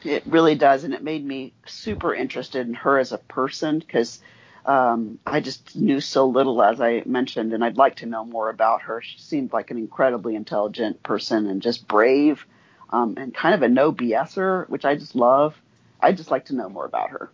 It 0.02 0.22
really 0.26 0.54
does, 0.54 0.84
and 0.84 0.92
it 0.92 1.02
made 1.02 1.24
me 1.24 1.54
super 1.66 2.14
interested 2.14 2.66
in 2.66 2.74
her 2.74 2.98
as 2.98 3.12
a 3.12 3.18
person 3.18 3.78
because 3.78 4.20
um, 4.66 5.18
I 5.26 5.40
just 5.40 5.76
knew 5.76 6.00
so 6.00 6.26
little, 6.26 6.62
as 6.62 6.80
I 6.80 7.02
mentioned, 7.06 7.52
and 7.52 7.64
I'd 7.64 7.78
like 7.78 7.96
to 7.96 8.06
know 8.06 8.24
more 8.24 8.50
about 8.50 8.82
her. 8.82 9.00
She 9.00 9.18
seemed 9.18 9.52
like 9.52 9.70
an 9.70 9.78
incredibly 9.78 10.34
intelligent 10.36 11.02
person 11.02 11.46
and 11.46 11.62
just 11.62 11.88
brave, 11.88 12.44
um, 12.90 13.14
and 13.16 13.34
kind 13.34 13.54
of 13.54 13.62
a 13.62 13.68
no 13.68 13.92
BSer, 13.92 14.68
which 14.68 14.84
I 14.84 14.96
just 14.96 15.14
love. 15.14 15.54
I'd 16.00 16.18
just 16.18 16.30
like 16.30 16.46
to 16.46 16.54
know 16.54 16.68
more 16.68 16.84
about 16.84 17.10
her. 17.10 17.30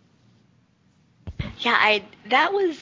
Yeah, 1.59 1.77
I 1.77 2.03
that 2.29 2.53
was 2.53 2.77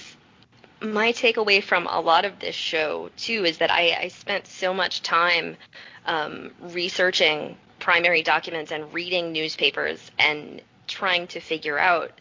my 0.81 1.11
takeaway 1.11 1.61
from 1.61 1.87
a 1.87 1.99
lot 1.99 2.25
of 2.25 2.39
this 2.39 2.55
show 2.55 3.09
too 3.17 3.43
is 3.45 3.57
that 3.57 3.69
I, 3.71 3.97
I 4.03 4.07
spent 4.07 4.47
so 4.47 4.73
much 4.73 5.01
time 5.01 5.57
um, 6.05 6.51
researching 6.61 7.57
primary 7.79 8.23
documents 8.23 8.71
and 8.71 8.93
reading 8.93 9.31
newspapers 9.31 9.99
and 10.17 10.61
trying 10.87 11.27
to 11.27 11.39
figure 11.39 11.77
out 11.77 12.11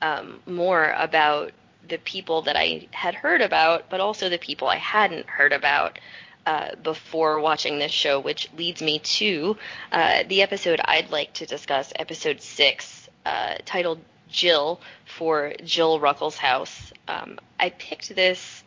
um, 0.00 0.40
more 0.46 0.94
about 0.96 1.52
the 1.88 1.98
people 1.98 2.42
that 2.42 2.56
I 2.56 2.86
had 2.92 3.14
heard 3.14 3.40
about, 3.40 3.90
but 3.90 4.00
also 4.00 4.28
the 4.28 4.38
people 4.38 4.68
I 4.68 4.76
hadn't 4.76 5.26
heard 5.26 5.52
about 5.52 5.98
uh, 6.46 6.74
before 6.82 7.40
watching 7.40 7.78
this 7.78 7.92
show, 7.92 8.18
which 8.20 8.48
leads 8.56 8.82
me 8.82 8.98
to 9.00 9.56
uh, 9.90 10.24
the 10.28 10.42
episode 10.42 10.80
I'd 10.84 11.10
like 11.10 11.32
to 11.34 11.46
discuss, 11.46 11.92
episode 11.96 12.40
six, 12.40 13.08
uh, 13.24 13.56
titled 13.64 14.00
Jill 14.32 14.80
for 15.04 15.52
Jill 15.64 16.00
Ruckelshaus. 16.00 16.92
Um, 17.06 17.38
I 17.60 17.70
picked 17.70 18.14
this 18.14 18.64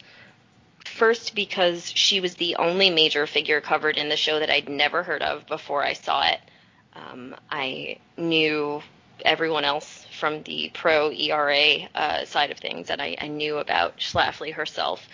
first 0.85 1.35
because 1.35 1.91
she 1.91 2.19
was 2.19 2.35
the 2.35 2.55
only 2.55 2.89
major 2.89 3.27
figure 3.27 3.59
covered 3.59 3.97
in 3.97 4.09
the 4.09 4.15
show 4.15 4.39
that 4.39 4.49
I'd 4.49 4.69
never 4.69 5.03
heard 5.03 5.21
of 5.21 5.45
before 5.47 5.83
I 5.83 5.93
saw 5.93 6.27
it. 6.27 6.39
Um, 6.93 7.35
I 7.49 7.97
knew 8.17 8.81
everyone 9.23 9.65
else 9.65 10.05
from 10.17 10.43
the 10.43 10.71
pro 10.73 11.11
ERA 11.11 11.89
uh, 11.93 12.25
side 12.25 12.51
of 12.51 12.57
things, 12.57 12.89
and 12.89 13.01
I, 13.01 13.17
I 13.19 13.27
knew 13.27 13.57
about 13.57 13.97
Schlafly 13.97 14.53
herself. 14.53 15.07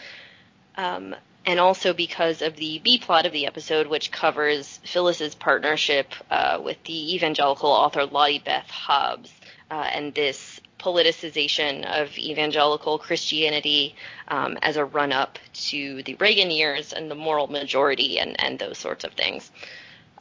Um, 0.76 1.16
and 1.46 1.60
also 1.60 1.94
because 1.94 2.44
of 2.44 2.56
the 2.56 2.80
B 2.80 3.00
plot 3.00 3.26
of 3.26 3.32
the 3.32 3.48
episode, 3.48 3.88
which 3.88 4.12
covers 4.12 4.80
Phyllis's 4.86 5.34
partnership 5.34 6.14
uh, 6.30 6.60
with 6.64 6.84
the 6.84 7.16
evangelical 7.16 7.72
author 7.72 8.06
Lottie 8.06 8.40
Beth 8.40 8.70
Hobbs 8.70 9.32
uh, 9.72 9.90
and 9.92 10.14
this 10.14 10.62
politicization 10.80 11.86
of 11.86 12.16
evangelical 12.18 13.00
Christianity 13.00 13.96
um, 14.28 14.58
as 14.62 14.78
a 14.78 14.86
run 14.86 15.12
up 15.12 15.40
to 15.54 16.04
the 16.04 16.16
Reagan 16.16 16.52
years 16.52 16.94
and 16.94 17.10
the 17.10 17.16
moral 17.16 17.48
majority 17.48 18.20
and, 18.20 18.40
and 18.40 18.60
those 18.60 18.78
sorts 18.78 19.04
of 19.04 19.14
things. 19.14 19.50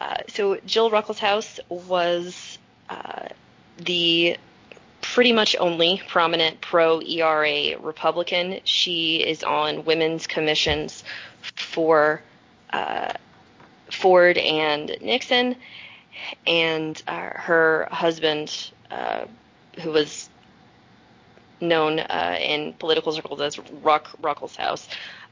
Uh, 0.00 0.16
so 0.28 0.56
Jill 0.64 0.90
Ruckelshaus 0.90 1.60
was 1.68 2.58
uh, 2.88 3.28
the 3.78 4.36
pretty 5.02 5.32
much 5.32 5.56
only 5.58 6.02
prominent 6.08 6.60
pro 6.60 7.00
ERA 7.00 7.78
Republican. 7.78 8.60
She 8.64 9.16
is 9.16 9.42
on 9.42 9.84
women's 9.84 10.26
commissions 10.26 11.04
for 11.56 12.22
uh, 12.72 13.12
Ford 13.90 14.38
and 14.38 14.96
Nixon, 15.00 15.56
and 16.46 17.02
uh, 17.08 17.30
her 17.34 17.88
husband, 17.90 18.70
uh, 18.90 19.24
who 19.78 19.90
was 19.90 20.28
known 21.60 21.98
uh, 22.00 22.36
in 22.40 22.72
political 22.74 23.12
circles 23.12 23.40
as 23.40 23.58
Ruck 23.82 24.08
Ruckelshaus, 24.22 24.88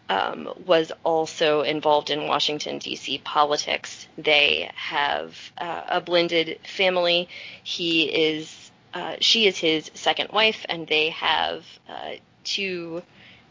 um, 0.09 0.49
was 0.66 0.91
also 1.05 1.62
involved 1.62 2.11
in 2.11 2.26
Washington, 2.26 2.78
D.C. 2.78 3.18
politics. 3.18 4.07
They 4.16 4.70
have 4.74 5.36
uh, 5.59 5.82
a 5.89 6.01
blended 6.01 6.59
family. 6.64 7.28
He 7.62 8.05
is, 8.05 8.70
uh, 8.95 9.16
she 9.20 9.47
is 9.47 9.59
his 9.59 9.91
second 9.95 10.30
wife, 10.30 10.64
and 10.68 10.86
they 10.86 11.11
have 11.11 11.64
uh, 11.89 12.12
two 12.45 13.03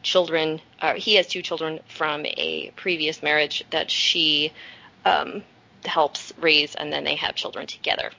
children. 0.01 0.61
Uh, 0.81 0.95
he 0.95 1.15
has 1.15 1.27
two 1.27 1.41
children 1.41 1.79
from 1.87 2.25
a 2.25 2.71
previous 2.75 3.21
marriage 3.21 3.63
that 3.69 3.91
she 3.91 4.51
um, 5.05 5.43
helps 5.85 6.33
raise, 6.39 6.73
and 6.73 6.91
then 6.91 7.03
they 7.03 7.15
have 7.15 7.35
children 7.35 7.67
together. 7.67 8.09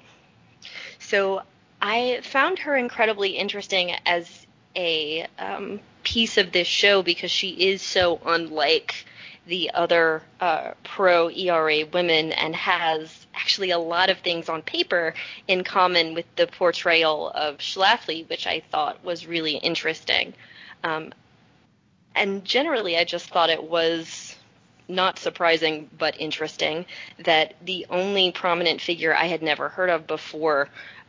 So 1.01 1.43
I 1.81 2.21
found 2.23 2.59
her 2.61 2.77
incredibly 2.77 3.31
interesting 3.31 3.93
as 4.05 4.47
a 4.75 5.27
um, 5.39 5.81
piece 6.03 6.39
of 6.39 6.53
this 6.53 6.67
show 6.67 7.03
because 7.03 7.31
she 7.31 7.51
is 7.51 7.83
so 7.83 8.21
unlike 8.25 9.05
the 9.47 9.71
other 9.73 10.23
uh, 10.41 10.73
pro 10.85 11.31
ERA 11.31 11.87
women 11.87 12.33
and 12.33 12.55
has 12.55 13.27
actually 13.35 13.71
a 13.71 13.79
lot 13.79 14.11
of 14.11 14.19
things 14.19 14.49
on 14.49 14.61
paper 14.61 15.15
in 15.47 15.65
common 15.65 16.15
with 16.15 16.27
the 16.37 16.47
portrayal 16.47 17.31
of 17.31 17.57
Schlafly, 17.59 18.29
which 18.29 18.47
I 18.47 18.63
thought 18.71 19.03
was 19.03 19.27
really 19.27 19.57
interesting. 19.57 20.35
Um, 20.85 21.13
and 22.15 22.45
generally, 22.45 22.97
I 22.97 23.05
just 23.05 23.31
thought 23.31 23.49
it 23.49 23.63
was 23.63 24.37
not 24.89 25.19
surprising 25.19 25.89
but 25.99 26.19
interesting 26.19 26.87
that 27.25 27.55
the 27.65 27.87
only 27.91 28.33
prominent 28.33 28.81
figure 28.81 29.15
I 29.15 29.27
had 29.27 29.43
never 29.43 29.69
heard 29.69 29.91
of 29.91 30.07
before 30.07 30.69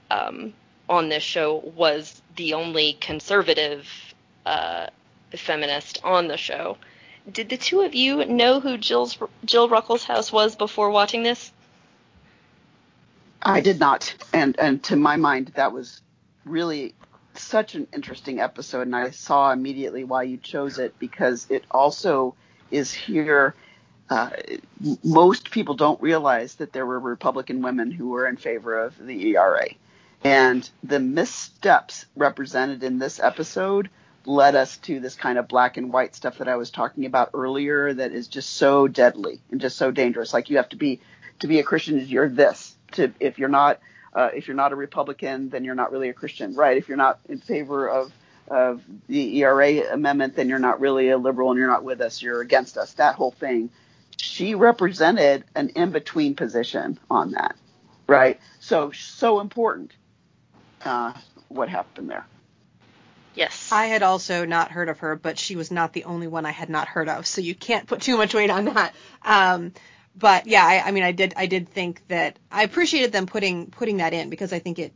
um, 0.09 0.53
on 0.87 1.09
this 1.09 1.23
show 1.23 1.57
was 1.75 2.21
the 2.35 2.53
only 2.53 2.93
conservative 2.93 3.87
uh, 4.45 4.87
feminist 5.35 5.99
on 6.03 6.27
the 6.27 6.37
show. 6.37 6.77
Did 7.31 7.49
the 7.49 7.57
two 7.57 7.81
of 7.81 7.93
you 7.93 8.25
know 8.25 8.59
who 8.59 8.77
Jill's, 8.77 9.17
Jill 9.45 9.69
Ruckelshaus 9.69 10.31
was 10.31 10.55
before 10.55 10.89
watching 10.89 11.23
this? 11.23 11.51
I 13.41 13.61
did 13.61 13.79
not, 13.79 14.13
and 14.33 14.59
and 14.59 14.83
to 14.85 14.97
my 14.97 15.15
mind, 15.15 15.53
that 15.55 15.71
was 15.71 16.01
really 16.43 16.93
such 17.35 17.75
an 17.75 17.87
interesting 17.93 18.39
episode, 18.39 18.81
and 18.81 18.95
I 18.95 19.11
saw 19.11 19.51
immediately 19.51 20.03
why 20.03 20.23
you 20.23 20.37
chose 20.37 20.77
it 20.77 20.97
because 20.99 21.47
it 21.49 21.63
also 21.71 22.35
is 22.69 22.91
here. 22.91 23.55
Uh, 24.09 24.31
most 25.03 25.51
people 25.51 25.75
don't 25.75 26.01
realize 26.01 26.55
that 26.55 26.73
there 26.73 26.85
were 26.85 26.99
Republican 26.99 27.61
women 27.61 27.91
who 27.91 28.09
were 28.09 28.27
in 28.27 28.37
favor 28.37 28.77
of 28.77 28.97
the 28.97 29.35
ERA. 29.35 29.67
And 30.23 30.69
the 30.83 30.99
missteps 30.99 32.05
represented 32.15 32.83
in 32.83 32.99
this 32.99 33.19
episode 33.19 33.89
led 34.25 34.55
us 34.55 34.77
to 34.77 34.99
this 34.99 35.15
kind 35.15 35.37
of 35.37 35.47
black 35.47 35.77
and 35.77 35.93
white 35.93 36.15
stuff 36.15 36.39
that 36.39 36.47
I 36.47 36.57
was 36.57 36.69
talking 36.71 37.05
about 37.05 37.31
earlier 37.33 37.93
that 37.93 38.11
is 38.11 38.27
just 38.27 38.51
so 38.51 38.87
deadly 38.87 39.41
and 39.49 39.61
just 39.61 39.77
so 39.77 39.91
dangerous. 39.91 40.33
Like 40.33 40.49
you 40.49 40.57
have 40.57 40.69
to 40.69 40.75
be 40.75 40.99
to 41.39 41.47
be 41.47 41.59
a 41.59 41.63
Christian 41.63 41.99
you're 42.05 42.29
this. 42.29 42.75
To 42.93 43.13
if 43.19 43.39
you're 43.39 43.49
not 43.49 43.79
uh, 44.13 44.29
if 44.33 44.47
you're 44.47 44.57
not 44.57 44.73
a 44.73 44.75
Republican, 44.75 45.49
then 45.49 45.63
you're 45.63 45.75
not 45.75 45.91
really 45.91 46.09
a 46.09 46.13
Christian, 46.13 46.53
right? 46.55 46.77
If 46.77 46.89
you're 46.89 46.97
not 46.97 47.19
in 47.29 47.39
favor 47.39 47.87
of 47.89 48.11
of 48.47 48.83
the 49.07 49.37
ERA 49.41 49.93
amendment, 49.93 50.35
then 50.35 50.49
you're 50.49 50.59
not 50.59 50.81
really 50.81 51.09
a 51.09 51.17
liberal 51.17 51.51
and 51.51 51.59
you're 51.59 51.67
not 51.67 51.83
with 51.83 52.01
us. 52.01 52.21
You're 52.21 52.41
against 52.41 52.77
us. 52.77 52.93
That 52.93 53.15
whole 53.15 53.31
thing. 53.31 53.69
She 54.17 54.53
represented 54.55 55.45
an 55.55 55.69
in 55.69 55.91
between 55.91 56.35
position 56.35 56.99
on 57.09 57.31
that, 57.31 57.55
right? 58.07 58.39
So 58.59 58.91
so 58.91 59.39
important. 59.39 59.93
Uh, 60.83 61.13
what 61.49 61.69
happened 61.69 62.09
there? 62.09 62.25
Yes. 63.35 63.69
I 63.71 63.85
had 63.85 64.03
also 64.03 64.45
not 64.45 64.71
heard 64.71 64.89
of 64.89 64.99
her, 64.99 65.15
but 65.15 65.37
she 65.37 65.55
was 65.55 65.71
not 65.71 65.93
the 65.93 66.05
only 66.05 66.27
one 66.27 66.45
I 66.45 66.51
had 66.51 66.69
not 66.69 66.87
heard 66.87 67.07
of, 67.07 67.25
so 67.27 67.41
you 67.41 67.55
can't 67.55 67.87
put 67.87 68.01
too 68.01 68.17
much 68.17 68.33
weight 68.33 68.49
on 68.49 68.65
that. 68.65 68.93
Um, 69.23 69.73
but 70.15 70.47
yeah, 70.47 70.65
I, 70.65 70.87
I 70.87 70.91
mean, 70.91 71.03
I 71.03 71.11
did, 71.11 71.33
I 71.37 71.45
did 71.45 71.69
think 71.69 72.01
that 72.07 72.37
I 72.51 72.63
appreciated 72.63 73.11
them 73.11 73.27
putting 73.27 73.67
putting 73.67 73.97
that 73.97 74.13
in 74.13 74.29
because 74.29 74.51
I 74.51 74.59
think 74.59 74.79
it, 74.79 74.93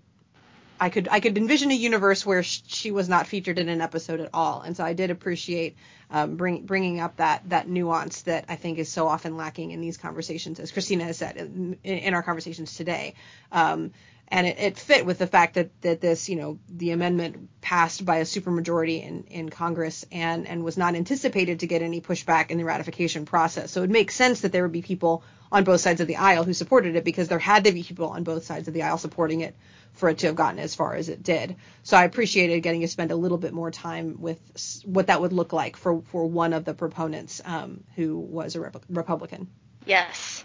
I 0.80 0.90
could, 0.90 1.08
I 1.10 1.20
could 1.22 1.38
envision 1.38 1.72
a 1.72 1.76
universe 1.76 2.26
where 2.26 2.44
she 2.44 2.92
was 2.92 3.08
not 3.08 3.28
featured 3.28 3.60
in 3.60 3.70
an 3.70 3.80
episode 3.80 4.20
at 4.20 4.32
all, 4.34 4.62
and 4.62 4.76
so 4.76 4.84
I 4.84 4.94
did 4.94 5.12
appreciate 5.12 5.78
um, 6.10 6.36
bring, 6.36 6.66
bringing 6.66 7.00
up 7.00 7.18
that 7.18 7.48
that 7.50 7.70
nuance 7.70 8.24
that 8.24 8.46
I 8.50 8.56
think 8.56 8.78
is 8.80 8.90
so 8.90 9.08
often 9.08 9.38
lacking 9.38 9.72
in 9.72 9.80
these 9.80 9.98
conversations, 9.98 10.60
as 10.60 10.72
Christina 10.72 11.06
has 11.06 11.18
said 11.18 11.38
in, 11.38 11.78
in 11.84 12.14
our 12.14 12.24
conversations 12.24 12.76
today. 12.76 13.14
Um, 13.52 13.92
and 14.28 14.48
it, 14.48 14.60
it, 14.60 14.78
fit 14.80 15.06
with 15.06 15.20
the 15.20 15.28
fact 15.28 15.56
that, 15.56 15.70
that 15.82 16.02
this, 16.02 16.28
you 16.28 16.36
know, 16.36 16.58
the 16.68 16.92
amendment 16.92 17.50
passed 17.62 18.04
by 18.04 18.18
a 18.18 18.24
supermajority 18.24 19.04
in, 19.04 19.24
in 19.26 19.50
Congress 19.50 20.06
and, 20.12 20.48
and 20.48 20.64
was 20.64 20.78
not 20.78 20.96
anticipated 20.96 21.60
to 21.60 21.68
get 21.68 21.82
any 21.82 22.02
pushback 22.02 22.50
in 22.50 22.58
the 22.58 22.64
ratification 22.64 23.26
process. 23.26 23.72
So 23.72 23.84
it 23.84 23.90
makes 23.90 24.16
sense 24.16 24.42
that 24.42 24.52
there 24.52 24.64
would 24.64 24.72
be 24.72 24.82
people 24.82 25.24
on 25.52 25.64
both 25.64 25.82
sides 25.82 26.02
of 26.02 26.08
the 26.08 26.16
aisle 26.16 26.44
who 26.44 26.54
supported 26.54 26.96
it 26.96 27.04
because 27.04 27.28
there 27.28 27.38
had 27.38 27.66
to 27.66 27.72
be 27.72 27.84
people 27.84 28.10
on 28.10 28.24
both 28.24 28.44
sides 28.44 28.68
of 28.68 28.74
the 28.74 28.82
aisle 28.82 28.98
supporting 28.98 29.42
it 29.42 29.56
for 29.94 30.10
it 30.10 30.18
to 30.20 30.28
have 30.28 30.36
gotten 30.36 30.58
as 30.58 30.74
far 30.74 30.96
as 30.96 31.10
it 31.10 31.22
did. 31.22 31.56
So 31.84 31.96
I 31.96 32.06
appreciated 32.06 32.60
getting 32.62 32.82
to 32.82 32.88
spend 32.88 33.12
a 33.12 33.16
little 33.16 33.38
bit 33.38 33.54
more 33.54 33.70
time 33.70 34.20
with 34.20 34.40
what 34.84 35.08
that 35.08 35.22
would 35.22 35.32
look 35.32 35.54
like 35.54 35.78
for, 35.78 36.02
for 36.08 36.26
one 36.26 36.54
of 36.54 36.66
the 36.66 36.74
proponents 36.74 37.40
um, 37.46 37.84
who 37.96 38.18
was 38.18 38.56
a 38.56 38.62
Rep- 38.62 38.86
Republican. 38.90 39.48
Yes. 39.86 40.44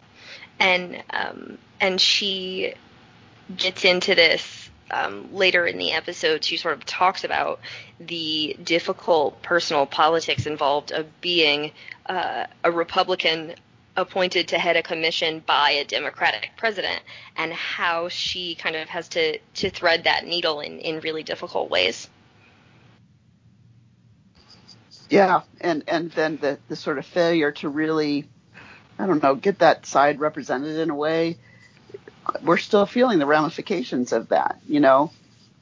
And 0.60 1.02
um, 1.10 1.58
and 1.80 2.00
she 2.00 2.74
gets 3.56 3.84
into 3.84 4.14
this 4.14 4.70
um, 4.90 5.34
later 5.34 5.66
in 5.66 5.78
the 5.78 5.92
episode. 5.92 6.44
She 6.44 6.56
sort 6.56 6.74
of 6.74 6.84
talks 6.84 7.24
about 7.24 7.60
the 8.00 8.56
difficult 8.62 9.42
personal 9.42 9.86
politics 9.86 10.46
involved 10.46 10.92
of 10.92 11.20
being 11.20 11.72
uh, 12.06 12.46
a 12.64 12.70
Republican 12.70 13.54
appointed 13.96 14.48
to 14.48 14.58
head 14.58 14.76
a 14.76 14.82
commission 14.82 15.42
by 15.44 15.70
a 15.70 15.84
Democratic 15.84 16.50
president, 16.56 17.02
and 17.36 17.52
how 17.52 18.08
she 18.08 18.54
kind 18.54 18.76
of 18.76 18.88
has 18.88 19.08
to 19.08 19.38
to 19.54 19.70
thread 19.70 20.04
that 20.04 20.24
needle 20.24 20.60
in 20.60 20.78
in 20.78 21.00
really 21.00 21.22
difficult 21.22 21.68
ways. 21.68 22.08
Yeah, 25.10 25.40
and 25.60 25.84
and 25.88 26.12
then 26.12 26.36
the 26.36 26.58
the 26.68 26.76
sort 26.76 26.98
of 26.98 27.06
failure 27.06 27.50
to 27.52 27.68
really, 27.68 28.28
I 28.98 29.06
don't 29.06 29.22
know, 29.22 29.34
get 29.34 29.58
that 29.58 29.84
side 29.84 30.20
represented 30.20 30.76
in 30.76 30.90
a 30.90 30.94
way 30.94 31.38
we're 32.42 32.58
still 32.58 32.86
feeling 32.86 33.18
the 33.18 33.26
ramifications 33.26 34.12
of 34.12 34.28
that. 34.28 34.58
You 34.66 34.80
know, 34.80 35.10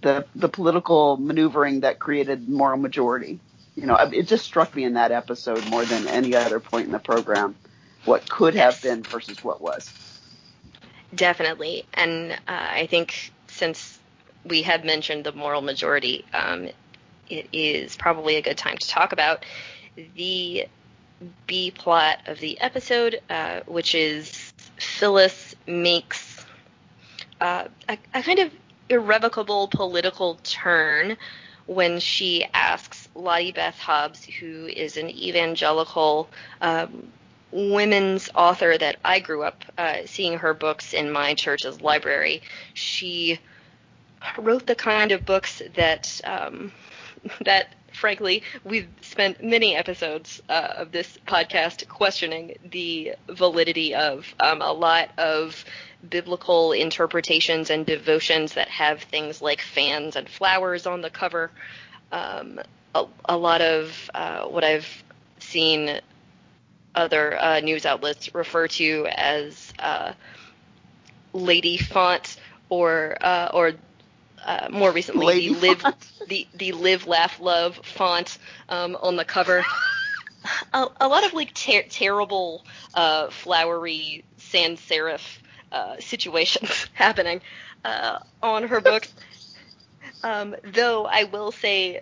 the 0.03 0.27
the 0.35 0.49
political 0.49 1.17
maneuvering 1.17 1.81
that 1.81 1.99
created 1.99 2.49
moral 2.49 2.79
majority. 2.79 3.41
You 3.75 3.87
know, 3.87 3.97
it 3.97 4.23
just 4.23 4.45
struck 4.45 4.75
me 4.75 4.85
in 4.85 4.95
that 4.95 5.13
episode 5.13 5.67
more 5.69 5.85
than 5.85 6.09
any 6.09 6.35
other 6.35 6.61
point 6.61 6.87
in 6.87 6.93
the 6.93 6.99
program, 6.99 7.55
what 8.07 8.29
could 8.29 8.55
have 8.55 8.81
been 8.81 9.03
versus 9.03 9.45
what 9.45 9.61
was. 9.61 9.93
Definitely, 11.15 11.85
and 11.93 12.33
uh, 12.33 12.37
I 12.49 12.87
think 12.87 13.33
since 13.49 13.99
we 14.45 14.63
had 14.63 14.85
mentioned 14.85 15.25
the 15.25 15.33
moral 15.33 15.61
majority, 15.61 16.25
um, 16.33 16.69
it 17.29 17.49
is 17.53 17.97
probably 17.97 18.37
a 18.37 18.43
good 18.43 18.57
time 18.57 18.79
to 18.79 18.89
talk 18.89 19.13
about 19.13 19.45
the 20.15 20.67
B 21.47 21.71
plot 21.71 22.19
of 22.27 22.39
the 22.41 22.61
episode, 22.61 23.21
uh, 23.31 23.61
which 23.67 23.95
is 23.95 24.53
Phyllis 24.79 25.55
makes 25.67 26.36
uh, 27.41 27.65
a, 27.89 27.99
a 28.15 28.23
kind 28.23 28.39
of 28.39 28.53
irrevocable 28.89 29.69
political 29.69 30.39
turn 30.43 31.17
when 31.67 31.99
she 31.99 32.47
asks 32.55 33.09
Lottie 33.15 33.53
Beth 33.53 33.79
Hobbs, 33.79 34.25
who 34.25 34.67
is 34.67 34.97
an 34.97 35.11
evangelical 35.11 36.29
um, 36.61 37.09
women's 37.51 38.29
author 38.35 38.77
that 38.79 38.97
I 39.05 39.21
grew 39.21 39.43
up 39.43 39.65
uh, 39.77 39.99
seeing 40.07 40.39
her 40.39 40.55
books 40.55 40.93
in 40.93 41.11
my 41.11 41.35
church's 41.35 41.81
library. 41.81 42.43
She 42.75 43.41
wrote 44.39 44.67
the 44.67 44.75
kind 44.75 45.13
of 45.13 45.25
books 45.25 45.63
that 45.75 46.21
um, 46.25 46.73
that 47.45 47.75
frankly 47.93 48.43
we've 48.63 48.89
spent 49.01 49.43
many 49.43 49.75
episodes 49.75 50.43
uh, 50.49 50.75
of 50.77 50.93
this 50.93 51.19
podcast 51.27 51.89
questioning 51.89 52.57
the 52.71 53.15
validity 53.29 53.95
of 53.95 54.35
um, 54.39 54.61
a 54.61 54.73
lot 54.73 55.11
of 55.19 55.65
biblical 56.09 56.73
interpretations 56.73 57.71
and 57.71 57.87
devotions 57.87 58.55
that 58.55 58.69
have 58.69 59.03
things 59.03 59.43
like 59.43 59.61
fans 59.61 60.17
and 60.17 60.29
flowers 60.29 60.87
on 60.87 61.01
the 61.01 61.11
cover. 61.11 61.51
Um, 62.13 62.61
a, 62.95 63.07
a, 63.27 63.37
lot 63.37 63.61
of 63.61 64.11
uh, 64.15 64.47
what 64.47 64.65
I've 64.65 65.05
seen 65.39 66.01
other 66.95 67.37
uh, 67.39 67.61
news 67.61 67.85
outlets 67.85 68.35
refer 68.35 68.69
to 68.69 69.07
as 69.15 69.73
uh, 69.79 70.13
lady 71.33 71.77
font 71.77 72.37
or 72.69 73.17
uh, 73.21 73.51
or 73.53 73.73
uh, 74.45 74.69
more 74.71 74.91
recently 74.93 75.27
lady 75.27 75.55
the 75.55 75.61
live 75.61 75.85
the 76.29 76.47
the 76.55 76.73
live 76.73 77.07
laugh 77.07 77.41
love 77.41 77.77
font 77.85 78.39
um, 78.69 78.97
on 79.03 79.17
the 79.17 79.25
cover. 79.25 79.65
a, 80.73 80.87
a, 81.01 81.09
lot 81.09 81.25
of 81.25 81.33
like 81.35 81.53
ter- 81.55 81.83
terrible 81.83 82.65
uh, 82.95 83.29
flowery 83.29 84.25
sans 84.39 84.81
serif 84.81 85.39
uh, 85.77 85.97
situations 86.01 86.87
happening 86.95 87.41
uh, 87.85 88.19
on 88.43 88.63
her 88.65 88.81
books. 88.81 89.13
Um, 90.23 90.57
though 90.65 91.05
I 91.07 91.25
will 91.25 91.53
say, 91.53 92.01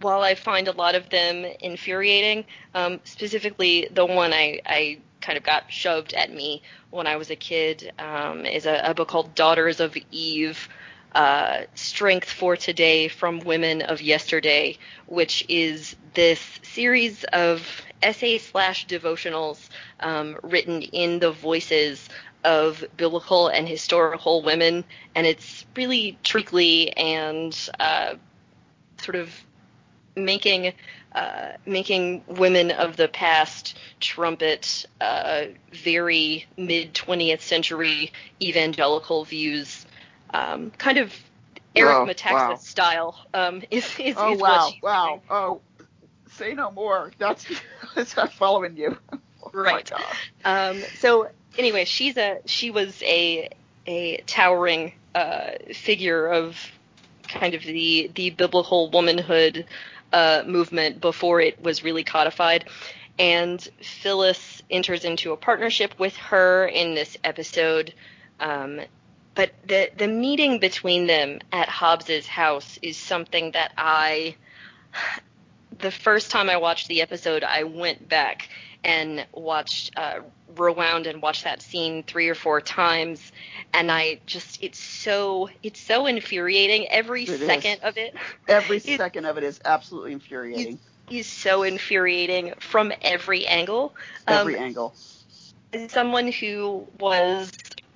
while 0.00 0.22
I 0.22 0.34
find 0.34 0.66
a 0.66 0.72
lot 0.72 0.96
of 0.96 1.08
them 1.08 1.44
infuriating, 1.60 2.44
um, 2.74 3.00
specifically 3.04 3.88
the 3.92 4.04
one 4.04 4.32
I, 4.32 4.60
I, 4.66 4.98
kind 5.22 5.38
of 5.38 5.44
got 5.44 5.72
shoved 5.72 6.12
at 6.12 6.30
me 6.32 6.62
when 6.90 7.06
I 7.06 7.16
was 7.16 7.30
a 7.30 7.36
kid 7.36 7.92
um, 7.98 8.44
is 8.44 8.66
a, 8.66 8.90
a, 8.90 8.94
book 8.94 9.08
called 9.08 9.34
Daughters 9.34 9.80
of 9.80 9.96
Eve. 10.10 10.68
Uh, 11.14 11.62
Strength 11.74 12.30
for 12.30 12.56
Today 12.56 13.08
from 13.08 13.40
Women 13.40 13.80
of 13.80 14.02
Yesterday, 14.02 14.76
which 15.06 15.46
is 15.48 15.96
this 16.12 16.40
series 16.62 17.24
of 17.32 17.66
essays 18.02 18.46
slash 18.46 18.86
devotionals 18.86 19.68
um, 20.00 20.36
written 20.42 20.82
in 20.82 21.18
the 21.18 21.30
voices 21.32 22.08
of 22.46 22.84
biblical 22.96 23.48
and 23.48 23.68
historical 23.68 24.40
women, 24.40 24.84
and 25.14 25.26
it's 25.26 25.66
really 25.76 26.16
treacly 26.22 26.96
and 26.96 27.68
uh, 27.80 28.14
sort 29.02 29.16
of 29.16 29.30
making 30.14 30.72
uh, 31.12 31.52
making 31.66 32.22
women 32.28 32.70
of 32.70 32.96
the 32.96 33.08
past 33.08 33.76
trumpet 34.00 34.86
uh, 35.00 35.46
very 35.72 36.46
mid 36.56 36.94
20th 36.94 37.40
century 37.40 38.12
evangelical 38.40 39.24
views, 39.24 39.84
um, 40.32 40.70
kind 40.72 40.98
of 40.98 41.12
Eric 41.74 42.16
Metaxas 42.16 42.32
wow. 42.32 42.54
style. 42.54 43.26
Um, 43.34 43.62
is, 43.70 43.84
is, 43.98 44.14
oh 44.16 44.34
is 44.34 44.40
wow, 44.40 44.70
wow, 44.82 45.06
doing. 45.08 45.20
oh, 45.30 45.60
say 46.30 46.54
no 46.54 46.70
more. 46.70 47.12
That's 47.18 47.44
that's 47.94 48.12
following 48.12 48.76
you. 48.76 48.96
Right. 49.56 49.90
Um, 50.44 50.82
so 50.98 51.28
anyway, 51.56 51.86
she's 51.86 52.16
a 52.16 52.40
she 52.44 52.70
was 52.70 53.02
a 53.02 53.48
a 53.86 54.18
towering 54.26 54.92
uh, 55.14 55.52
figure 55.72 56.26
of 56.26 56.58
kind 57.26 57.54
of 57.54 57.62
the 57.62 58.10
the 58.14 58.30
biblical 58.30 58.90
womanhood 58.90 59.64
uh, 60.12 60.42
movement 60.46 61.00
before 61.00 61.40
it 61.40 61.62
was 61.62 61.82
really 61.82 62.04
codified. 62.04 62.66
And 63.18 63.66
Phyllis 63.80 64.62
enters 64.70 65.04
into 65.04 65.32
a 65.32 65.38
partnership 65.38 65.98
with 65.98 66.14
her 66.16 66.66
in 66.66 66.94
this 66.94 67.16
episode. 67.24 67.94
Um, 68.38 68.82
but 69.34 69.52
the 69.66 69.90
the 69.96 70.08
meeting 70.08 70.58
between 70.58 71.06
them 71.06 71.40
at 71.50 71.70
Hobbs's 71.70 72.26
house 72.26 72.78
is 72.82 72.98
something 72.98 73.52
that 73.52 73.72
I 73.78 74.36
the 75.78 75.90
first 75.90 76.30
time 76.30 76.50
I 76.50 76.56
watched 76.56 76.88
the 76.88 77.02
episode, 77.02 77.42
I 77.42 77.64
went 77.64 78.08
back 78.08 78.48
and 78.84 79.26
watched 79.32 79.90
uh, 79.96 80.20
rewound 80.56 81.06
and 81.06 81.22
watched 81.22 81.44
that 81.44 81.62
scene 81.62 82.02
three 82.04 82.28
or 82.28 82.34
four 82.34 82.60
times 82.60 83.32
and 83.72 83.90
i 83.90 84.18
just 84.26 84.62
it's 84.62 84.78
so 84.78 85.48
it's 85.62 85.80
so 85.80 86.06
infuriating 86.06 86.86
every 86.88 87.26
It 87.26 87.40
second 87.40 87.78
is. 87.78 87.80
of 87.82 87.96
it 87.96 88.14
Every 88.48 88.78
It- 88.84 88.98
second 88.98 89.24
of 89.26 89.36
it 89.38 89.44
is 89.44 89.60
absolutely 89.64 90.12
infuriating. 90.12 90.78
is 91.10 91.26
so 91.26 91.62
infuriating 91.62 92.52
from 92.60 92.92
every 93.02 93.46
angle 93.46 93.94
Every 94.28 94.56
um, 94.56 94.64
angle. 94.64 94.94
as 95.72 95.90
someone 95.92 96.30
who 96.32 96.86
was 96.98 97.50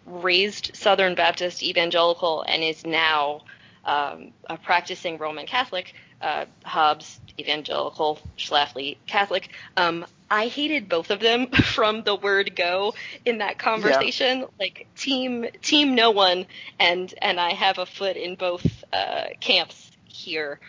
raised 0.07 0.71
Southern 0.75 1.15
Baptist 1.15 1.63
evangelical 1.63 2.43
and 2.43 2.63
is 2.63 2.85
now 2.87 3.41
um, 3.85 4.33
a 4.49 4.57
practicing 4.57 5.19
Roman 5.19 5.47
Catholic, 5.47 5.95
uh, 6.21 6.45
Hobbs 6.65 7.21
evangelical, 7.39 8.19
Schlafly 8.39 8.97
Catholic. 9.07 9.49
Um, 9.77 10.05
I 10.31 10.47
hated 10.47 10.89
both 10.89 11.11
of 11.11 11.21
them 11.21 11.49
from 11.75 12.03
the 12.03 12.15
word 12.15 12.55
go 12.55 12.95
in 13.25 13.39
that 13.39 13.59
conversation. 13.59 14.47
Like 14.59 14.87
team 14.97 15.47
team 15.63 15.95
no 15.95 16.11
one, 16.13 16.47
and 16.79 17.13
and 17.21 17.41
I 17.41 17.53
have 17.53 17.79
a 17.79 17.87
foot 17.87 18.17
in 18.17 18.37
both 18.37 18.85
uh, 18.93 19.25
camps 19.41 19.91
here. 20.05 20.61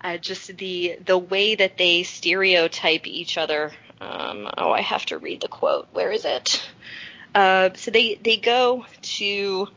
Uh, 0.00 0.16
just 0.16 0.56
the 0.56 0.98
the 1.04 1.18
way 1.18 1.56
that 1.56 1.76
they 1.76 2.04
stereotype 2.04 3.06
each 3.06 3.36
other. 3.36 3.72
Um, 4.00 4.48
oh, 4.56 4.70
I 4.70 4.80
have 4.80 5.04
to 5.06 5.18
read 5.18 5.40
the 5.40 5.48
quote. 5.48 5.88
Where 5.92 6.12
is 6.12 6.24
it? 6.24 6.70
Uh, 7.34 7.70
so 7.74 7.90
they 7.90 8.14
they 8.14 8.36
go 8.36 8.86
to 9.02 9.68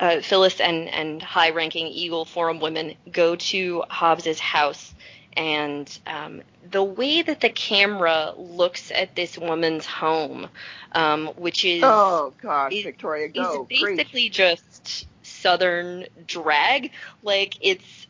uh, 0.00 0.20
Phyllis 0.20 0.60
and 0.60 0.88
and 0.88 1.22
high-ranking 1.22 1.86
Eagle 1.86 2.24
Forum 2.24 2.58
women 2.58 2.94
go 3.12 3.36
to 3.36 3.84
Hobbs's 3.88 4.40
house, 4.40 4.94
and 5.36 5.98
um, 6.06 6.42
the 6.70 6.82
way 6.82 7.22
that 7.22 7.40
the 7.40 7.48
camera 7.50 8.32
looks 8.36 8.90
at 8.90 9.14
this 9.14 9.38
woman's 9.38 9.86
home, 9.86 10.48
um, 10.92 11.28
which 11.36 11.64
is 11.64 11.82
Oh 11.84 12.32
gosh, 12.42 12.72
is- 12.72 12.84
Victoria, 12.84 13.26
is 13.26 13.32
go. 13.32 13.64
Preach. 13.64 13.96
basically 13.96 14.28
just 14.28 15.06
southern 15.22 16.06
drag. 16.26 16.90
Like 17.22 17.56
it's 17.60 18.06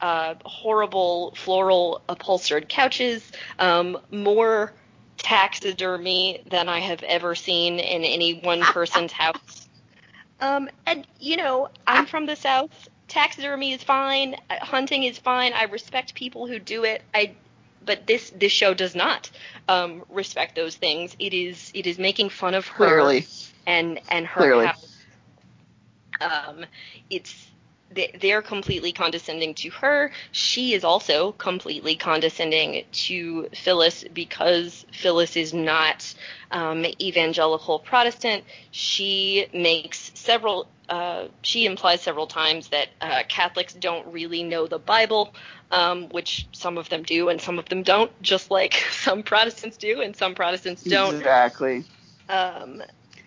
uh, 0.00 0.34
horrible 0.44 1.34
floral 1.36 2.02
upholstered 2.08 2.68
couches, 2.68 3.30
um, 3.58 3.98
more 4.10 4.72
taxidermy 5.18 6.42
than 6.50 6.68
I 6.68 6.80
have 6.80 7.02
ever 7.02 7.34
seen 7.34 7.78
in 7.78 8.04
any 8.04 8.40
one 8.40 8.60
person's 8.62 9.12
house. 9.12 9.68
Um, 10.40 10.68
and 10.86 11.06
you 11.20 11.36
know, 11.36 11.68
I'm 11.86 12.06
from 12.06 12.26
the 12.26 12.36
south. 12.36 12.88
Taxidermy 13.14 13.72
is 13.72 13.82
fine. 13.82 14.34
uh, 14.50 14.56
Hunting 14.60 15.04
is 15.04 15.18
fine. 15.18 15.52
I 15.52 15.64
respect 15.64 16.14
people 16.14 16.46
who 16.48 16.58
do 16.58 16.82
it. 16.84 17.00
I, 17.14 17.32
but 17.86 18.06
this 18.08 18.30
this 18.30 18.50
show 18.52 18.74
does 18.74 18.94
not 18.96 19.30
um, 19.68 20.02
respect 20.10 20.56
those 20.56 20.74
things. 20.74 21.14
It 21.20 21.32
is 21.32 21.70
it 21.74 21.86
is 21.86 21.96
making 21.98 22.30
fun 22.30 22.54
of 22.54 22.66
her 22.66 22.86
Clearly. 22.86 23.26
and 23.66 24.00
and 24.10 24.26
her 24.26 24.40
Clearly. 24.40 24.66
house. 24.66 24.96
Um, 26.20 26.66
it's 27.08 27.46
they- 27.92 28.16
they're 28.20 28.42
completely 28.42 28.92
condescending 28.92 29.54
to 29.54 29.70
her. 29.70 30.10
She 30.32 30.74
is 30.74 30.82
also 30.82 31.32
completely 31.32 31.94
condescending 31.94 32.84
to 33.06 33.48
Phyllis 33.54 34.04
because 34.12 34.84
Phyllis 34.92 35.36
is 35.36 35.54
not 35.54 36.12
um, 36.50 36.84
evangelical 37.00 37.78
Protestant. 37.78 38.42
She 38.72 39.46
makes 39.52 40.10
several. 40.14 40.66
Uh, 40.88 41.28
she 41.42 41.64
implies 41.64 42.02
several 42.02 42.26
times 42.26 42.68
that 42.68 42.88
uh, 43.00 43.22
Catholics 43.28 43.72
don't 43.72 44.06
really 44.12 44.42
know 44.42 44.66
the 44.66 44.78
Bible, 44.78 45.34
um, 45.70 46.08
which 46.10 46.46
some 46.52 46.76
of 46.76 46.88
them 46.90 47.02
do 47.02 47.30
and 47.30 47.40
some 47.40 47.58
of 47.58 47.66
them 47.68 47.82
don't, 47.82 48.10
just 48.22 48.50
like 48.50 48.74
some 48.90 49.22
Protestants 49.22 49.76
do 49.76 50.00
and 50.00 50.14
some 50.14 50.34
Protestants 50.34 50.82
don't. 50.82 51.16
Exactly. 51.16 51.84
Um, 52.28 52.82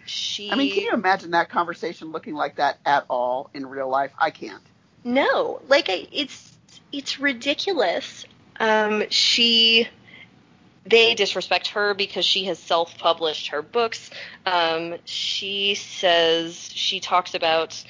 she. 0.06 0.52
I 0.52 0.56
mean, 0.56 0.74
can 0.74 0.84
you 0.84 0.92
imagine 0.94 1.32
that 1.32 1.50
conversation 1.50 2.12
looking 2.12 2.36
like 2.36 2.58
that 2.58 2.78
at 2.86 3.06
all 3.10 3.50
in 3.54 3.66
real 3.66 3.90
life? 3.90 4.12
I 4.18 4.30
can't. 4.32 4.64
No, 5.04 5.62
like 5.68 5.90
I, 5.90 6.08
it's 6.12 6.58
it's 6.92 7.20
ridiculous. 7.20 8.26
Um, 8.60 9.04
she 9.10 9.88
they 10.90 11.16
disrespect 11.16 11.68
her 11.70 11.94
because 11.94 12.26
she 12.26 12.46
has 12.46 12.60
self-published 12.60 13.48
her 13.48 13.62
books. 13.62 14.10
Um, 14.46 14.96
she 15.06 15.76
says 15.76 16.70
she 16.74 17.00
talks 17.00 17.34
about 17.34 17.84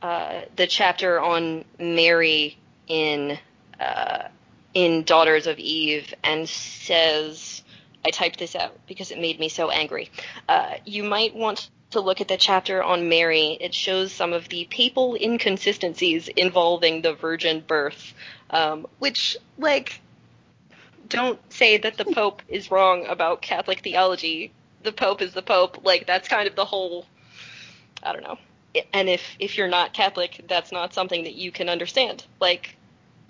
uh, 0.00 0.42
the 0.56 0.66
chapter 0.66 1.20
on 1.20 1.64
Mary 1.78 2.58
in 2.88 3.38
uh, 3.80 4.28
in 4.74 5.02
Daughters 5.04 5.46
of 5.46 5.58
Eve 5.58 6.14
and 6.24 6.48
says 6.48 7.62
I 8.04 8.10
typed 8.10 8.38
this 8.38 8.56
out 8.56 8.78
because 8.86 9.10
it 9.10 9.18
made 9.18 9.38
me 9.38 9.48
so 9.48 9.70
angry. 9.70 10.10
Uh, 10.48 10.74
you 10.84 11.04
might 11.04 11.34
want 11.34 11.70
to 11.90 12.00
look 12.00 12.20
at 12.20 12.28
the 12.28 12.36
chapter 12.36 12.82
on 12.82 13.08
Mary. 13.08 13.56
It 13.60 13.74
shows 13.74 14.12
some 14.12 14.32
of 14.32 14.48
the 14.48 14.66
papal 14.70 15.14
inconsistencies 15.14 16.28
involving 16.28 17.02
the 17.02 17.12
virgin 17.12 17.62
birth, 17.66 18.14
um, 18.50 18.86
which, 18.98 19.36
like, 19.58 20.00
don't 21.08 21.40
say 21.52 21.78
that 21.78 21.96
the 21.96 22.04
Pope 22.04 22.42
is 22.48 22.70
wrong 22.70 23.06
about 23.06 23.42
Catholic 23.42 23.80
theology. 23.80 24.52
The 24.82 24.92
Pope 24.92 25.22
is 25.22 25.34
the 25.34 25.42
Pope. 25.42 25.84
Like, 25.84 26.06
that's 26.06 26.28
kind 26.28 26.48
of 26.48 26.56
the 26.56 26.64
whole. 26.64 27.06
I 28.02 28.12
don't 28.12 28.22
know. 28.22 28.38
And 28.92 29.08
if 29.08 29.22
if 29.38 29.58
you're 29.58 29.68
not 29.68 29.92
Catholic, 29.92 30.44
that's 30.48 30.72
not 30.72 30.94
something 30.94 31.24
that 31.24 31.34
you 31.34 31.52
can 31.52 31.68
understand. 31.68 32.24
Like, 32.40 32.76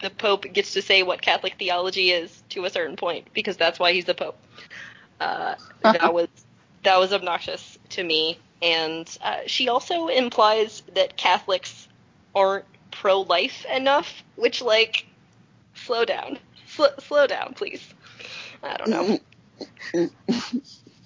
the 0.00 0.10
Pope 0.10 0.52
gets 0.52 0.72
to 0.74 0.82
say 0.82 1.02
what 1.02 1.22
Catholic 1.22 1.54
theology 1.58 2.10
is 2.10 2.42
to 2.50 2.64
a 2.64 2.70
certain 2.70 2.96
point 2.96 3.28
because 3.32 3.56
that's 3.56 3.78
why 3.78 3.92
he's 3.92 4.04
the 4.04 4.14
Pope. 4.14 4.38
Uh, 5.20 5.54
that 5.82 6.12
was 6.14 6.28
that 6.82 6.98
was 6.98 7.12
obnoxious 7.12 7.78
to 7.90 8.04
me, 8.04 8.38
and 8.60 9.18
uh, 9.22 9.38
she 9.46 9.68
also 9.68 10.08
implies 10.08 10.82
that 10.94 11.16
Catholics 11.16 11.88
aren't 12.34 12.64
pro-life 12.90 13.64
enough, 13.66 14.22
which 14.36 14.60
like 14.60 15.06
slow 15.74 16.04
down, 16.04 16.38
Sl- 16.74 17.00
slow 17.00 17.26
down, 17.26 17.54
please. 17.54 17.82
I 18.62 18.76
don't 18.76 18.90
know. 18.90 20.10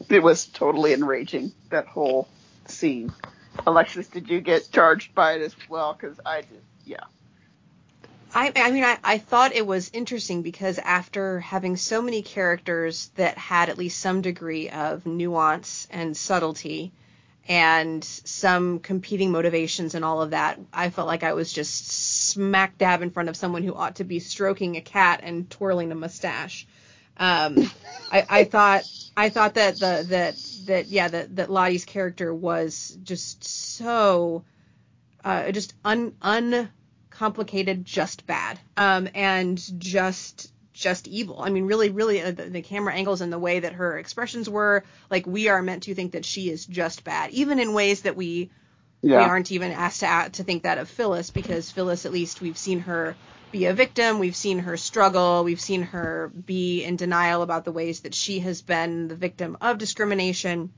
It 0.09 0.23
was 0.23 0.47
totally 0.47 0.93
enraging 0.93 1.53
that 1.71 1.87
whole 1.87 2.29
scene. 2.67 3.13
Alexis, 3.67 4.07
did 4.07 4.29
you 4.29 4.41
get 4.41 4.71
charged 4.71 5.15
by 5.15 5.33
it 5.33 5.43
as 5.43 5.57
well? 5.69 5.95
Because 5.95 6.21
I 6.25 6.43
did. 6.43 6.63
Yeah. 6.85 7.05
I, 8.35 8.53
I 8.55 8.71
mean, 8.71 8.85
I, 8.85 8.99
I 9.03 9.19
thought 9.19 9.55
it 9.55 9.67
was 9.67 9.91
interesting 9.93 10.43
because 10.43 10.79
after 10.79 11.41
having 11.41 11.77
so 11.77 12.03
many 12.03 12.23
characters 12.23 13.11
that 13.17 13.39
had 13.39 13.69
at 13.69 13.79
least 13.79 13.99
some 13.99 14.21
degree 14.21 14.69
of 14.69 15.07
nuance 15.07 15.89
and 15.91 16.17
subtlety 16.17 16.93
and 17.49 18.05
some 18.05 18.81
competing 18.81 19.31
motivations 19.31 19.95
and 19.95 20.05
all 20.05 20.23
of 20.23 20.31
that, 20.31 20.59
I 20.73 20.91
felt 20.91 21.07
like 21.07 21.23
I 21.23 21.35
was 21.35 21.53
just 21.53 21.91
smack 21.91 22.79
dab 22.79 23.03
in 23.03 23.11
front 23.11 23.29
of 23.29 23.37
someone 23.37 23.63
who 23.63 23.75
ought 23.75 23.97
to 23.97 24.05
be 24.05 24.19
stroking 24.19 24.77
a 24.77 24.81
cat 24.81 25.21
and 25.23 25.49
twirling 25.49 25.93
a 25.93 25.95
mustache. 25.95 26.67
Um, 27.17 27.71
I, 28.11 28.27
I 28.29 28.45
thought 28.45 28.85
I 29.17 29.31
thought 29.31 29.55
that 29.55 29.79
the 29.79 30.05
that 30.09 30.37
that 30.67 30.87
yeah 30.89 31.09
that 31.09 31.37
that 31.37 31.51
Lottie's 31.51 31.85
character 31.85 32.35
was 32.35 32.99
just 33.03 33.45
so 33.45 34.45
uh, 35.25 35.51
just 35.53 35.75
un 35.85 36.15
uncomplicated, 36.21 37.85
just 37.85 38.27
bad, 38.27 38.59
um, 38.77 39.09
and 39.15 39.61
just 39.81 40.53
just 40.77 41.09
evil. 41.09 41.41
I 41.41 41.51
mean, 41.51 41.65
really, 41.65 41.91
really, 41.91 42.23
uh, 42.23 42.31
the, 42.31 42.45
the 42.45 42.63
camera 42.63 42.95
angles 42.95 43.21
and 43.21 43.33
the 43.33 43.39
way 43.39 43.61
that 43.61 43.73
her 43.73 43.99
expressions 43.99 44.49
were, 44.49 44.85
like 45.11 45.27
we 45.27 45.49
are 45.49 45.63
meant 45.63 45.85
to 45.85 45.95
think 45.95 46.13
that 46.13 46.25
she 46.25 46.51
is 46.51 46.67
just 46.67 47.03
bad, 47.05 47.31
even 47.31 47.59
in 47.59 47.73
ways 47.73 48.03
that 48.03 48.17
we 48.17 48.51
we 49.03 49.25
aren't 49.25 49.53
even 49.53 49.73
asked 49.73 50.01
to 50.01 50.29
to 50.33 50.45
think 50.45 50.63
that 50.65 50.79
of 50.79 50.89
Phyllis 50.89 51.31
because 51.31 51.71
Phyllis, 51.71 52.07
at 52.07 52.13
least 52.13 52.41
we've 52.41 52.59
seen 52.59 52.81
her 52.81 53.15
be 53.53 53.67
a 53.67 53.73
victim, 53.75 54.19
we've 54.19 54.37
seen 54.37 54.59
her 54.61 54.77
struggle, 54.77 55.45
we've 55.45 55.61
seen 55.61 55.83
her 55.83 56.31
be 56.45 56.83
in 56.83 56.97
denial 56.97 57.43
about 57.43 57.65
the 57.65 57.73
ways 57.73 58.01
that 58.01 58.15
she 58.15 58.41
has 58.41 58.63
been 58.63 59.09
the 59.09 59.15
victim 59.17 59.57
of 59.61 59.79
discrimination. 59.79 60.73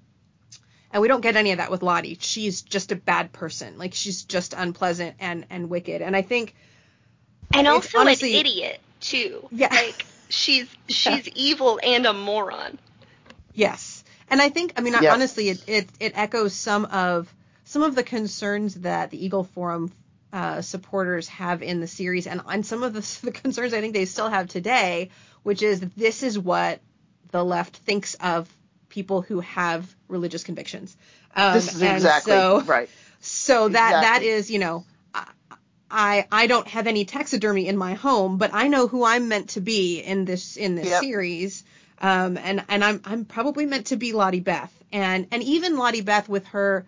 And 0.90 1.03
we 1.03 1.09
don't 1.09 1.20
get 1.20 1.36
any 1.36 1.53
of 1.53 1.59
that 1.59 1.70
with 1.70 1.82
Lottie. 1.82 2.16
She's 2.20 2.62
just 2.62 2.92
a 2.92 2.96
bad 2.96 3.32
person. 3.32 3.78
Like 3.78 3.94
she's 3.94 4.24
just 4.24 4.55
unpleasant 4.55 5.16
and 5.20 5.46
and 5.51 5.68
wicked. 5.70 6.03
And 6.03 6.14
I 6.16 6.22
think 6.22 6.55
And 7.53 7.66
also 7.66 7.99
honestly- 7.99 8.34
an 8.34 8.40
idiot 8.46 8.80
too. 9.01 9.49
Yeah. 9.51 9.68
Like 9.70 10.05
she's 10.28 10.68
she's 10.88 11.28
evil 11.28 11.80
and 11.82 12.07
a 12.07 12.12
moron. 12.12 12.78
Yes, 13.55 14.05
and 14.30 14.40
I 14.40 14.49
think 14.51 14.74
I 14.76 14.80
mean 14.80 14.94
Yeah. 15.01 15.12
honestly, 15.12 15.49
it, 15.49 15.68
it 15.68 15.88
it 16.01 16.12
echoes 16.16 16.53
some 16.53 16.84
of 16.86 17.32
some 17.64 17.82
of 17.82 17.94
the 17.94 18.03
concerns 18.03 18.74
that 18.76 19.11
the 19.11 19.24
Eagle 19.24 19.44
Forum 19.44 19.92
uh, 20.32 20.61
supporters 20.61 21.28
have 21.28 21.62
in 21.62 21.80
the 21.80 21.86
series, 21.86 22.26
and 22.26 22.40
and 22.46 22.64
some 22.64 22.82
of 22.82 22.92
the, 22.92 23.18
the 23.22 23.32
concerns 23.32 23.74
I 23.74 23.80
think 23.80 23.94
they 23.94 24.05
still 24.05 24.28
have 24.28 24.49
today, 24.49 25.11
which 25.42 25.62
is 25.62 25.80
this 25.80 26.22
is 26.22 26.38
what 26.38 26.80
the 27.30 27.44
left 27.44 27.76
thinks 27.76 28.14
of 28.14 28.49
people 28.88 29.22
who 29.22 29.40
have 29.40 29.94
religious 30.09 30.44
convictions. 30.44 30.96
Um, 31.34 31.55
this 31.55 31.74
is 31.74 31.82
and 31.82 31.96
exactly 31.96 32.32
so, 32.32 32.62
right. 32.62 32.88
So 33.20 33.68
that 33.68 33.90
that 33.90 34.01
Exactly. 34.01 34.28
is, 34.28 34.51
you 34.51 34.59
know, 34.59 34.84
I 35.91 36.26
I 36.30 36.47
don't 36.47 36.66
have 36.68 36.86
any 36.86 37.05
taxidermy 37.05 37.66
in 37.68 37.76
my 37.76 37.95
home, 37.95 38.36
but 38.39 38.51
I 38.53 38.68
know 38.68 38.89
who 38.89 39.05
I'm 39.05 39.28
meant 39.28 39.51
to 39.51 39.61
be 39.61 40.01
in 40.01 40.24
this 40.24 40.57
in 40.57 40.74
this 40.74 40.89
Yep. 40.89 41.01
series. 41.03 41.64
Um, 42.01 42.36
and 42.36 42.64
and 42.68 42.84
I'm 42.84 43.01
I'm 43.05 43.24
probably 43.24 43.66
meant 43.66 43.86
to 43.86 43.97
be 43.97 44.12
Lottie 44.12 44.41
Beth, 44.41 44.72
and 44.93 45.26
and 45.32 45.43
even 45.43 45.76
Lottie 45.76 46.03
Beth 46.03 46.28
with 46.28 46.47
her, 46.49 46.86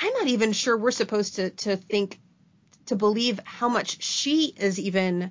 I'm 0.00 0.12
not 0.14 0.28
even 0.28 0.52
sure 0.52 0.76
we're 0.76 0.90
supposed 0.92 1.36
to 1.36 1.50
to 1.50 1.76
think 1.76 2.18
to 2.86 2.96
believe 2.96 3.38
how 3.44 3.68
much 3.68 4.02
she 4.02 4.46
is 4.56 4.78
even 4.78 5.30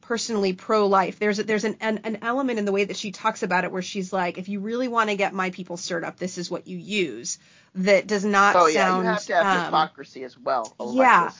personally 0.00 0.52
pro-life. 0.52 1.18
There's 1.18 1.38
a, 1.40 1.44
there's 1.44 1.64
an, 1.64 1.76
an 1.80 2.00
an 2.04 2.18
element 2.22 2.58
in 2.58 2.64
the 2.64 2.72
way 2.72 2.84
that 2.84 2.96
she 2.96 3.10
talks 3.12 3.42
about 3.42 3.64
it 3.64 3.72
where 3.72 3.82
she's 3.82 4.12
like, 4.12 4.38
if 4.38 4.48
you 4.48 4.60
really 4.60 4.88
want 4.88 5.10
to 5.10 5.16
get 5.16 5.32
my 5.34 5.50
people 5.50 5.76
stirred 5.76 6.04
up, 6.04 6.18
this 6.18 6.38
is 6.38 6.50
what 6.50 6.66
you 6.66 6.78
use. 6.78 7.38
That 7.76 8.06
does 8.06 8.24
not 8.24 8.56
Oh 8.56 8.66
yeah, 8.66 8.88
sound. 8.88 9.04
you 9.04 9.10
have 9.10 9.26
to 9.26 9.34
have 9.34 9.46
um, 9.46 9.64
hypocrisy 9.66 10.24
as 10.24 10.38
well. 10.38 10.74
Alexis. 10.80 10.96
yeah. 10.98 11.30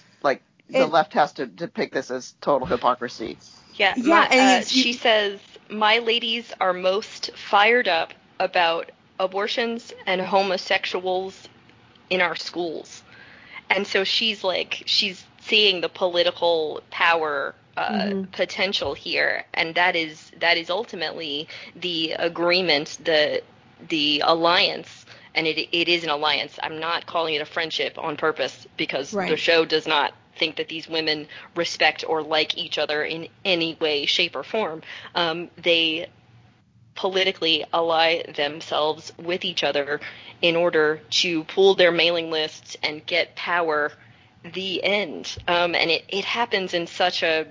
Like 0.68 0.78
the 0.78 0.84
It- 0.86 0.92
left 0.92 1.12
has 1.14 1.32
to 1.34 1.46
depict 1.46 1.94
this 1.94 2.10
as 2.10 2.34
total 2.40 2.66
hypocrisy. 2.66 3.38
Yeah, 3.76 3.94
Yeah, 3.96 4.02
my- 4.02 4.28
and 4.28 4.40
uh, 4.40 4.52
it's- 4.60 4.70
she 4.70 4.92
says, 4.92 5.40
My 5.68 5.98
ladies 5.98 6.52
are 6.60 6.72
most 6.72 7.30
fired 7.36 7.88
up 7.88 8.12
about 8.38 8.92
abortions 9.18 9.92
and 10.06 10.20
homosexuals 10.20 11.48
in 12.08 12.20
our 12.20 12.36
schools. 12.36 13.02
And 13.68 13.84
so 13.86 14.04
she's 14.04 14.44
like, 14.44 14.84
she's 14.86 15.24
seeing 15.40 15.80
the 15.80 15.88
political 15.88 16.82
power 16.90 17.54
uh, 17.76 17.90
Mhm. 17.90 18.32
potential 18.32 18.94
here, 18.94 19.44
and 19.52 19.74
that 19.74 19.94
is 19.96 20.30
that 20.38 20.56
is 20.56 20.70
ultimately 20.70 21.46
the 21.74 22.12
agreement, 22.12 22.96
the 23.04 23.42
the 23.90 24.22
alliance, 24.24 25.04
and 25.34 25.46
it 25.46 25.68
it 25.72 25.86
is 25.88 26.02
an 26.02 26.08
alliance. 26.08 26.58
I'm 26.62 26.78
not 26.80 27.04
calling 27.04 27.34
it 27.34 27.42
a 27.42 27.44
friendship 27.44 27.98
on 27.98 28.16
purpose 28.16 28.66
because 28.78 29.10
the 29.10 29.36
show 29.36 29.66
does 29.66 29.86
not 29.86 30.14
think 30.39 30.57
that 30.57 30.68
these 30.68 30.89
women 30.89 31.28
respect 31.55 32.05
or 32.07 32.22
like 32.22 32.57
each 32.57 32.78
other 32.78 33.03
in 33.03 33.28
any 33.45 33.76
way, 33.80 34.07
shape, 34.07 34.37
or 34.37 34.43
form. 34.43 34.82
Um, 35.14 35.51
they 35.57 36.09
politically 36.95 37.64
ally 37.72 38.22
themselves 38.32 39.12
with 39.18 39.45
each 39.45 39.62
other 39.62 40.01
in 40.41 40.57
order 40.57 41.01
to 41.11 41.45
pool 41.45 41.74
their 41.74 41.93
mailing 41.93 42.30
lists 42.30 42.76
and 42.82 43.05
get 43.07 43.37
power. 43.37 43.93
The 44.55 44.82
end. 44.84 45.37
Um, 45.49 45.74
and 45.74 45.91
it, 45.91 46.05
it 46.09 46.24
happens 46.24 46.72
in 46.72 46.87
such 46.87 47.24
a 47.24 47.47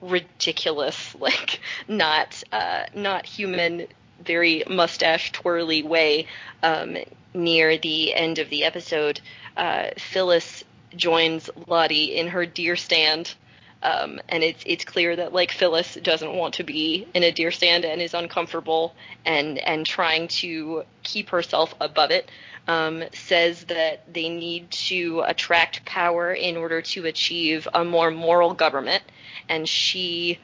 ridiculous, 0.00 1.14
like 1.18 1.60
not 1.88 2.42
uh, 2.52 2.84
not 2.94 3.26
human, 3.26 3.86
very 4.24 4.62
mustache 4.68 5.32
twirly 5.32 5.82
way. 5.82 6.26
Um, 6.62 6.96
near 7.34 7.78
the 7.78 8.14
end 8.14 8.38
of 8.38 8.50
the 8.50 8.64
episode, 8.64 9.20
uh, 9.56 9.88
Phyllis 9.96 10.64
joins 10.96 11.50
Lottie 11.66 12.16
in 12.16 12.28
her 12.28 12.46
deer 12.46 12.76
stand. 12.76 13.34
Um, 13.82 14.20
and 14.28 14.44
it's 14.44 14.62
it's 14.64 14.84
clear 14.84 15.16
that 15.16 15.32
like 15.32 15.50
Phyllis 15.50 15.96
doesn't 15.96 16.34
want 16.34 16.54
to 16.54 16.62
be 16.62 17.08
in 17.14 17.24
a 17.24 17.32
deer 17.32 17.50
stand 17.50 17.84
and 17.84 18.00
is 18.00 18.14
uncomfortable 18.14 18.94
and 19.24 19.58
and 19.58 19.84
trying 19.84 20.28
to 20.28 20.84
keep 21.02 21.30
herself 21.30 21.74
above 21.80 22.10
it. 22.12 22.30
Um, 22.68 23.02
says 23.12 23.64
that 23.64 24.04
they 24.12 24.28
need 24.28 24.70
to 24.70 25.24
attract 25.26 25.84
power 25.84 26.32
in 26.32 26.56
order 26.56 26.80
to 26.80 27.06
achieve 27.06 27.66
a 27.74 27.84
more 27.84 28.12
moral 28.12 28.54
government, 28.54 29.02
and 29.48 29.68
she 29.68 30.38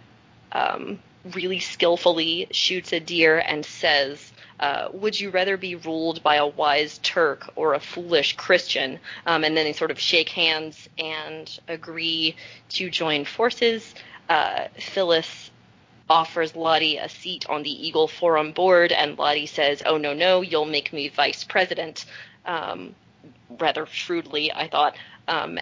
um, 0.50 0.98
really 1.34 1.60
skillfully 1.60 2.48
shoots 2.50 2.92
a 2.92 3.00
deer 3.00 3.38
and 3.38 3.64
says, 3.64 4.32
uh, 4.60 4.88
"Would 4.92 5.18
you 5.18 5.30
rather 5.30 5.56
be 5.56 5.74
ruled 5.74 6.22
by 6.22 6.36
a 6.36 6.46
wise 6.46 6.98
Turk 7.02 7.50
or 7.56 7.74
a 7.74 7.80
foolish 7.80 8.36
Christian?" 8.36 8.98
Um, 9.26 9.44
and 9.44 9.56
then 9.56 9.64
they 9.64 9.72
sort 9.72 9.90
of 9.90 9.98
shake 9.98 10.28
hands 10.28 10.88
and 10.98 11.58
agree 11.68 12.36
to 12.70 12.90
join 12.90 13.24
forces. 13.24 13.94
Uh, 14.28 14.68
Phyllis 14.78 15.50
offers 16.10 16.56
Lottie 16.56 16.96
a 16.96 17.08
seat 17.08 17.48
on 17.48 17.62
the 17.62 17.86
Eagle 17.86 18.08
Forum 18.08 18.52
board, 18.52 18.92
and 18.92 19.18
Lottie 19.18 19.46
says, 19.46 19.82
"Oh 19.84 19.98
no, 19.98 20.14
no, 20.14 20.40
you'll 20.40 20.64
make 20.64 20.92
me 20.92 21.08
vice 21.08 21.44
president." 21.44 22.04
Um, 22.44 22.94
rather 23.58 23.86
shrewdly, 23.86 24.52
I 24.52 24.68
thought. 24.68 24.96
Um, 25.26 25.58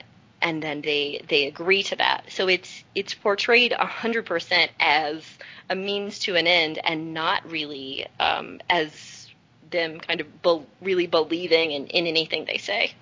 and 0.47 0.62
then 0.62 0.80
they 0.80 1.20
they 1.28 1.47
agree 1.47 1.82
to 1.82 1.97
that. 1.97 2.26
So 2.28 2.47
it's 2.47 2.84
it's 2.94 3.14
portrayed 3.14 3.72
hundred 3.72 4.26
percent 4.26 4.70
as 4.78 5.24
a 5.68 5.74
means 5.74 6.20
to 6.20 6.36
an 6.36 6.47
end, 6.47 6.78
and 6.82 7.12
not 7.12 7.51
really 7.51 8.07
um, 8.20 8.61
as 8.70 9.26
them 9.72 9.99
kind 9.99 10.20
of 10.20 10.42
be- 10.42 10.66
really 10.80 11.09
believing 11.09 11.72
in, 11.72 11.88
in 11.88 12.07
anything 12.07 12.44
they 12.44 12.59
say. 12.59 12.92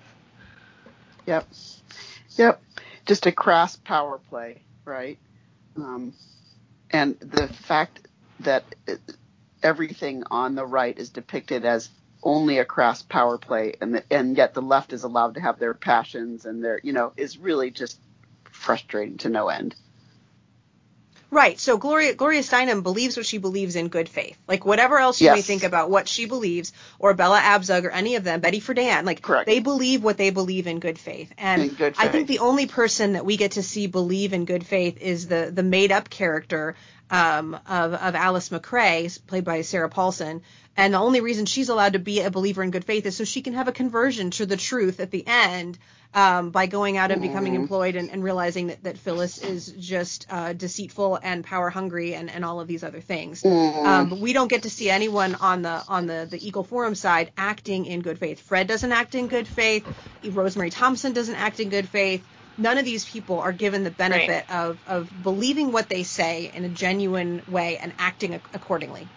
Yep. 1.27 1.47
Yep. 2.35 2.61
Just 3.05 3.27
a 3.27 3.31
crass 3.31 3.75
power 3.75 4.19
play, 4.29 4.63
right? 4.83 5.19
Um, 5.77 6.13
and 6.89 7.19
the 7.19 7.47
fact 7.47 8.07
that 8.39 8.63
it, 8.87 8.99
everything 9.61 10.23
on 10.31 10.55
the 10.55 10.65
right 10.65 10.97
is 10.97 11.09
depicted 11.11 11.63
as 11.63 11.89
only 12.25 12.57
a 12.57 12.65
crass 12.65 13.03
power 13.03 13.37
play, 13.37 13.75
and 13.79 13.95
the, 13.95 14.03
and 14.11 14.35
yet 14.35 14.53
the 14.53 14.61
left 14.61 14.91
is 14.91 15.03
allowed 15.03 15.35
to 15.35 15.41
have 15.41 15.59
their 15.59 15.73
passions 15.73 16.45
and 16.45 16.63
their, 16.63 16.79
you 16.83 16.91
know, 16.91 17.13
is 17.15 17.37
really 17.37 17.71
just 17.71 17.99
frustrating 18.51 19.17
to 19.19 19.29
no 19.29 19.47
end. 19.47 19.75
Right. 21.31 21.59
So 21.59 21.77
Gloria 21.77 22.13
Gloria 22.13 22.41
Steinem 22.41 22.81
believes 22.81 23.17
what 23.17 23.25
she 23.25 23.39
believes 23.39 23.75
in 23.75 23.89
good 23.89 24.07
faith. 24.07 24.37
Like 24.47 24.65
whatever 24.65 24.97
else 24.97 25.19
you 25.19 25.31
may 25.31 25.41
think 25.41 25.63
about 25.63 25.89
what 25.89 26.07
she 26.07 26.27
believes, 26.27 26.71
or 26.97 27.13
Bella 27.13 27.39
Abzug 27.39 27.83
or 27.83 27.89
any 27.89 28.15
of 28.15 28.23
them, 28.23 28.39
Betty 28.39 28.61
Friedan, 28.61 29.03
like 29.03 29.21
Correct. 29.21 29.45
they 29.45 29.59
believe 29.59 30.01
what 30.01 30.17
they 30.17 30.29
believe 30.29 30.65
in 30.65 30.79
good 30.79 30.97
faith. 30.97 31.33
And 31.37 31.75
good 31.77 31.95
I 31.97 32.07
think 32.07 32.27
the 32.27 32.39
only 32.39 32.67
person 32.67 33.13
that 33.13 33.25
we 33.25 33.35
get 33.37 33.53
to 33.53 33.63
see 33.63 33.87
believe 33.87 34.31
in 34.31 34.45
good 34.45 34.65
faith 34.65 35.01
is 35.01 35.27
the 35.27 35.51
the 35.53 35.63
made 35.63 35.91
up 35.91 36.09
character 36.09 36.75
um, 37.09 37.59
of 37.67 37.93
of 37.93 38.15
Alice 38.15 38.49
Macray, 38.51 39.09
played 39.27 39.43
by 39.43 39.61
Sarah 39.61 39.89
Paulson. 39.89 40.41
And 40.77 40.93
the 40.93 40.97
only 40.99 41.21
reason 41.21 41.45
she's 41.45 41.69
allowed 41.69 41.93
to 41.93 41.99
be 41.99 42.21
a 42.21 42.29
believer 42.29 42.61
in 42.61 42.71
good 42.71 42.83
faith 42.85 43.05
is 43.05 43.15
so 43.15 43.23
she 43.23 43.41
can 43.41 43.53
have 43.53 43.67
a 43.67 43.71
conversion 43.71 44.31
to 44.31 44.45
the 44.45 44.57
truth 44.57 44.99
at 44.99 45.09
the 45.09 45.23
end 45.25 45.77
um, 46.13 46.49
by 46.49 46.65
going 46.65 46.97
out 46.97 47.11
and 47.11 47.21
becoming 47.21 47.53
Mm-hmm. 47.53 47.61
employed 47.63 47.95
and, 47.95 48.09
and 48.09 48.23
realizing 48.23 48.67
that, 48.67 48.83
that 48.83 48.97
Phyllis 48.97 49.37
is 49.37 49.67
just 49.79 50.27
uh, 50.29 50.53
deceitful 50.53 51.19
and 51.21 51.43
power 51.43 51.69
hungry 51.69 52.15
and, 52.15 52.29
and 52.29 52.43
all 52.43 52.59
of 52.59 52.67
these 52.67 52.83
other 52.83 53.01
things. 53.01 53.43
Mm-hmm. 53.43 53.85
Um, 53.85 54.09
but 54.09 54.19
we 54.19 54.33
don't 54.33 54.47
get 54.47 54.63
to 54.63 54.69
see 54.69 54.89
anyone 54.89 55.35
on 55.35 55.61
the 55.61 55.83
on 55.87 56.07
the, 56.07 56.27
the 56.29 56.45
Eagle 56.45 56.63
Forum 56.63 56.95
side 56.95 57.31
acting 57.37 57.85
in 57.85 58.01
good 58.01 58.17
faith. 58.17 58.39
Fred 58.41 58.67
doesn't 58.67 58.91
act 58.91 59.15
in 59.15 59.27
good 59.27 59.47
faith. 59.47 59.85
Rosemary 60.23 60.69
Thomson 60.69 61.13
doesn't 61.13 61.35
act 61.35 61.59
in 61.59 61.69
good 61.69 61.87
faith. 61.87 62.25
None 62.57 62.77
of 62.77 62.85
these 62.85 63.05
people 63.05 63.39
are 63.39 63.51
given 63.51 63.83
the 63.83 63.91
benefit 63.91 64.49
of, 64.49 64.79
of 64.87 65.09
believing 65.23 65.71
what 65.71 65.89
they 65.89 66.03
say 66.03 66.51
in 66.53 66.63
a 66.63 66.69
genuine 66.69 67.41
way 67.47 67.77
and 67.77 67.93
acting 67.99 68.33
ac- 68.33 68.43
accordingly. 68.53 69.07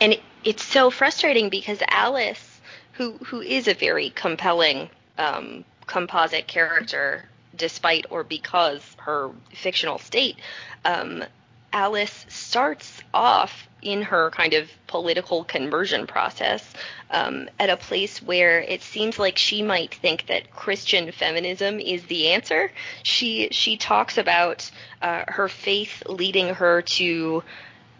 and 0.00 0.16
it's 0.44 0.64
so 0.64 0.90
frustrating 0.90 1.50
because 1.50 1.82
Alice, 1.88 2.60
who 2.92 3.12
who 3.18 3.42
is 3.42 3.68
a 3.68 3.74
very 3.74 4.10
compelling 4.10 4.88
um, 5.18 5.64
composite 5.86 6.46
character, 6.46 7.24
despite 7.54 8.06
or 8.10 8.24
because 8.24 8.82
her 8.98 9.30
fictional 9.54 9.98
state, 9.98 10.36
um, 10.84 11.22
Alice 11.72 12.24
starts 12.28 13.02
off 13.12 13.68
in 13.82 14.02
her 14.02 14.30
kind 14.30 14.54
of 14.54 14.70
political 14.86 15.44
conversion 15.44 16.06
process 16.06 16.64
um, 17.10 17.48
at 17.58 17.70
a 17.70 17.76
place 17.76 18.22
where 18.22 18.60
it 18.60 18.82
seems 18.82 19.18
like 19.18 19.36
she 19.38 19.62
might 19.62 19.94
think 19.94 20.26
that 20.26 20.50
Christian 20.52 21.12
feminism 21.12 21.80
is 21.80 22.04
the 22.06 22.28
answer. 22.28 22.70
She 23.02 23.48
she 23.52 23.76
talks 23.76 24.18
about 24.18 24.70
uh, 25.02 25.24
her 25.28 25.48
faith 25.48 26.02
leading 26.08 26.54
her 26.54 26.82
to 26.82 27.42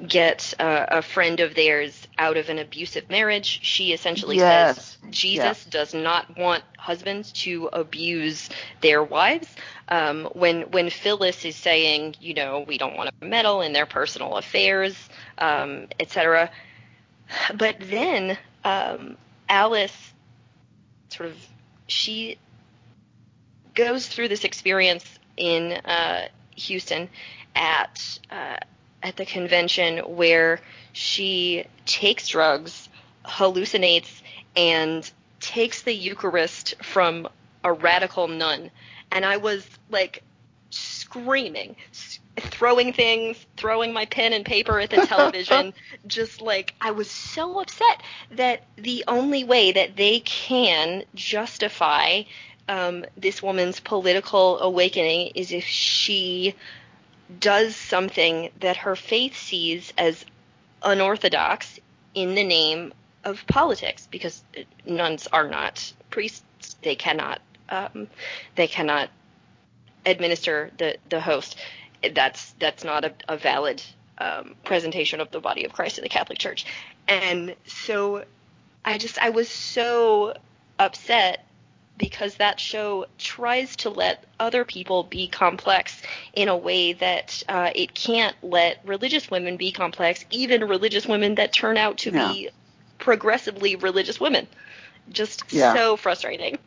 get 0.06 0.54
uh, 0.58 0.86
a 0.88 1.02
friend 1.02 1.40
of 1.40 1.54
theirs 1.54 2.06
out 2.18 2.36
of 2.36 2.48
an 2.48 2.58
abusive 2.58 3.08
marriage. 3.10 3.60
She 3.62 3.92
essentially 3.92 4.36
Yes. 4.36 4.76
says 4.76 4.98
Jesus 5.10 5.64
does 5.66 5.92
not 5.92 6.38
want 6.38 6.64
husbands 6.78 7.32
to 7.32 7.68
abuse 7.72 8.48
their 8.80 9.02
wives. 9.02 9.48
Um, 9.90 10.26
when 10.34 10.70
when 10.70 10.88
Phyllis 10.88 11.44
is 11.44 11.56
saying, 11.56 12.14
you 12.20 12.34
know, 12.34 12.64
we 12.66 12.78
don't 12.78 12.96
want 12.96 13.10
to 13.20 13.26
meddle 13.26 13.60
in 13.60 13.72
their 13.72 13.86
personal 13.86 14.36
affairs, 14.36 14.96
um, 15.38 15.88
etc. 15.98 16.50
But 17.54 17.76
then 17.80 18.38
um, 18.64 19.16
Alice 19.48 20.12
sort 21.08 21.30
of 21.30 21.36
she 21.86 22.38
goes 23.74 24.06
through 24.06 24.28
this 24.28 24.44
experience 24.44 25.04
in 25.36 25.72
uh, 25.72 26.28
Houston 26.56 27.08
at 27.54 28.18
uh, 28.30 28.56
at 29.02 29.16
the 29.16 29.26
convention 29.26 29.98
where 29.98 30.60
she 30.92 31.64
takes 31.86 32.28
drugs, 32.28 32.88
hallucinates, 33.24 34.22
and 34.56 35.10
takes 35.40 35.82
the 35.82 35.94
Eucharist 35.94 36.74
from 36.82 37.28
a 37.64 37.72
radical 37.72 38.28
nun. 38.28 38.70
And 39.10 39.24
I 39.24 39.38
was 39.38 39.66
like 39.90 40.22
screaming. 40.70 41.76
throwing 42.38 42.92
things, 42.92 43.44
throwing 43.56 43.92
my 43.92 44.06
pen 44.06 44.32
and 44.32 44.44
paper 44.44 44.80
at 44.80 44.90
the 44.90 45.06
television, 45.06 45.74
just 46.06 46.40
like 46.40 46.74
I 46.80 46.92
was 46.92 47.10
so 47.10 47.60
upset 47.60 48.02
that 48.30 48.62
the 48.76 49.04
only 49.08 49.44
way 49.44 49.72
that 49.72 49.96
they 49.96 50.20
can 50.20 51.04
justify 51.14 52.22
um, 52.68 53.04
this 53.16 53.42
woman's 53.42 53.80
political 53.80 54.60
awakening 54.60 55.32
is 55.34 55.52
if 55.52 55.64
she 55.64 56.54
does 57.40 57.76
something 57.76 58.50
that 58.60 58.76
her 58.76 58.96
faith 58.96 59.36
sees 59.36 59.92
as 59.98 60.24
unorthodox 60.82 61.78
in 62.14 62.34
the 62.34 62.44
name 62.44 62.92
of 63.24 63.44
politics, 63.46 64.08
because 64.10 64.42
nuns 64.86 65.26
are 65.32 65.48
not 65.48 65.92
priests; 66.10 66.76
they 66.82 66.94
cannot 66.94 67.40
um, 67.68 68.08
they 68.54 68.66
cannot 68.66 69.10
administer 70.06 70.70
the 70.78 70.96
the 71.08 71.20
host 71.20 71.56
that's 72.14 72.52
that's 72.58 72.84
not 72.84 73.04
a, 73.04 73.12
a 73.28 73.36
valid 73.36 73.82
um, 74.18 74.54
presentation 74.64 75.20
of 75.20 75.30
the 75.30 75.40
body 75.40 75.64
of 75.64 75.72
Christ 75.72 75.98
in 75.98 76.02
the 76.02 76.08
Catholic 76.08 76.38
Church. 76.38 76.66
And 77.08 77.54
so 77.66 78.24
I 78.84 78.98
just 78.98 79.18
I 79.18 79.30
was 79.30 79.48
so 79.48 80.34
upset 80.78 81.46
because 81.98 82.36
that 82.36 82.58
show 82.58 83.04
tries 83.18 83.76
to 83.76 83.90
let 83.90 84.24
other 84.38 84.64
people 84.64 85.02
be 85.02 85.28
complex 85.28 86.00
in 86.32 86.48
a 86.48 86.56
way 86.56 86.94
that 86.94 87.42
uh, 87.48 87.70
it 87.74 87.94
can't 87.94 88.34
let 88.42 88.80
religious 88.86 89.30
women 89.30 89.58
be 89.58 89.70
complex, 89.70 90.24
even 90.30 90.64
religious 90.64 91.06
women 91.06 91.34
that 91.34 91.52
turn 91.52 91.76
out 91.76 91.98
to 91.98 92.10
yeah. 92.10 92.32
be 92.32 92.48
progressively 92.98 93.76
religious 93.76 94.18
women. 94.18 94.46
Just 95.10 95.52
yeah. 95.52 95.74
so 95.74 95.96
frustrating. 95.96 96.58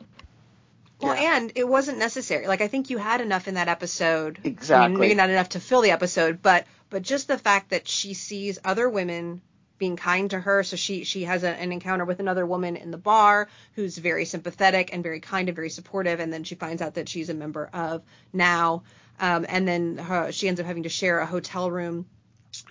Well, 1.04 1.16
yeah. 1.16 1.38
and 1.38 1.52
it 1.56 1.68
wasn't 1.68 1.98
necessary. 1.98 2.48
Like 2.48 2.62
I 2.62 2.68
think 2.68 2.90
you 2.90 2.98
had 2.98 3.22
enough 3.22 3.48
in 3.48 3.56
that 3.56 3.68
episode. 3.68 4.40
Exactly. 4.44 4.86
I 4.86 4.88
mean, 4.88 5.00
maybe 5.00 5.16
not 5.16 5.30
enough 5.30 5.50
to 5.50 5.60
fill 5.60 5.82
the 5.82 5.92
episode, 5.92 6.42
but 6.42 6.66
but 6.90 7.02
just 7.02 7.28
the 7.28 7.38
fact 7.38 7.70
that 7.70 7.88
she 7.88 8.14
sees 8.14 8.60
other 8.64 8.90
women 8.90 9.42
being 9.78 9.96
kind 9.96 10.30
to 10.30 10.40
her. 10.40 10.64
So 10.64 10.76
she 10.76 11.04
she 11.04 11.24
has 11.24 11.44
a, 11.44 11.50
an 11.50 11.72
encounter 11.72 12.06
with 12.06 12.20
another 12.20 12.46
woman 12.46 12.76
in 12.76 12.92
the 12.92 12.98
bar 12.98 13.50
who's 13.76 13.98
very 13.98 14.26
sympathetic 14.26 14.94
and 14.94 15.04
very 15.04 15.20
kind 15.20 15.50
and 15.50 15.56
very 15.56 15.70
supportive, 15.70 16.20
and 16.20 16.32
then 16.32 16.44
she 16.44 16.56
finds 16.56 16.82
out 16.82 16.96
that 16.96 17.10
she's 17.10 17.30
a 17.30 17.34
member 17.34 17.70
of 17.74 18.04
NOW, 18.32 18.84
um, 19.20 19.46
and 19.50 19.68
then 19.68 19.98
her, 19.98 20.32
she 20.32 20.48
ends 20.48 20.60
up 20.60 20.66
having 20.66 20.84
to 20.84 20.90
share 20.90 21.20
a 21.20 21.26
hotel 21.26 21.70
room 21.70 22.06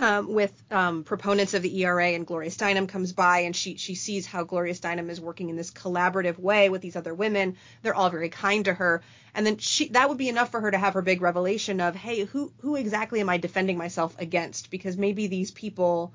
um, 0.01 0.33
with 0.33 0.53
um, 0.71 1.05
proponents 1.05 1.55
of 1.55 1.63
the 1.63 1.81
ERA, 1.81 2.09
and 2.09 2.27
Gloria 2.27 2.51
Steinem 2.51 2.89
comes 2.89 3.13
by, 3.13 3.41
and 3.41 3.55
she 3.55 3.77
she 3.77 3.95
sees 3.95 4.27
how 4.27 4.45
Gloria 4.45 4.75
Steinem 4.75 5.11
is 5.11 5.21
working 5.21 5.51
in 5.51 5.57
this 5.57 5.71
collaborative 5.71 6.39
way 6.39 6.69
with 6.69 6.83
these 6.83 6.97
other 6.97 7.15
women. 7.15 7.57
They're 7.83 7.95
all 7.95 8.11
very 8.11 8.29
kind 8.29 8.65
to 8.65 8.75
her, 8.75 9.03
and 9.35 9.45
then 9.45 9.59
she 9.59 9.89
that 9.89 10.09
would 10.09 10.19
be 10.19 10.29
enough 10.29 10.51
for 10.51 10.61
her 10.61 10.71
to 10.71 10.79
have 10.79 10.95
her 10.95 11.03
big 11.03 11.21
revelation 11.21 11.81
of, 11.81 11.95
hey, 11.95 12.25
who 12.25 12.53
who 12.61 12.77
exactly 12.77 13.21
am 13.21 13.29
I 13.29 13.37
defending 13.37 13.77
myself 13.77 14.17
against? 14.19 14.71
Because 14.71 14.97
maybe 14.97 15.27
these 15.27 15.51
people 15.51 16.13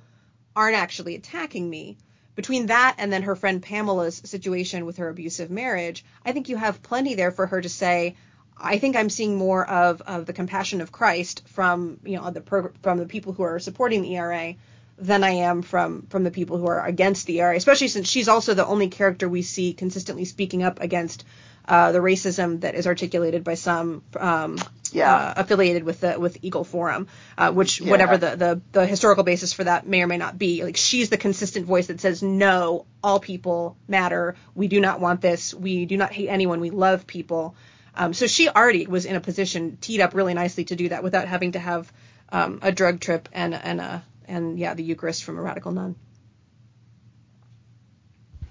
aren't 0.56 0.76
actually 0.76 1.16
attacking 1.16 1.70
me. 1.70 1.98
Between 2.36 2.68
that 2.68 2.96
and 3.00 3.12
then 3.12 3.24
her 3.24 3.36
friend 3.36 3.64
Pamela's 3.64 4.22
situation 4.26 4.86
with 4.86 4.98
her 4.98 5.10
abusive 5.10 5.50
marriage, 5.50 6.06
I 6.24 6.34
think 6.34 6.50
you 6.50 6.56
have 6.56 6.84
plenty 6.84 7.16
there 7.16 7.32
for 7.32 7.48
her 7.48 7.62
to 7.62 7.70
say, 7.70 8.16
I 8.60 8.80
think 8.80 8.95
I'm 8.95 9.10
seeing 9.10 9.38
more 9.38 9.68
of, 9.68 10.01
of 10.01 10.26
the 10.26 10.34
compassion 10.34 10.82
of 10.82 10.91
Christ 10.91 11.43
from 11.47 11.99
you 12.03 12.18
know 12.18 12.30
the 12.32 12.41
pro, 12.41 12.70
from 12.82 12.97
the 12.97 13.05
people 13.05 13.34
who 13.34 13.43
are 13.43 13.60
supporting 13.60 14.01
the 14.01 14.16
ERA 14.16 14.55
than 14.97 15.24
I 15.24 15.32
am 15.32 15.62
from 15.62 16.08
from 16.10 16.24
the 16.24 16.32
people 16.32 16.58
who 16.58 16.68
are 16.68 16.84
against 16.86 17.28
the 17.28 17.39
ERA, 17.39 17.55
especially 17.55 17.88
since 17.88 18.10
she's 18.10 18.28
also 18.28 18.53
the 18.53 18.66
only 18.66 18.89
character 18.89 19.30
we 19.30 19.41
see 19.41 19.74
consistently 19.74 20.26
speaking 20.26 20.64
up 20.64 20.82
against 20.82 21.24
uh, 21.68 21.91
the 21.91 21.99
racism 21.99 22.62
that 22.62 22.76
is 22.76 22.88
articulated 22.88 23.43
by 23.43 23.55
some 23.55 24.01
um, 24.18 24.58
yeah. 24.91 25.14
uh, 25.14 25.34
affiliated 25.38 25.84
with 25.84 25.99
the 25.99 26.20
with 26.20 26.38
Eagle 26.41 26.64
Forum, 26.64 27.08
uh, 27.38 27.51
which 27.51 27.82
yeah. 27.82 27.91
whatever 27.91 28.18
the, 28.18 28.36
the 28.36 28.62
the 28.72 28.86
historical 28.88 29.24
basis 29.24 29.53
for 29.53 29.66
that 29.66 29.86
may 29.86 30.01
or 30.01 30.08
may 30.08 30.18
not 30.18 30.38
be, 30.38 30.64
like 30.64 30.78
she's 30.78 31.10
the 31.10 31.18
consistent 31.18 31.66
voice 31.66 31.88
that 31.88 31.99
says 31.99 32.24
no, 32.24 32.86
all 33.03 33.20
people 33.20 33.78
matter. 33.88 34.36
We 34.55 34.68
do 34.68 34.80
not 34.80 34.99
want 34.99 35.22
this. 35.22 35.53
We 35.53 35.86
do 35.86 35.97
not 35.97 36.12
hate 36.12 36.30
anyone. 36.30 36.60
We 36.60 36.70
love 36.70 37.05
people. 37.05 37.55
Um, 37.98 38.14
so 38.14 38.28
she 38.28 38.48
already 38.48 38.86
was 38.86 39.06
in 39.06 39.16
a 39.16 39.20
position 39.20 39.78
teed 39.82 40.02
up 40.02 40.14
really 40.14 40.36
nicely 40.36 40.66
to 40.66 40.76
do 40.76 40.89
that 40.89 41.04
without 41.04 41.28
having 41.28 41.54
to 41.54 41.60
have 41.60 41.91
um, 42.30 42.60
a 42.62 42.72
drug 42.72 43.00
trip 43.00 43.28
and 43.34 43.56
and 43.56 43.82
a 43.82 44.04
and 44.26 44.60
yeah 44.60 44.76
the 44.76 44.84
Eucharist 44.84 45.24
from 45.24 45.38
a 45.38 45.41
radical 45.41 45.72
nun. 45.72 45.95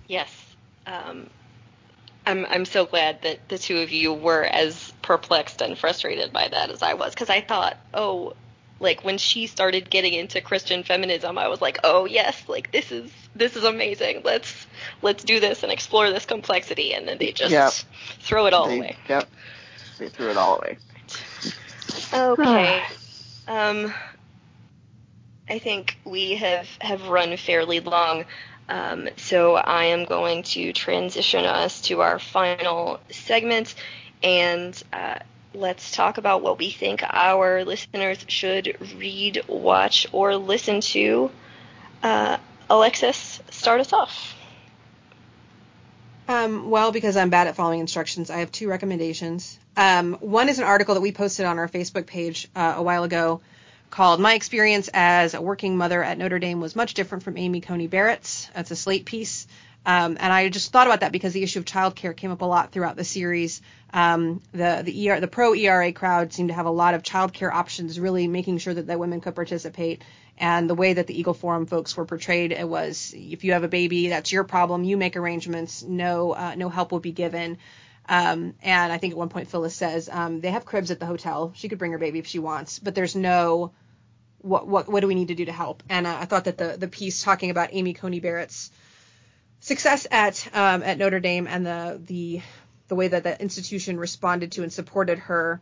Yes, 0.09 0.31
um, 0.87 1.31
I'm 2.27 2.45
I'm 2.47 2.65
so 2.65 2.87
glad 2.87 3.23
that 3.23 3.49
the 3.49 3.57
two 3.57 3.79
of 3.79 3.93
you 3.93 4.13
were 4.13 4.43
as 4.43 4.93
perplexed 5.01 5.63
and 5.63 5.79
frustrated 5.79 6.33
by 6.33 6.49
that 6.49 6.71
as 6.71 6.83
I 6.83 6.95
was 6.95 7.15
because 7.15 7.31
I 7.31 7.41
thought 7.41 7.77
oh 7.95 8.35
like 8.81 9.05
when 9.05 9.19
she 9.19 9.47
started 9.47 9.89
getting 9.89 10.13
into 10.13 10.41
Christian 10.41 10.83
feminism, 10.83 11.39
I 11.39 11.49
was 11.49 11.61
like, 11.61 11.79
oh 11.85 12.05
yes, 12.05 12.43
like 12.49 12.73
this 12.73 12.93
is 12.93 13.11
this 13.35 13.57
is 13.57 13.65
amazing. 13.65 14.23
Let's 14.25 14.67
let's 15.03 15.25
do 15.25 15.41
this 15.41 15.63
and 15.63 15.73
explore 15.73 16.11
this 16.11 16.27
complexity. 16.27 16.93
And 16.93 17.09
then 17.09 17.19
they 17.19 17.33
just 17.33 17.51
yep. 17.53 17.73
throw 18.21 18.47
it 18.47 18.53
all 18.53 18.69
they, 18.69 18.79
away. 18.79 18.97
Yep, 19.09 19.29
they 19.99 20.09
threw 20.09 20.31
it 20.31 20.37
all 20.37 20.57
away. 20.57 20.79
Okay. 22.13 22.83
um, 23.49 23.93
I 25.49 25.59
think 25.59 25.99
we 26.05 26.37
have 26.37 26.69
have 26.81 27.09
run 27.09 27.37
fairly 27.37 27.81
long. 27.81 28.25
Um, 28.69 29.09
so 29.17 29.55
I 29.55 29.85
am 29.85 30.05
going 30.05 30.43
to 30.43 30.73
transition 30.73 31.45
us 31.45 31.83
to 31.83 32.01
our 32.01 32.19
final 32.19 32.99
segment, 33.11 33.75
and 34.23 34.81
uh, 34.93 35.19
let's 35.55 35.93
talk 35.93 36.19
about 36.19 36.43
what 36.43 36.59
we 36.59 36.71
think 36.71 37.03
our 37.09 37.65
listeners 37.65 38.19
should 38.27 38.77
read, 38.99 39.43
watch, 39.47 40.07
or 40.13 40.37
listen 40.37 40.81
to. 40.81 41.31
Uh, 42.03 42.39
Alexis, 42.69 43.41
start 43.51 43.81
us 43.81 43.93
off. 43.93 44.36
Um, 46.29 46.71
well, 46.71 46.91
because 46.91 47.17
I'm 47.17 47.31
bad 47.31 47.47
at 47.47 47.55
following 47.55 47.81
instructions, 47.81 48.31
I 48.31 48.39
have 48.39 48.51
two 48.51 48.69
recommendations. 48.69 49.59
Um, 49.77 50.15
one 50.15 50.49
is 50.49 50.59
an 50.59 50.65
article 50.65 50.95
that 50.95 51.01
we 51.01 51.13
posted 51.13 51.47
on 51.47 51.59
our 51.59 51.69
Facebook 51.69 52.07
page 52.07 52.49
uh, 52.57 52.75
a 52.77 52.83
while 52.83 53.05
ago 53.05 53.41
called 53.91 54.21
My 54.21 54.35
Experience 54.35 54.91
as 54.93 55.35
a 55.35 55.41
Working 55.41 55.77
Mother 55.77 56.03
at 56.03 56.19
Notre 56.19 56.41
Dame 56.41 56.61
Was 56.61 56.75
Much 56.75 56.95
Different 56.95 57.23
from 57.23 57.37
Amy 57.37 57.61
Coney 57.61 57.87
Barrett's. 57.87 58.51
It's 58.57 58.73
a 58.73 58.77
Slate 58.77 59.05
piece. 59.05 59.47
Um, 59.87 60.17
and 60.19 60.33
I 60.33 60.49
just 60.49 60.73
thought 60.73 60.89
about 60.89 61.01
that 61.01 61.13
because 61.13 61.33
the 61.33 61.45
issue 61.45 61.61
of 61.61 61.65
childcare 61.65 62.17
came 62.17 62.33
up 62.33 62.43
a 62.43 62.45
lot 62.45 62.73
throughout 62.73 62.97
the 62.97 63.05
series. 63.05 63.63
Um, 63.95 64.43
the 64.51 64.83
the 64.85 65.11
ER, 65.11 65.21
the 65.21 65.29
pro 65.29 65.55
ERA 65.55 65.93
crowd 65.93 66.33
seemed 66.33 66.49
to 66.49 66.55
have 66.55 66.67
a 66.67 66.71
lot 66.71 66.95
of 66.95 67.05
childcare 67.05 67.53
options, 67.53 68.01
really 68.01 68.27
making 68.27 68.59
sure 68.59 68.75
that, 68.75 68.89
that 68.89 68.99
women 68.99 69.21
could 69.21 69.37
participate. 69.37 70.03
And 70.39 70.69
the 70.69 70.75
way 70.75 70.93
that 70.93 71.07
the 71.07 71.19
Eagle 71.19 71.35
Forum 71.35 71.67
folks 71.67 71.97
were 71.97 72.05
portrayed, 72.05 72.53
it 72.53 72.69
was 72.69 73.15
if 73.17 73.45
you 73.45 73.53
have 73.53 73.65
a 73.65 73.69
baby, 73.69 74.09
that's 74.09 74.33
your 74.33 74.45
problem. 74.45 74.85
You 74.85 74.97
make 74.97 75.17
arrangements. 75.17 75.83
No 75.83 76.33
uh, 76.33 76.55
no 76.57 76.69
help 76.69 76.93
will 76.93 77.01
be 77.01 77.13
given. 77.13 77.59
Um, 78.09 78.55
and 78.63 78.93
I 78.93 78.99
think 78.99 79.13
at 79.13 79.19
one 79.19 79.31
point 79.31 79.49
Phyllis 79.49 79.75
says 79.75 80.09
um, 80.11 80.41
they 80.41 80.51
have 80.51 80.65
cribs 80.65 80.91
at 80.91 81.01
the 81.01 81.07
hotel. 81.07 81.53
She 81.57 81.69
could 81.69 81.79
bring 81.79 81.93
her 81.93 81.99
baby 81.99 82.19
if 82.19 82.27
she 82.27 82.39
wants, 82.39 82.79
but 82.79 82.95
there's 82.95 83.17
no 83.17 83.73
what 84.39 84.69
what 84.69 84.89
what 84.89 85.01
do 85.01 85.07
we 85.09 85.15
need 85.15 85.29
to 85.29 85.35
do 85.35 85.47
to 85.47 85.53
help? 85.53 85.83
And 85.89 86.07
uh, 86.07 86.17
I 86.21 86.25
thought 86.27 86.45
that 86.45 86.59
the 86.59 86.77
the 86.79 86.89
piece 86.89 87.23
talking 87.23 87.51
about 87.51 87.71
Amy 87.73 87.95
Coney 87.95 88.21
Barrett's 88.21 88.71
success 89.61 90.07
at 90.11 90.49
um, 90.55 90.83
at 90.83 90.99
Notre 90.99 91.21
Dame 91.21 91.47
and 91.47 91.67
the 91.67 92.01
the 92.05 92.43
the 92.89 92.95
way 92.95 93.09
that 93.09 93.25
the 93.25 93.41
institution 93.41 93.99
responded 93.99 94.53
to 94.53 94.63
and 94.63 94.73
supported 94.73 95.19
her 95.19 95.61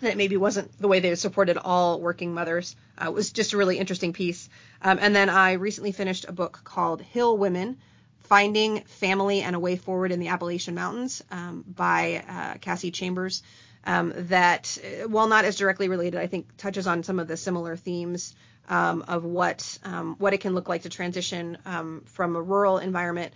that 0.00 0.16
maybe 0.16 0.36
wasn't 0.36 0.78
the 0.80 0.88
way 0.88 1.00
they 1.00 1.14
supported 1.14 1.56
all 1.56 2.00
working 2.00 2.34
mothers 2.34 2.76
uh, 2.98 3.10
was 3.10 3.32
just 3.32 3.52
a 3.52 3.56
really 3.56 3.78
interesting 3.78 4.12
piece. 4.12 4.48
Um, 4.82 4.98
and 5.00 5.14
then 5.14 5.28
I 5.28 5.52
recently 5.52 5.92
finished 5.92 6.26
a 6.28 6.32
book 6.32 6.60
called 6.64 7.02
Hill 7.02 7.36
Women 7.36 7.78
Finding 8.22 8.82
Family 8.82 9.40
and 9.40 9.56
a 9.56 9.58
Way 9.58 9.76
Forward 9.76 10.12
in 10.12 10.20
the 10.20 10.28
Appalachian 10.28 10.74
Mountains 10.74 11.22
um, 11.30 11.64
by 11.66 12.22
uh, 12.28 12.58
Cassie 12.58 12.90
Chambers. 12.90 13.42
Um, 13.84 14.12
that, 14.28 14.76
uh, 14.84 15.08
while 15.08 15.28
not 15.28 15.44
as 15.44 15.56
directly 15.56 15.88
related, 15.88 16.20
I 16.20 16.26
think 16.26 16.56
touches 16.58 16.86
on 16.86 17.02
some 17.02 17.18
of 17.18 17.26
the 17.26 17.36
similar 17.36 17.76
themes 17.76 18.34
um, 18.68 19.02
of 19.08 19.24
what 19.24 19.78
um, 19.84 20.16
what 20.18 20.34
it 20.34 20.38
can 20.38 20.54
look 20.54 20.68
like 20.68 20.82
to 20.82 20.90
transition 20.90 21.56
um, 21.64 22.02
from 22.04 22.36
a 22.36 22.42
rural 22.42 22.78
environment 22.78 23.32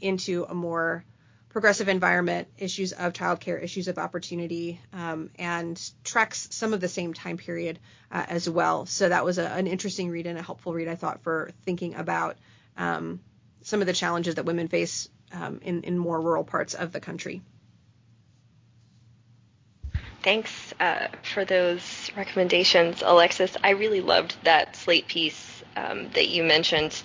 into 0.00 0.46
a 0.48 0.54
more 0.54 1.04
progressive 1.48 1.88
environment, 1.88 2.48
issues 2.58 2.92
of 2.92 3.12
childcare, 3.12 3.62
issues 3.62 3.88
of 3.88 3.98
opportunity, 3.98 4.80
um, 4.92 5.30
and 5.38 5.80
tracks 6.04 6.48
some 6.50 6.72
of 6.72 6.80
the 6.80 6.88
same 6.88 7.14
time 7.14 7.36
period 7.36 7.78
uh, 8.12 8.24
as 8.28 8.48
well. 8.48 8.86
So 8.86 9.08
that 9.08 9.24
was 9.24 9.38
a, 9.38 9.46
an 9.46 9.66
interesting 9.66 10.10
read 10.10 10.26
and 10.26 10.38
a 10.38 10.42
helpful 10.42 10.72
read, 10.74 10.88
I 10.88 10.94
thought, 10.94 11.22
for 11.22 11.50
thinking 11.64 11.94
about 11.94 12.36
um, 12.76 13.20
some 13.62 13.80
of 13.80 13.86
the 13.86 13.92
challenges 13.92 14.36
that 14.36 14.44
women 14.44 14.68
face 14.68 15.08
in, 15.62 15.82
in 15.82 15.98
more 15.98 16.20
rural 16.20 16.44
parts 16.44 16.74
of 16.74 16.92
the 16.92 17.00
country 17.00 17.42
thanks 20.22 20.74
uh, 20.80 21.08
for 21.22 21.44
those 21.44 22.10
recommendations, 22.16 23.02
Alexis. 23.04 23.56
I 23.62 23.70
really 23.70 24.00
loved 24.00 24.36
that 24.44 24.76
Slate 24.76 25.08
piece 25.08 25.62
um, 25.76 26.10
that 26.10 26.28
you 26.28 26.42
mentioned, 26.44 27.00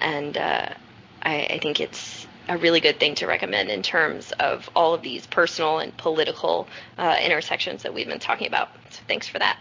and 0.00 0.36
uh, 0.36 0.68
I, 1.22 1.46
I, 1.46 1.58
think 1.58 1.80
it's 1.80 2.15
a 2.48 2.58
really 2.58 2.80
good 2.80 3.00
thing 3.00 3.14
to 3.16 3.26
recommend 3.26 3.70
in 3.70 3.82
terms 3.82 4.32
of 4.32 4.68
all 4.74 4.94
of 4.94 5.02
these 5.02 5.26
personal 5.26 5.78
and 5.78 5.96
political 5.96 6.68
uh, 6.96 7.16
intersections 7.22 7.82
that 7.82 7.94
we've 7.94 8.06
been 8.06 8.20
talking 8.20 8.46
about. 8.46 8.68
So 8.90 9.00
thanks 9.08 9.28
for 9.28 9.38
that. 9.38 9.58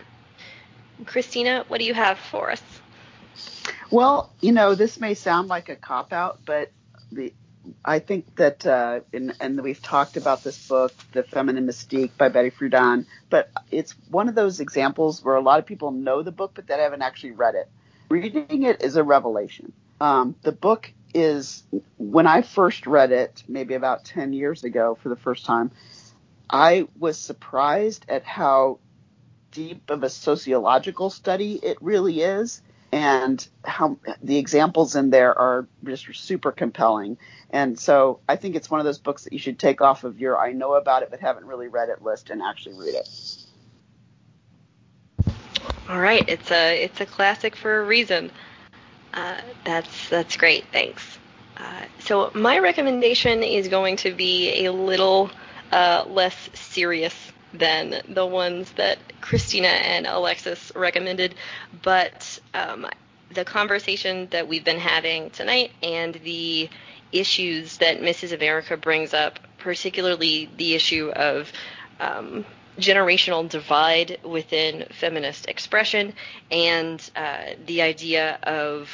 Christina, 1.05 1.65
what 1.67 1.79
do 1.79 1.85
you 1.85 1.93
have 1.93 2.17
for 2.17 2.51
us? 2.51 2.61
Well, 3.91 4.31
you 4.41 4.51
know, 4.51 4.75
this 4.75 4.99
may 4.99 5.13
sound 5.13 5.47
like 5.47 5.69
a 5.69 5.75
cop 5.75 6.13
out, 6.13 6.39
but 6.45 6.71
the 7.11 7.33
I 7.83 7.99
think 7.99 8.35
that, 8.35 8.65
uh, 8.65 8.99
in, 9.11 9.33
and 9.39 9.61
we've 9.61 9.81
talked 9.81 10.17
about 10.17 10.43
this 10.43 10.67
book, 10.67 10.93
The 11.13 11.23
Feminine 11.23 11.65
Mystique 11.65 12.11
by 12.17 12.29
Betty 12.29 12.51
Friedan, 12.51 13.05
but 13.29 13.49
it's 13.71 13.95
one 14.09 14.29
of 14.29 14.35
those 14.35 14.59
examples 14.59 15.23
where 15.23 15.35
a 15.35 15.41
lot 15.41 15.59
of 15.59 15.65
people 15.65 15.91
know 15.91 16.21
the 16.21 16.31
book, 16.31 16.51
but 16.53 16.67
they 16.67 16.75
haven't 16.75 17.01
actually 17.01 17.31
read 17.31 17.55
it. 17.55 17.67
Reading 18.09 18.63
it 18.63 18.83
is 18.83 18.97
a 18.97 19.03
revelation. 19.03 19.73
Um, 19.99 20.35
the 20.43 20.51
book 20.51 20.91
is, 21.15 21.63
when 21.97 22.27
I 22.27 22.41
first 22.41 22.85
read 22.85 23.11
it, 23.11 23.43
maybe 23.47 23.73
about 23.73 24.03
10 24.05 24.33
years 24.33 24.63
ago 24.63 24.97
for 25.01 25.09
the 25.09 25.15
first 25.15 25.45
time, 25.45 25.71
I 26.49 26.87
was 26.99 27.17
surprised 27.17 28.05
at 28.09 28.23
how 28.23 28.79
deep 29.51 29.89
of 29.89 30.03
a 30.03 30.09
sociological 30.09 31.09
study 31.09 31.53
it 31.63 31.77
really 31.81 32.21
is 32.21 32.61
and 32.91 33.47
how 33.63 33.97
the 34.21 34.37
examples 34.37 34.95
in 34.95 35.09
there 35.09 35.37
are 35.37 35.67
just 35.83 36.13
super 36.15 36.51
compelling. 36.51 37.17
And 37.49 37.79
so 37.79 38.19
I 38.27 38.35
think 38.35 38.55
it's 38.55 38.69
one 38.69 38.81
of 38.81 38.85
those 38.85 38.99
books 38.99 39.23
that 39.23 39.33
you 39.33 39.39
should 39.39 39.57
take 39.57 39.81
off 39.81 40.03
of 40.03 40.19
your 40.19 40.37
I 40.37 40.51
know 40.51 40.73
about 40.73 41.01
it 41.03 41.11
but 41.11 41.21
haven't 41.21 41.45
really 41.45 41.69
read 41.69 41.89
it 41.89 42.01
list 42.01 42.29
and 42.29 42.41
actually 42.41 42.77
read 42.77 42.95
it. 42.95 43.09
All 45.87 45.99
right, 45.99 46.27
it's 46.27 46.51
a 46.51 46.83
it's 46.83 46.99
a 46.99 47.05
classic 47.05 47.55
for 47.55 47.79
a 47.79 47.85
reason. 47.85 48.31
Uh, 49.15 49.39
that's 49.63 50.09
that's 50.09 50.35
great. 50.37 50.65
Thanks. 50.71 51.01
Uh, 51.57 51.85
so 51.99 52.31
my 52.33 52.59
recommendation 52.59 53.41
is 53.43 53.69
going 53.69 53.95
to 53.97 54.13
be 54.13 54.65
a 54.65 54.71
little 54.73 55.31
uh, 55.71 56.03
less 56.07 56.49
serious 56.53 57.15
than 57.53 58.01
the 58.09 58.25
ones 58.25 58.69
that 58.73 58.99
Christina 59.21 59.69
and 59.69 60.05
Alexis 60.05 60.71
recommended, 60.75 61.35
but 61.81 62.39
um, 62.53 62.85
the 63.33 63.45
conversation 63.45 64.27
that 64.31 64.47
we've 64.47 64.65
been 64.65 64.79
having 64.79 65.29
tonight 65.29 65.71
and 65.81 66.15
the 66.15 66.69
issues 67.13 67.77
that 67.77 68.01
Mrs. 68.01 68.33
America 68.33 68.75
brings 68.75 69.13
up, 69.13 69.39
particularly 69.57 70.49
the 70.57 70.75
issue 70.75 71.09
of 71.15 71.51
um, 72.01 72.45
generational 72.79 73.47
divide 73.47 74.19
within 74.23 74.85
feminist 74.91 75.47
expression 75.47 76.13
and 76.51 77.09
uh, 77.15 77.51
the 77.65 77.81
idea 77.81 78.37
of 78.43 78.89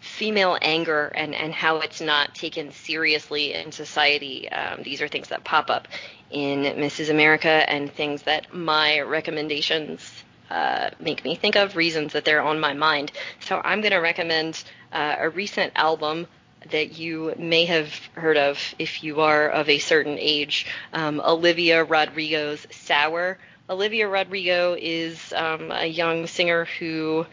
female 0.00 0.58
anger 0.60 1.06
and, 1.14 1.34
and 1.34 1.52
how 1.54 1.78
it's 1.78 2.00
not 2.00 2.34
taken 2.34 2.70
seriously 2.70 3.54
in 3.54 3.72
society. 3.72 4.48
Um, 4.50 4.82
these 4.82 5.00
are 5.00 5.08
things 5.08 5.28
that 5.28 5.44
pop 5.44 5.70
up 5.70 5.88
in 6.30 6.64
Mrs. 6.76 7.10
America 7.10 7.64
and 7.68 7.92
things 7.92 8.22
that 8.22 8.52
my 8.52 9.00
recommendations 9.00 10.24
uh, 10.50 10.90
make 11.00 11.24
me 11.24 11.34
think 11.34 11.56
of, 11.56 11.74
reasons 11.74 12.12
that 12.12 12.24
they're 12.24 12.42
on 12.42 12.60
my 12.60 12.74
mind. 12.74 13.12
So 13.40 13.60
I'm 13.64 13.80
going 13.80 13.92
to 13.92 13.98
recommend 13.98 14.62
uh, 14.92 15.16
a 15.18 15.30
recent 15.30 15.72
album 15.74 16.26
that 16.70 16.98
you 16.98 17.34
may 17.38 17.64
have 17.66 17.92
heard 18.14 18.36
of 18.36 18.58
if 18.78 19.02
you 19.02 19.20
are 19.20 19.48
of 19.48 19.68
a 19.68 19.78
certain 19.78 20.18
age 20.18 20.66
um, 20.92 21.20
Olivia 21.20 21.84
Rodrigo's 21.84 22.66
Sour. 22.70 23.38
Olivia 23.68 24.08
Rodrigo 24.08 24.76
is 24.78 25.32
um, 25.34 25.70
a 25.70 25.86
young 25.86 26.26
singer 26.26 26.66
who 26.78 27.26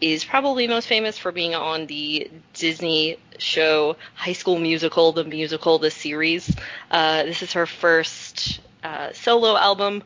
is 0.00 0.24
probably 0.24 0.66
most 0.66 0.88
famous 0.88 1.16
for 1.16 1.32
being 1.32 1.54
on 1.54 1.86
the 1.86 2.30
Disney 2.54 3.18
show 3.38 3.96
High 4.14 4.32
School 4.32 4.58
Musical, 4.58 5.12
the 5.12 5.24
musical, 5.24 5.78
the 5.78 5.90
series. 5.90 6.54
Uh, 6.90 7.22
this 7.22 7.42
is 7.42 7.52
her 7.54 7.66
first 7.66 8.60
uh, 8.82 9.12
solo 9.12 9.56
album. 9.56 10.02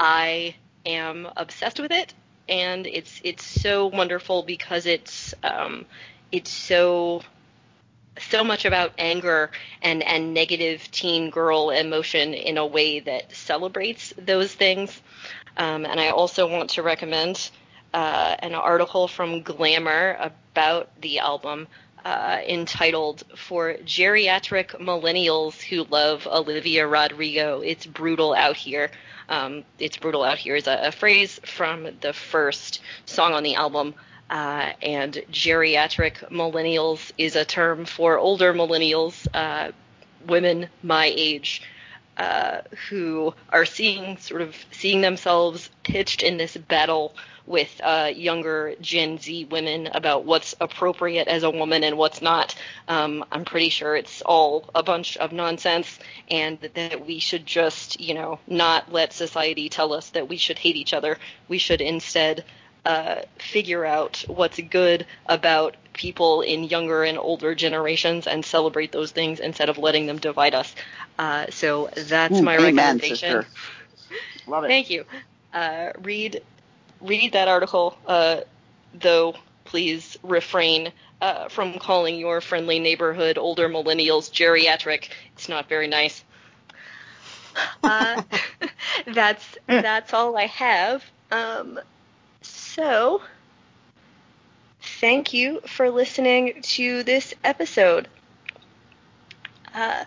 I 0.00 0.54
am 0.86 1.28
obsessed 1.36 1.80
with 1.80 1.92
it, 1.92 2.14
and 2.48 2.86
it's 2.86 3.20
it's 3.24 3.44
so 3.44 3.88
wonderful 3.88 4.42
because 4.42 4.86
it's 4.86 5.34
um, 5.42 5.84
it's 6.32 6.50
so 6.50 7.22
so 8.20 8.44
much 8.44 8.64
about 8.64 8.92
anger 8.98 9.50
and 9.82 10.02
and 10.02 10.34
negative 10.34 10.90
teen 10.90 11.30
girl 11.30 11.70
emotion 11.70 12.34
in 12.34 12.58
a 12.58 12.66
way 12.66 13.00
that 13.00 13.34
celebrates 13.34 14.12
those 14.18 14.52
things. 14.52 15.00
Um, 15.56 15.84
and 15.84 15.98
I 15.98 16.10
also 16.10 16.48
want 16.48 16.70
to 16.70 16.82
recommend 16.82 17.50
uh, 17.92 18.36
an 18.38 18.54
article 18.54 19.08
from 19.08 19.42
Glamour 19.42 20.30
about 20.54 20.90
the 21.00 21.18
album 21.18 21.66
uh, 22.04 22.38
entitled 22.46 23.24
For 23.36 23.74
Geriatric 23.84 24.80
Millennials 24.80 25.60
Who 25.60 25.84
Love 25.84 26.26
Olivia 26.26 26.86
Rodrigo. 26.86 27.60
It's 27.60 27.86
Brutal 27.86 28.34
Out 28.34 28.56
Here. 28.56 28.90
Um, 29.28 29.64
it's 29.78 29.96
Brutal 29.96 30.22
Out 30.22 30.38
Here 30.38 30.56
is 30.56 30.66
a, 30.66 30.88
a, 30.88 30.92
phrase 30.92 31.40
from 31.44 31.88
the 32.00 32.12
first 32.12 32.80
song 33.04 33.34
on 33.34 33.42
the 33.42 33.56
album. 33.56 33.94
Uh, 34.30 34.72
and 34.82 35.14
geriatric 35.30 36.16
millennials 36.30 37.12
is 37.16 37.34
a 37.34 37.44
term 37.44 37.86
for 37.86 38.18
older 38.18 38.52
millennials, 38.52 39.26
uh, 39.32 39.72
women 40.26 40.68
my 40.82 41.12
age, 41.16 41.62
uh, 42.18 42.60
who 42.88 43.32
are 43.50 43.64
seeing 43.64 44.18
sort 44.18 44.42
of 44.42 44.54
seeing 44.70 45.00
themselves 45.00 45.70
pitched 45.82 46.22
in 46.22 46.36
this 46.36 46.56
battle 46.56 47.14
with 47.46 47.80
uh, 47.82 48.10
younger 48.14 48.74
Gen 48.80 49.18
Z 49.18 49.46
women 49.46 49.86
about 49.86 50.24
what's 50.24 50.54
appropriate 50.60 51.28
as 51.28 51.42
a 51.42 51.50
woman 51.50 51.82
and 51.82 51.96
what's 51.96 52.20
not. 52.20 52.54
Um, 52.88 53.24
I'm 53.32 53.46
pretty 53.46 53.70
sure 53.70 53.96
it's 53.96 54.20
all 54.20 54.68
a 54.74 54.82
bunch 54.82 55.16
of 55.16 55.32
nonsense, 55.32 55.98
and 56.30 56.58
that 56.74 57.06
we 57.06 57.20
should 57.20 57.46
just, 57.46 58.00
you 58.00 58.12
know, 58.12 58.38
not 58.46 58.92
let 58.92 59.14
society 59.14 59.70
tell 59.70 59.94
us 59.94 60.10
that 60.10 60.28
we 60.28 60.36
should 60.36 60.58
hate 60.58 60.76
each 60.76 60.92
other. 60.92 61.16
We 61.48 61.56
should 61.56 61.80
instead 61.80 62.44
uh, 62.88 63.22
figure 63.38 63.86
out 63.86 64.24
what's 64.28 64.60
good 64.60 65.06
about 65.28 65.76
people 65.94 66.42
in 66.42 66.64
younger 66.64 67.04
and 67.04 67.18
older 67.18 67.54
generations 67.54 68.26
and 68.26 68.44
celebrate 68.44 68.92
those 68.92 69.12
things 69.12 69.40
instead 69.40 69.70
of 69.70 69.78
letting 69.78 70.06
them 70.06 70.18
divide 70.18 70.54
us. 70.54 70.74
Uh, 71.18 71.46
so 71.50 71.90
that's 71.96 72.40
mm, 72.40 72.42
my 72.42 72.58
amen, 72.58 73.00
recommendation. 73.00 73.00
Sister. 73.00 73.48
Love 74.46 74.64
it. 74.64 74.74
Thank 74.74 74.90
you. 74.90 75.04
Uh, 75.52 75.90
read 76.00 76.42
read 77.00 77.32
that 77.32 77.48
article, 77.48 77.98
uh, 78.06 78.40
though 78.94 79.34
please 79.64 80.16
refrain 80.22 80.92
uh, 81.20 81.48
from 81.48 81.78
calling 81.78 82.18
your 82.18 82.40
friendly 82.40 82.78
neighborhood 82.80 83.38
older 83.38 83.68
millennials 83.68 84.30
geriatric. 84.30 85.10
It's 85.34 85.48
not 85.48 85.68
very 85.68 85.88
nice. 85.88 86.24
Uh, 87.84 88.18
that's 89.06 89.58
that's 89.68 90.14
all 90.14 90.36
I 90.36 90.46
have. 90.46 91.04
Um, 91.30 91.80
so, 92.74 93.22
thank 95.00 95.32
you 95.32 95.60
for 95.66 95.90
listening 95.90 96.60
to 96.62 97.02
this 97.02 97.34
episode. 97.42 98.08
Uh, 99.74 100.04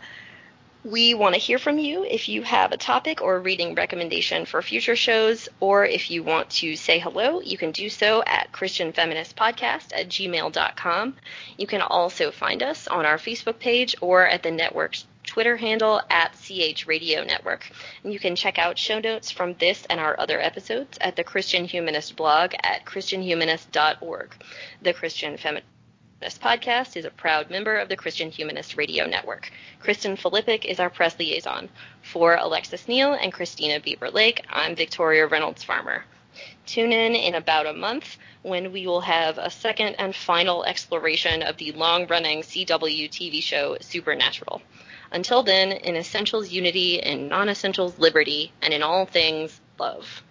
we 0.84 1.14
want 1.14 1.36
to 1.36 1.40
hear 1.40 1.60
from 1.60 1.78
you 1.78 2.04
if 2.04 2.28
you 2.28 2.42
have 2.42 2.72
a 2.72 2.78
topic 2.78 3.22
or 3.22 3.40
reading 3.40 3.76
recommendation 3.76 4.46
for 4.46 4.62
future 4.62 4.96
shows, 4.96 5.48
or 5.60 5.86
if 5.86 6.10
you 6.10 6.24
want 6.24 6.50
to 6.50 6.76
say 6.76 6.98
hello, 6.98 7.40
you 7.42 7.58
can 7.58 7.72
do 7.72 7.90
so 7.90 8.24
at 8.26 8.52
ChristianFeministPodcast 8.52 9.94
at 9.94 10.10
gmail.com. 10.10 11.16
You 11.58 11.68
can 11.68 11.82
also 11.82 12.32
find 12.32 12.64
us 12.64 12.88
on 12.88 13.06
our 13.06 13.18
Facebook 13.18 13.60
page 13.60 13.96
or 14.02 14.28
at 14.28 14.44
the 14.44 14.52
network's 14.52 15.06
Twitter 15.32 15.56
handle 15.56 16.02
at 16.10 16.34
CH 16.34 16.86
Radio 16.88 17.24
Network. 17.24 17.72
And 18.04 18.12
you 18.12 18.20
can 18.20 18.36
check 18.36 18.60
out 18.60 18.78
show 18.78 19.00
notes 19.00 19.32
from 19.32 19.54
this 19.54 19.86
and 19.90 19.98
our 19.98 20.20
other 20.20 20.42
episodes 20.42 20.98
at 21.00 21.16
the 21.16 21.24
Christian 21.24 21.64
Humanist 21.64 22.18
blog 22.18 22.54
at 22.62 22.84
christianhumanist.org. 22.84 24.36
The 24.82 24.92
Christian 24.92 25.38
Feminist 25.38 26.42
podcast 26.42 26.98
is 26.98 27.06
a 27.06 27.12
proud 27.12 27.50
member 27.50 27.78
of 27.78 27.88
the 27.88 27.96
Christian 27.96 28.30
Humanist 28.30 28.76
Radio 28.76 29.06
Network. 29.06 29.50
Kristen 29.80 30.18
Filippic 30.18 30.66
is 30.66 30.82
our 30.82 30.90
press 30.90 31.18
liaison. 31.18 31.70
For 32.02 32.36
Alexis 32.36 32.90
Neal 32.90 33.14
and 33.14 33.32
Christina 33.32 33.80
Bieber 33.80 34.12
Lake, 34.12 34.46
I'm 34.50 34.76
Victoria 34.76 35.28
Reynolds 35.28 35.64
Farmer. 35.64 36.04
Tune 36.66 36.92
in 36.92 37.16
in 37.16 37.36
about 37.36 37.68
a 37.68 37.74
month 37.74 38.18
when 38.42 38.74
we 38.74 38.86
will 38.86 39.00
have 39.00 39.38
a 39.38 39.50
second 39.50 39.96
and 39.98 40.14
final 40.14 40.66
exploration 40.66 41.42
of 41.42 41.56
the 41.56 41.72
long 41.72 42.06
running 42.08 42.42
CW 42.42 43.10
TV 43.10 43.42
show 43.42 43.78
Supernatural. 43.80 44.62
Until 45.12 45.44
then, 45.44 45.72
in 45.72 45.96
essentials 45.96 46.50
unity, 46.52 46.96
in 46.96 47.28
non 47.28 47.50
essentials 47.50 48.00
liberty, 48.00 48.52
and 48.62 48.74
in 48.74 48.82
all 48.82 49.06
things 49.06 49.60
love. 49.80 50.24